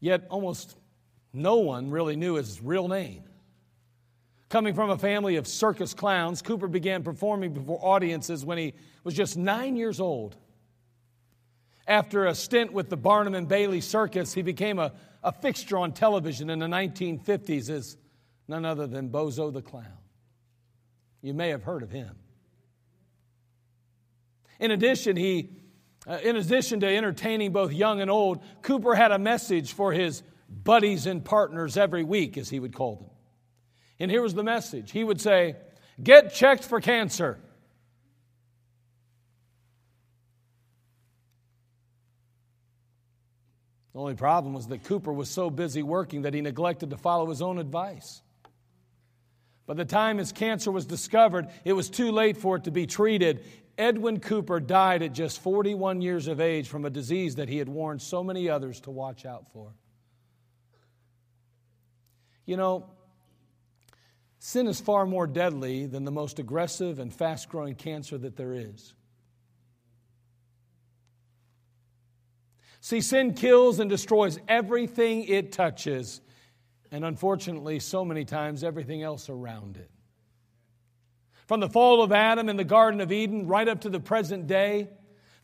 Yet 0.00 0.26
almost 0.30 0.76
no 1.32 1.56
one 1.56 1.90
really 1.90 2.16
knew 2.16 2.34
his 2.34 2.62
real 2.62 2.88
name. 2.88 3.24
Coming 4.48 4.74
from 4.74 4.90
a 4.90 4.98
family 4.98 5.36
of 5.36 5.46
circus 5.46 5.92
clowns, 5.92 6.40
Cooper 6.40 6.68
began 6.68 7.02
performing 7.02 7.52
before 7.52 7.78
audiences 7.82 8.44
when 8.44 8.58
he 8.58 8.74
was 9.04 9.12
just 9.12 9.36
nine 9.36 9.76
years 9.76 10.00
old. 10.00 10.36
After 11.86 12.26
a 12.26 12.34
stint 12.34 12.72
with 12.72 12.88
the 12.88 12.96
Barnum 12.96 13.34
and 13.34 13.48
Bailey 13.48 13.80
Circus, 13.80 14.32
he 14.32 14.42
became 14.42 14.78
a, 14.78 14.92
a 15.22 15.30
fixture 15.30 15.76
on 15.76 15.92
television 15.92 16.48
in 16.48 16.58
the 16.58 16.66
1950s 16.66 17.68
as 17.70 17.96
none 18.48 18.64
other 18.64 18.86
than 18.86 19.10
Bozo 19.10 19.52
the 19.52 19.62
Clown. 19.62 19.84
You 21.22 21.34
may 21.34 21.50
have 21.50 21.64
heard 21.64 21.82
of 21.82 21.90
him. 21.90 22.16
In 24.58 24.70
addition, 24.70 25.16
he, 25.16 25.50
uh, 26.06 26.18
in 26.22 26.36
addition 26.36 26.80
to 26.80 26.86
entertaining 26.86 27.52
both 27.52 27.72
young 27.72 28.00
and 28.00 28.10
old, 28.10 28.42
Cooper 28.62 28.94
had 28.94 29.10
a 29.10 29.18
message 29.18 29.72
for 29.72 29.92
his 29.92 30.22
buddies 30.48 31.06
and 31.06 31.24
partners 31.24 31.76
every 31.76 32.04
week, 32.04 32.38
as 32.38 32.48
he 32.48 32.60
would 32.60 32.74
call 32.74 32.96
them. 32.96 33.10
And 33.98 34.10
here 34.10 34.22
was 34.22 34.34
the 34.34 34.44
message 34.44 34.92
He 34.92 35.02
would 35.02 35.20
say, 35.20 35.56
Get 36.02 36.34
checked 36.34 36.64
for 36.64 36.80
cancer. 36.80 37.38
The 43.94 44.02
only 44.02 44.14
problem 44.14 44.52
was 44.52 44.66
that 44.66 44.84
Cooper 44.84 45.10
was 45.10 45.30
so 45.30 45.48
busy 45.48 45.82
working 45.82 46.22
that 46.22 46.34
he 46.34 46.42
neglected 46.42 46.90
to 46.90 46.98
follow 46.98 47.30
his 47.30 47.40
own 47.40 47.58
advice. 47.58 48.20
By 49.64 49.72
the 49.72 49.86
time 49.86 50.18
his 50.18 50.32
cancer 50.32 50.70
was 50.70 50.84
discovered, 50.84 51.48
it 51.64 51.72
was 51.72 51.88
too 51.88 52.12
late 52.12 52.36
for 52.36 52.56
it 52.56 52.64
to 52.64 52.70
be 52.70 52.86
treated. 52.86 53.42
Edwin 53.78 54.20
Cooper 54.20 54.58
died 54.58 55.02
at 55.02 55.12
just 55.12 55.40
41 55.40 56.00
years 56.00 56.28
of 56.28 56.40
age 56.40 56.68
from 56.68 56.84
a 56.84 56.90
disease 56.90 57.34
that 57.34 57.48
he 57.48 57.58
had 57.58 57.68
warned 57.68 58.00
so 58.00 58.24
many 58.24 58.48
others 58.48 58.80
to 58.80 58.90
watch 58.90 59.26
out 59.26 59.52
for. 59.52 59.74
You 62.46 62.56
know, 62.56 62.86
sin 64.38 64.66
is 64.66 64.80
far 64.80 65.04
more 65.04 65.26
deadly 65.26 65.86
than 65.86 66.04
the 66.04 66.10
most 66.10 66.38
aggressive 66.38 66.98
and 66.98 67.12
fast 67.12 67.48
growing 67.48 67.74
cancer 67.74 68.16
that 68.16 68.36
there 68.36 68.54
is. 68.54 68.94
See, 72.80 73.00
sin 73.00 73.34
kills 73.34 73.80
and 73.80 73.90
destroys 73.90 74.38
everything 74.46 75.24
it 75.24 75.50
touches, 75.50 76.20
and 76.92 77.04
unfortunately, 77.04 77.80
so 77.80 78.04
many 78.04 78.24
times, 78.24 78.62
everything 78.62 79.02
else 79.02 79.28
around 79.28 79.76
it. 79.76 79.90
From 81.46 81.60
the 81.60 81.68
fall 81.68 82.02
of 82.02 82.12
Adam 82.12 82.48
in 82.48 82.56
the 82.56 82.64
Garden 82.64 83.00
of 83.00 83.12
Eden 83.12 83.46
right 83.46 83.68
up 83.68 83.82
to 83.82 83.88
the 83.88 84.00
present 84.00 84.46
day, 84.46 84.88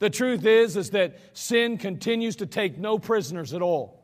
the 0.01 0.11
truth 0.11 0.45
is, 0.45 0.77
is 0.77 0.91
that 0.91 1.17
sin 1.33 1.79
continues 1.79 2.37
to 2.37 2.47
take 2.47 2.77
no 2.77 2.99
prisoners 2.99 3.55
at 3.55 3.63
all. 3.63 4.03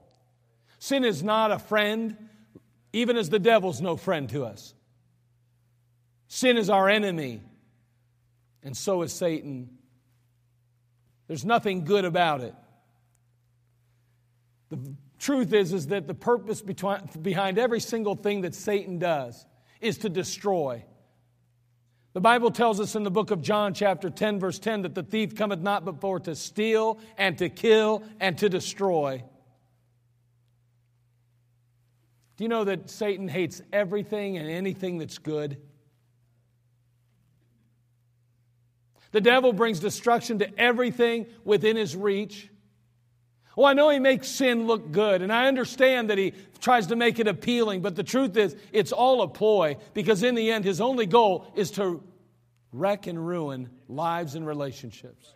Sin 0.78 1.05
is 1.05 1.24
not 1.24 1.51
a 1.51 1.59
friend, 1.59 2.16
even 2.92 3.16
as 3.16 3.30
the 3.30 3.40
devil's 3.40 3.80
no 3.80 3.96
friend 3.96 4.28
to 4.28 4.44
us. 4.44 4.74
Sin 6.28 6.57
is 6.57 6.70
our 6.70 6.88
enemy, 6.88 7.42
and 8.62 8.76
so 8.76 9.03
is 9.03 9.12
Satan. 9.12 9.70
There's 11.26 11.44
nothing 11.44 11.84
good 11.84 12.05
about 12.05 12.42
it. 12.42 12.55
The 14.70 14.94
truth 15.18 15.53
is, 15.53 15.72
is 15.72 15.88
that 15.88 16.07
the 16.07 16.14
purpose 16.14 16.62
behind 16.62 17.59
every 17.59 17.80
single 17.80 18.14
thing 18.14 18.42
that 18.42 18.55
Satan 18.55 19.01
does 19.01 19.44
is 19.80 19.99
to 19.99 20.09
destroy. 20.09 20.84
The 22.15 22.21
Bible 22.21 22.51
tells 22.51 22.81
us 22.81 22.95
in 22.95 23.05
the 23.05 23.11
book 23.11 23.31
of 23.31 23.43
John, 23.43 23.75
chapter 23.75 24.09
10, 24.11 24.41
verse 24.41 24.59
10, 24.59 24.83
that 24.83 24.95
the 24.95 25.03
thief 25.03 25.35
cometh 25.37 25.61
not 25.61 25.85
but 25.85 26.01
for 26.01 26.19
to 26.21 26.35
steal 26.35 26.99
and 27.17 27.37
to 27.39 27.49
kill 27.49 28.03
and 28.19 28.37
to 28.39 28.49
destroy. 28.49 29.23
Do 32.37 32.45
you 32.45 32.49
know 32.49 32.65
that 32.65 32.89
Satan 32.89 33.29
hates 33.29 33.61
everything 33.73 34.39
and 34.39 34.49
anything 34.49 34.99
that's 34.99 35.19
good? 35.19 35.59
The 39.11 39.21
devil 39.21 39.53
brings 39.53 39.81
destruction 39.81 40.39
to 40.39 40.61
everything 40.61 41.27
within 41.45 41.77
his 41.77 41.97
reach. 41.97 42.49
Well, 43.59 43.67
I 43.67 43.73
know 43.73 43.91
he 43.91 43.99
makes 43.99 44.29
sin 44.29 44.69
look 44.69 44.93
good, 44.93 45.21
and 45.21 45.33
I 45.33 45.49
understand 45.49 46.11
that 46.11 46.17
he 46.17 46.33
tries 46.61 46.87
to 46.87 46.95
make 46.95 47.19
it 47.19 47.27
appealing, 47.27 47.81
but 47.81 47.97
the 47.97 48.05
truth 48.05 48.37
is, 48.37 48.55
it's 48.71 48.93
all 48.93 49.21
a 49.21 49.27
ploy 49.27 49.79
because 49.95 50.23
in 50.23 50.37
the 50.37 50.53
end, 50.53 50.65
his 50.65 50.81
only 50.81 51.07
goal 51.07 51.45
is 51.57 51.73
to 51.73 52.01
wreck 52.73 53.09
and 53.09 53.27
ruin 53.27 53.69
lives 53.89 54.37
and 54.37 54.47
relationships. 54.47 55.35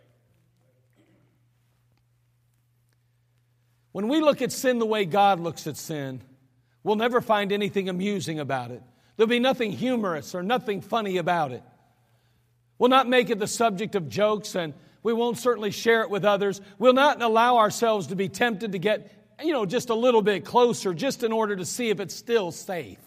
When 3.91 4.07
we 4.07 4.21
look 4.21 4.41
at 4.41 4.53
sin 4.53 4.79
the 4.79 4.85
way 4.85 5.03
God 5.03 5.41
looks 5.41 5.67
at 5.67 5.75
sin, 5.75 6.21
we'll 6.81 6.95
never 6.95 7.19
find 7.19 7.51
anything 7.51 7.89
amusing 7.89 8.39
about 8.39 8.71
it. 8.71 8.81
There'll 9.17 9.27
be 9.27 9.39
nothing 9.39 9.73
humorous 9.73 10.33
or 10.33 10.43
nothing 10.43 10.79
funny 10.79 11.17
about 11.17 11.51
it. 11.51 11.63
We'll 12.79 12.89
not 12.89 13.09
make 13.09 13.29
it 13.29 13.39
the 13.39 13.47
subject 13.47 13.95
of 13.95 14.07
jokes 14.07 14.55
and 14.55 14.73
we 15.03 15.13
won't 15.13 15.37
certainly 15.37 15.71
share 15.71 16.01
it 16.01 16.09
with 16.09 16.25
others. 16.25 16.61
We'll 16.79 16.93
not 16.93 17.21
allow 17.21 17.57
ourselves 17.57 18.07
to 18.07 18.15
be 18.15 18.29
tempted 18.29 18.71
to 18.71 18.79
get, 18.79 19.11
you 19.43 19.51
know, 19.51 19.65
just 19.65 19.89
a 19.89 19.95
little 19.95 20.21
bit 20.21 20.45
closer 20.45 20.93
just 20.93 21.23
in 21.23 21.31
order 21.31 21.55
to 21.55 21.65
see 21.65 21.89
if 21.89 21.99
it's 21.99 22.15
still 22.15 22.51
safe. 22.51 22.99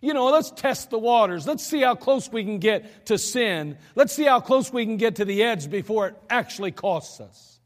You 0.00 0.14
know, 0.14 0.26
let's 0.26 0.50
test 0.50 0.90
the 0.90 0.98
waters. 0.98 1.46
Let's 1.46 1.66
see 1.66 1.80
how 1.80 1.96
close 1.96 2.30
we 2.30 2.44
can 2.44 2.58
get 2.58 3.06
to 3.06 3.18
sin. 3.18 3.78
Let's 3.96 4.12
see 4.12 4.24
how 4.24 4.40
close 4.40 4.72
we 4.72 4.84
can 4.84 4.96
get 4.96 5.16
to 5.16 5.24
the 5.24 5.42
edge 5.42 5.68
before 5.68 6.08
it 6.08 6.14
actually 6.30 6.70
costs 6.70 7.20
us. 7.20 7.58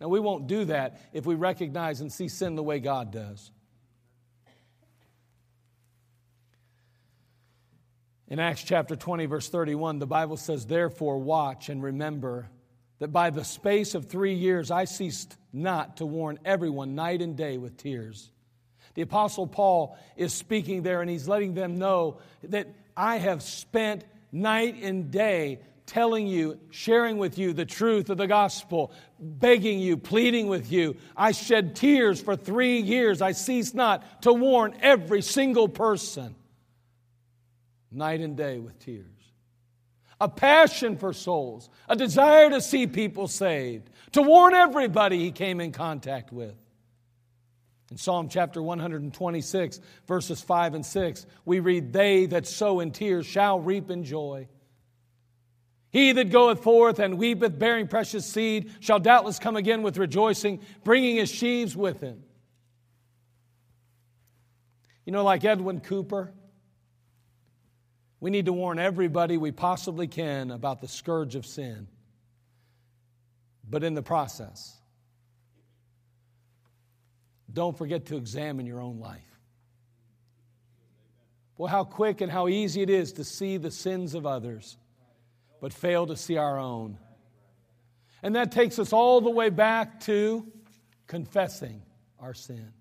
Now, 0.00 0.08
we 0.08 0.20
won't 0.20 0.46
do 0.46 0.64
that 0.66 1.00
if 1.12 1.26
we 1.26 1.34
recognize 1.34 2.00
and 2.00 2.12
see 2.12 2.28
sin 2.28 2.56
the 2.56 2.62
way 2.62 2.80
God 2.80 3.10
does. 3.10 3.50
In 8.34 8.40
Acts 8.40 8.64
chapter 8.64 8.96
20, 8.96 9.26
verse 9.26 9.48
31, 9.48 10.00
the 10.00 10.08
Bible 10.08 10.36
says, 10.36 10.66
Therefore, 10.66 11.20
watch 11.20 11.68
and 11.68 11.80
remember 11.80 12.48
that 12.98 13.12
by 13.12 13.30
the 13.30 13.44
space 13.44 13.94
of 13.94 14.06
three 14.06 14.34
years 14.34 14.72
I 14.72 14.86
ceased 14.86 15.36
not 15.52 15.98
to 15.98 16.04
warn 16.04 16.40
everyone 16.44 16.96
night 16.96 17.22
and 17.22 17.36
day 17.36 17.58
with 17.58 17.76
tears. 17.76 18.32
The 18.94 19.02
Apostle 19.02 19.46
Paul 19.46 19.96
is 20.16 20.32
speaking 20.32 20.82
there 20.82 21.00
and 21.00 21.08
he's 21.08 21.28
letting 21.28 21.54
them 21.54 21.78
know 21.78 22.18
that 22.42 22.66
I 22.96 23.18
have 23.18 23.40
spent 23.40 24.02
night 24.32 24.82
and 24.82 25.12
day 25.12 25.60
telling 25.86 26.26
you, 26.26 26.58
sharing 26.70 27.18
with 27.18 27.38
you 27.38 27.52
the 27.52 27.64
truth 27.64 28.10
of 28.10 28.18
the 28.18 28.26
gospel, 28.26 28.90
begging 29.20 29.78
you, 29.78 29.96
pleading 29.96 30.48
with 30.48 30.72
you. 30.72 30.96
I 31.16 31.30
shed 31.30 31.76
tears 31.76 32.20
for 32.20 32.34
three 32.34 32.80
years. 32.80 33.22
I 33.22 33.30
ceased 33.30 33.76
not 33.76 34.22
to 34.22 34.32
warn 34.32 34.74
every 34.80 35.22
single 35.22 35.68
person 35.68 36.34
night 37.94 38.20
and 38.20 38.36
day 38.36 38.58
with 38.58 38.78
tears. 38.78 39.06
a 40.20 40.28
passion 40.28 40.96
for 40.96 41.12
souls, 41.12 41.68
a 41.88 41.96
desire 41.96 42.48
to 42.50 42.60
see 42.60 42.86
people 42.86 43.28
saved, 43.28 43.90
to 44.12 44.22
warn 44.22 44.54
everybody 44.54 45.18
he 45.18 45.32
came 45.32 45.60
in 45.60 45.72
contact 45.72 46.32
with. 46.32 46.54
In 47.90 47.98
Psalm 47.98 48.28
chapter 48.28 48.62
126, 48.62 49.80
verses 50.06 50.40
5 50.40 50.74
and 50.74 50.86
6, 50.86 51.26
we 51.44 51.60
read, 51.60 51.92
They 51.92 52.26
that 52.26 52.46
sow 52.46 52.80
in 52.80 52.92
tears 52.92 53.26
shall 53.26 53.60
reap 53.60 53.90
in 53.90 54.04
joy. 54.04 54.48
He 55.90 56.10
that 56.12 56.30
goeth 56.30 56.62
forth 56.62 56.98
and 56.98 57.18
weepeth, 57.18 57.56
bearing 57.58 57.86
precious 57.86 58.26
seed, 58.26 58.72
shall 58.80 58.98
doubtless 58.98 59.38
come 59.38 59.56
again 59.56 59.82
with 59.82 59.98
rejoicing, 59.98 60.60
bringing 60.82 61.16
his 61.16 61.30
sheaves 61.30 61.76
with 61.76 62.00
him. 62.00 62.24
You 65.04 65.12
know, 65.12 65.22
like 65.22 65.44
Edwin 65.44 65.80
Cooper, 65.80 66.32
we 68.24 68.30
need 68.30 68.46
to 68.46 68.54
warn 68.54 68.78
everybody 68.78 69.36
we 69.36 69.52
possibly 69.52 70.06
can 70.06 70.50
about 70.50 70.80
the 70.80 70.88
scourge 70.88 71.34
of 71.34 71.44
sin. 71.44 71.86
But 73.68 73.84
in 73.84 73.92
the 73.92 74.00
process, 74.00 74.78
don't 77.52 77.76
forget 77.76 78.06
to 78.06 78.16
examine 78.16 78.64
your 78.64 78.80
own 78.80 78.98
life. 78.98 79.20
Well, 81.58 81.68
how 81.68 81.84
quick 81.84 82.22
and 82.22 82.32
how 82.32 82.48
easy 82.48 82.80
it 82.80 82.88
is 82.88 83.12
to 83.12 83.24
see 83.24 83.58
the 83.58 83.70
sins 83.70 84.14
of 84.14 84.24
others, 84.24 84.78
but 85.60 85.74
fail 85.74 86.06
to 86.06 86.16
see 86.16 86.38
our 86.38 86.58
own. 86.58 86.96
And 88.22 88.36
that 88.36 88.52
takes 88.52 88.78
us 88.78 88.94
all 88.94 89.20
the 89.20 89.28
way 89.28 89.50
back 89.50 90.00
to 90.04 90.50
confessing 91.06 91.82
our 92.18 92.32
sin. 92.32 92.72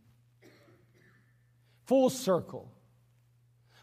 Full 1.87 2.09
circle. 2.09 2.71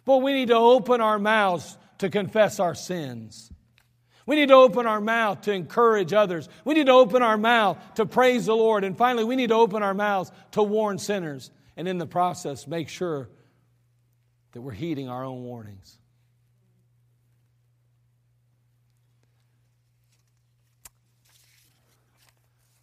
But 0.05 0.19
we 0.19 0.33
need 0.33 0.49
to 0.49 0.57
open 0.57 1.01
our 1.01 1.19
mouths 1.19 1.77
to 1.99 2.09
confess 2.09 2.59
our 2.59 2.75
sins. 2.75 3.53
We 4.27 4.37
need 4.37 4.49
to 4.49 4.55
open 4.55 4.87
our 4.87 5.01
mouth 5.01 5.43
to 5.43 5.53
encourage 5.53 6.13
others. 6.13 6.49
We 6.65 6.75
need 6.75 6.87
to 6.87 6.93
open 6.93 7.23
our 7.23 7.37
mouth 7.37 7.79
to 7.97 8.07
praise 8.07 8.47
the 8.47 8.55
Lord. 8.55 8.85
And 8.85 8.97
finally, 8.97 9.25
we 9.25 9.37
need 9.37 9.49
to 9.49 9.57
open 9.57 9.83
our 9.83 9.95
mouths 9.95 10.31
to 10.53 10.63
warn 10.63 10.99
sinners. 10.99 11.51
And 11.77 11.89
in 11.89 11.99
the 11.99 12.07
process, 12.07 12.67
make 12.67 12.89
sure 12.89 13.29
that 14.53 14.61
we're 14.61 14.73
heeding 14.73 15.09
our 15.09 15.25
own 15.25 15.43
warnings. 15.43 15.99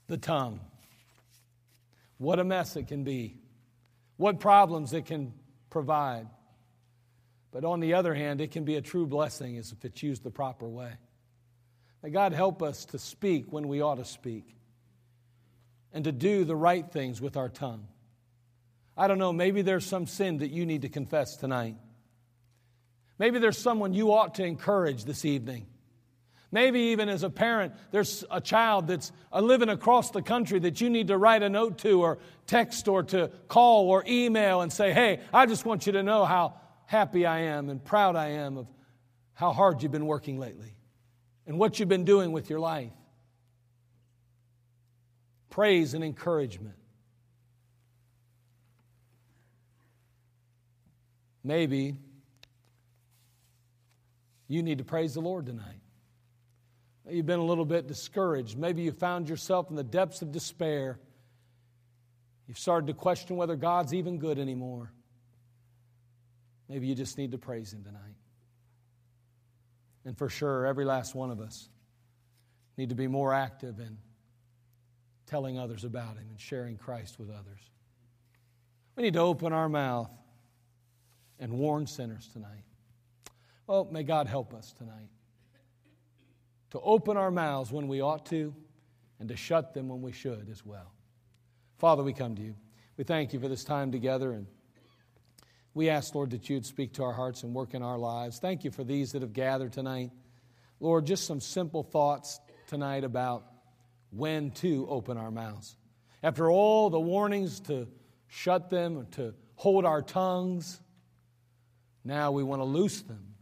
The 0.07 0.17
tongue. 0.17 0.59
What 2.17 2.39
a 2.39 2.43
mess 2.43 2.75
it 2.75 2.87
can 2.87 3.03
be. 3.03 3.35
What 4.17 4.39
problems 4.39 4.93
it 4.93 5.05
can 5.05 5.33
provide. 5.69 6.27
But 7.51 7.63
on 7.63 7.79
the 7.79 7.93
other 7.93 8.13
hand, 8.13 8.41
it 8.41 8.51
can 8.51 8.65
be 8.65 8.75
a 8.75 8.81
true 8.81 9.05
blessing 9.05 9.55
if 9.55 9.83
it's 9.83 10.03
used 10.03 10.23
the 10.23 10.31
proper 10.31 10.67
way. 10.67 10.91
May 12.03 12.09
God 12.09 12.33
help 12.33 12.61
us 12.61 12.85
to 12.85 12.99
speak 12.99 13.51
when 13.51 13.67
we 13.67 13.81
ought 13.81 13.95
to 13.95 14.05
speak 14.05 14.55
and 15.93 16.03
to 16.03 16.11
do 16.11 16.45
the 16.45 16.55
right 16.55 16.89
things 16.89 17.21
with 17.21 17.37
our 17.37 17.49
tongue. 17.49 17.87
I 18.95 19.07
don't 19.07 19.19
know, 19.19 19.33
maybe 19.33 19.61
there's 19.61 19.85
some 19.85 20.07
sin 20.07 20.39
that 20.39 20.49
you 20.49 20.65
need 20.65 20.81
to 20.81 20.89
confess 20.89 21.37
tonight. 21.37 21.75
Maybe 23.19 23.39
there's 23.39 23.57
someone 23.57 23.93
you 23.93 24.11
ought 24.13 24.35
to 24.35 24.43
encourage 24.43 25.05
this 25.05 25.25
evening. 25.25 25.67
Maybe 26.51 26.79
even 26.79 27.09
as 27.09 27.23
a 27.23 27.29
parent, 27.29 27.73
there's 27.91 28.23
a 28.31 28.39
child 28.39 28.87
that's 28.87 29.11
living 29.33 29.69
across 29.69 30.11
the 30.11 30.21
country 30.21 30.59
that 30.59 30.79
you 30.79 30.89
need 30.89 31.07
to 31.07 31.17
write 31.17 31.43
a 31.43 31.49
note 31.49 31.79
to, 31.79 32.01
or 32.01 32.19
text, 32.45 32.87
or 32.87 33.03
to 33.03 33.31
call, 33.47 33.89
or 33.89 34.03
email 34.07 34.61
and 34.61 34.71
say, 34.71 34.93
Hey, 34.93 35.19
I 35.33 35.45
just 35.45 35.65
want 35.65 35.85
you 35.85 35.93
to 35.93 36.03
know 36.03 36.23
how 36.23 36.53
happy 36.87 37.25
I 37.25 37.41
am 37.41 37.69
and 37.69 37.83
proud 37.83 38.15
I 38.15 38.29
am 38.29 38.57
of 38.57 38.67
how 39.33 39.51
hard 39.51 39.83
you've 39.83 39.91
been 39.91 40.07
working 40.07 40.39
lately 40.39 40.73
and 41.45 41.59
what 41.59 41.79
you've 41.79 41.89
been 41.89 42.05
doing 42.05 42.31
with 42.31 42.49
your 42.49 42.59
life. 42.59 42.91
Praise 45.49 45.93
and 45.93 46.03
encouragement. 46.03 46.75
Maybe 51.43 51.97
you 54.47 54.63
need 54.63 54.77
to 54.77 54.83
praise 54.83 55.13
the 55.13 55.21
Lord 55.21 55.45
tonight. 55.45 55.81
You've 57.09 57.25
been 57.25 57.39
a 57.39 57.45
little 57.45 57.65
bit 57.65 57.87
discouraged. 57.87 58.57
Maybe 58.57 58.83
you 58.83 58.91
found 58.91 59.29
yourself 59.29 59.69
in 59.69 59.75
the 59.75 59.83
depths 59.83 60.21
of 60.21 60.31
despair. 60.31 60.99
You've 62.47 62.57
started 62.57 62.87
to 62.87 62.93
question 62.93 63.35
whether 63.35 63.55
God's 63.55 63.93
even 63.93 64.19
good 64.19 64.39
anymore. 64.39 64.93
Maybe 66.69 66.87
you 66.87 66.95
just 66.95 67.17
need 67.17 67.31
to 67.31 67.37
praise 67.37 67.73
Him 67.73 67.83
tonight. 67.83 68.15
And 70.05 70.17
for 70.17 70.29
sure, 70.29 70.65
every 70.65 70.85
last 70.85 71.15
one 71.15 71.31
of 71.31 71.39
us 71.39 71.69
need 72.77 72.89
to 72.89 72.95
be 72.95 73.07
more 73.07 73.33
active 73.33 73.79
in 73.79 73.97
telling 75.25 75.57
others 75.57 75.83
about 75.83 76.17
Him 76.17 76.27
and 76.29 76.39
sharing 76.39 76.77
Christ 76.77 77.19
with 77.19 77.29
others. 77.29 77.59
We 78.95 79.03
need 79.03 79.13
to 79.13 79.19
open 79.19 79.53
our 79.53 79.69
mouth 79.69 80.09
and 81.39 81.53
warn 81.53 81.87
sinners 81.87 82.29
tonight. 82.33 82.63
Well, 83.67 83.87
may 83.91 84.03
God 84.03 84.27
help 84.27 84.53
us 84.53 84.73
tonight 84.73 85.09
to 86.71 86.79
open 86.79 87.17
our 87.17 87.31
mouths 87.31 87.71
when 87.71 87.87
we 87.87 88.01
ought 88.01 88.25
to 88.27 88.53
and 89.19 89.29
to 89.29 89.35
shut 89.35 89.73
them 89.73 89.89
when 89.89 90.01
we 90.01 90.11
should 90.11 90.47
as 90.49 90.65
well. 90.65 90.91
Father, 91.77 92.03
we 92.03 92.13
come 92.13 92.35
to 92.35 92.41
you. 92.41 92.55
We 92.97 93.03
thank 93.03 93.33
you 93.33 93.39
for 93.39 93.47
this 93.47 93.63
time 93.63 93.91
together 93.91 94.31
and 94.31 94.47
we 95.77 95.89
ask, 95.91 96.15
Lord, 96.15 96.31
that 96.31 96.49
you'd 96.49 96.65
speak 96.65 96.93
to 96.93 97.03
our 97.03 97.13
hearts 97.13 97.43
and 97.43 97.53
work 97.53 97.75
in 97.75 97.83
our 97.83 97.99
lives. 97.99 98.39
Thank 98.39 98.63
you 98.63 98.71
for 98.71 98.83
these 98.83 99.11
that 99.11 99.21
have 99.21 99.31
gathered 99.31 99.73
tonight. 99.73 100.09
Lord, 100.79 101.05
just 101.05 101.27
some 101.27 101.39
simple 101.39 101.83
thoughts 101.83 102.39
tonight 102.65 103.03
about 103.03 103.45
when 104.09 104.49
to 104.51 104.87
open 104.89 105.17
our 105.17 105.29
mouths. 105.29 105.77
After 106.23 106.49
all 106.49 106.89
the 106.89 106.99
warnings 106.99 107.59
to 107.61 107.87
shut 108.25 108.71
them, 108.71 109.05
to 109.11 109.35
hold 109.53 109.85
our 109.85 110.01
tongues, 110.01 110.81
now 112.03 112.31
we 112.31 112.41
want 112.41 112.59
to 112.59 112.65
loose 112.65 113.03
them 113.03 113.35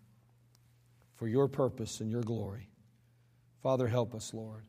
for 1.15 1.29
your 1.29 1.47
purpose 1.47 2.01
and 2.01 2.11
your 2.11 2.21
glory. 2.21 2.67
Father, 3.63 3.87
help 3.87 4.13
us, 4.13 4.33
Lord, 4.33 4.65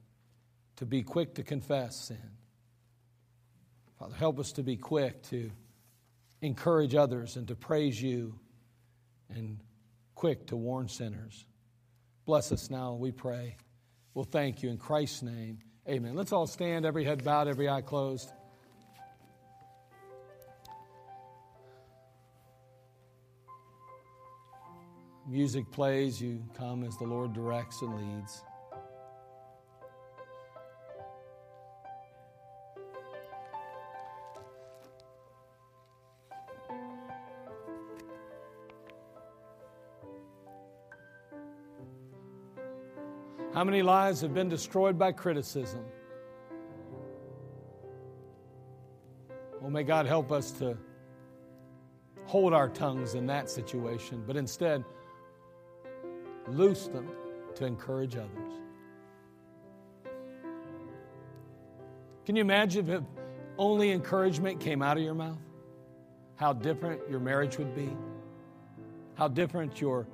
to 0.76 0.86
be 0.86 1.02
quick 1.02 1.34
to 1.34 1.42
confess 1.42 1.96
sin. 1.96 2.30
Father, 3.98 4.14
help 4.14 4.38
us 4.38 4.52
to 4.52 4.62
be 4.62 4.76
quick 4.76 5.24
to 5.24 5.50
encourage 6.42 6.94
others 6.94 7.36
and 7.36 7.48
to 7.48 7.54
praise 7.54 8.00
you 8.00 8.38
and 9.30 9.58
quick 10.14 10.46
to 10.48 10.56
warn 10.56 10.88
sinners. 10.88 11.46
Bless 12.24 12.52
us 12.52 12.70
now, 12.70 12.94
we 12.94 13.12
pray. 13.12 13.56
We'll 14.14 14.24
thank 14.24 14.62
you 14.62 14.70
in 14.70 14.78
Christ's 14.78 15.22
name. 15.22 15.58
Amen. 15.88 16.14
Let's 16.14 16.32
all 16.32 16.46
stand, 16.46 16.84
every 16.84 17.04
head 17.04 17.22
bowed, 17.22 17.48
every 17.48 17.68
eye 17.68 17.82
closed. 17.82 18.32
Music 25.28 25.70
plays, 25.72 26.20
you 26.20 26.42
come 26.56 26.84
as 26.84 26.96
the 26.98 27.04
Lord 27.04 27.32
directs 27.32 27.82
and 27.82 27.94
leads. 27.94 28.42
How 43.56 43.64
many 43.64 43.80
lives 43.80 44.20
have 44.20 44.34
been 44.34 44.50
destroyed 44.50 44.98
by 44.98 45.12
criticism? 45.12 45.82
Well, 49.62 49.70
may 49.70 49.82
God 49.82 50.04
help 50.04 50.30
us 50.30 50.50
to 50.58 50.76
hold 52.26 52.52
our 52.52 52.68
tongues 52.68 53.14
in 53.14 53.26
that 53.28 53.48
situation, 53.48 54.22
but 54.26 54.36
instead 54.36 54.84
loose 56.48 56.88
them 56.88 57.08
to 57.54 57.64
encourage 57.64 58.16
others. 58.16 58.52
Can 62.26 62.36
you 62.36 62.42
imagine 62.42 62.90
if 62.90 63.02
only 63.56 63.90
encouragement 63.90 64.60
came 64.60 64.82
out 64.82 64.98
of 64.98 65.02
your 65.02 65.14
mouth? 65.14 65.38
How 66.34 66.52
different 66.52 67.00
your 67.08 67.20
marriage 67.20 67.56
would 67.56 67.74
be? 67.74 67.96
How 69.14 69.28
different 69.28 69.80
your 69.80 70.06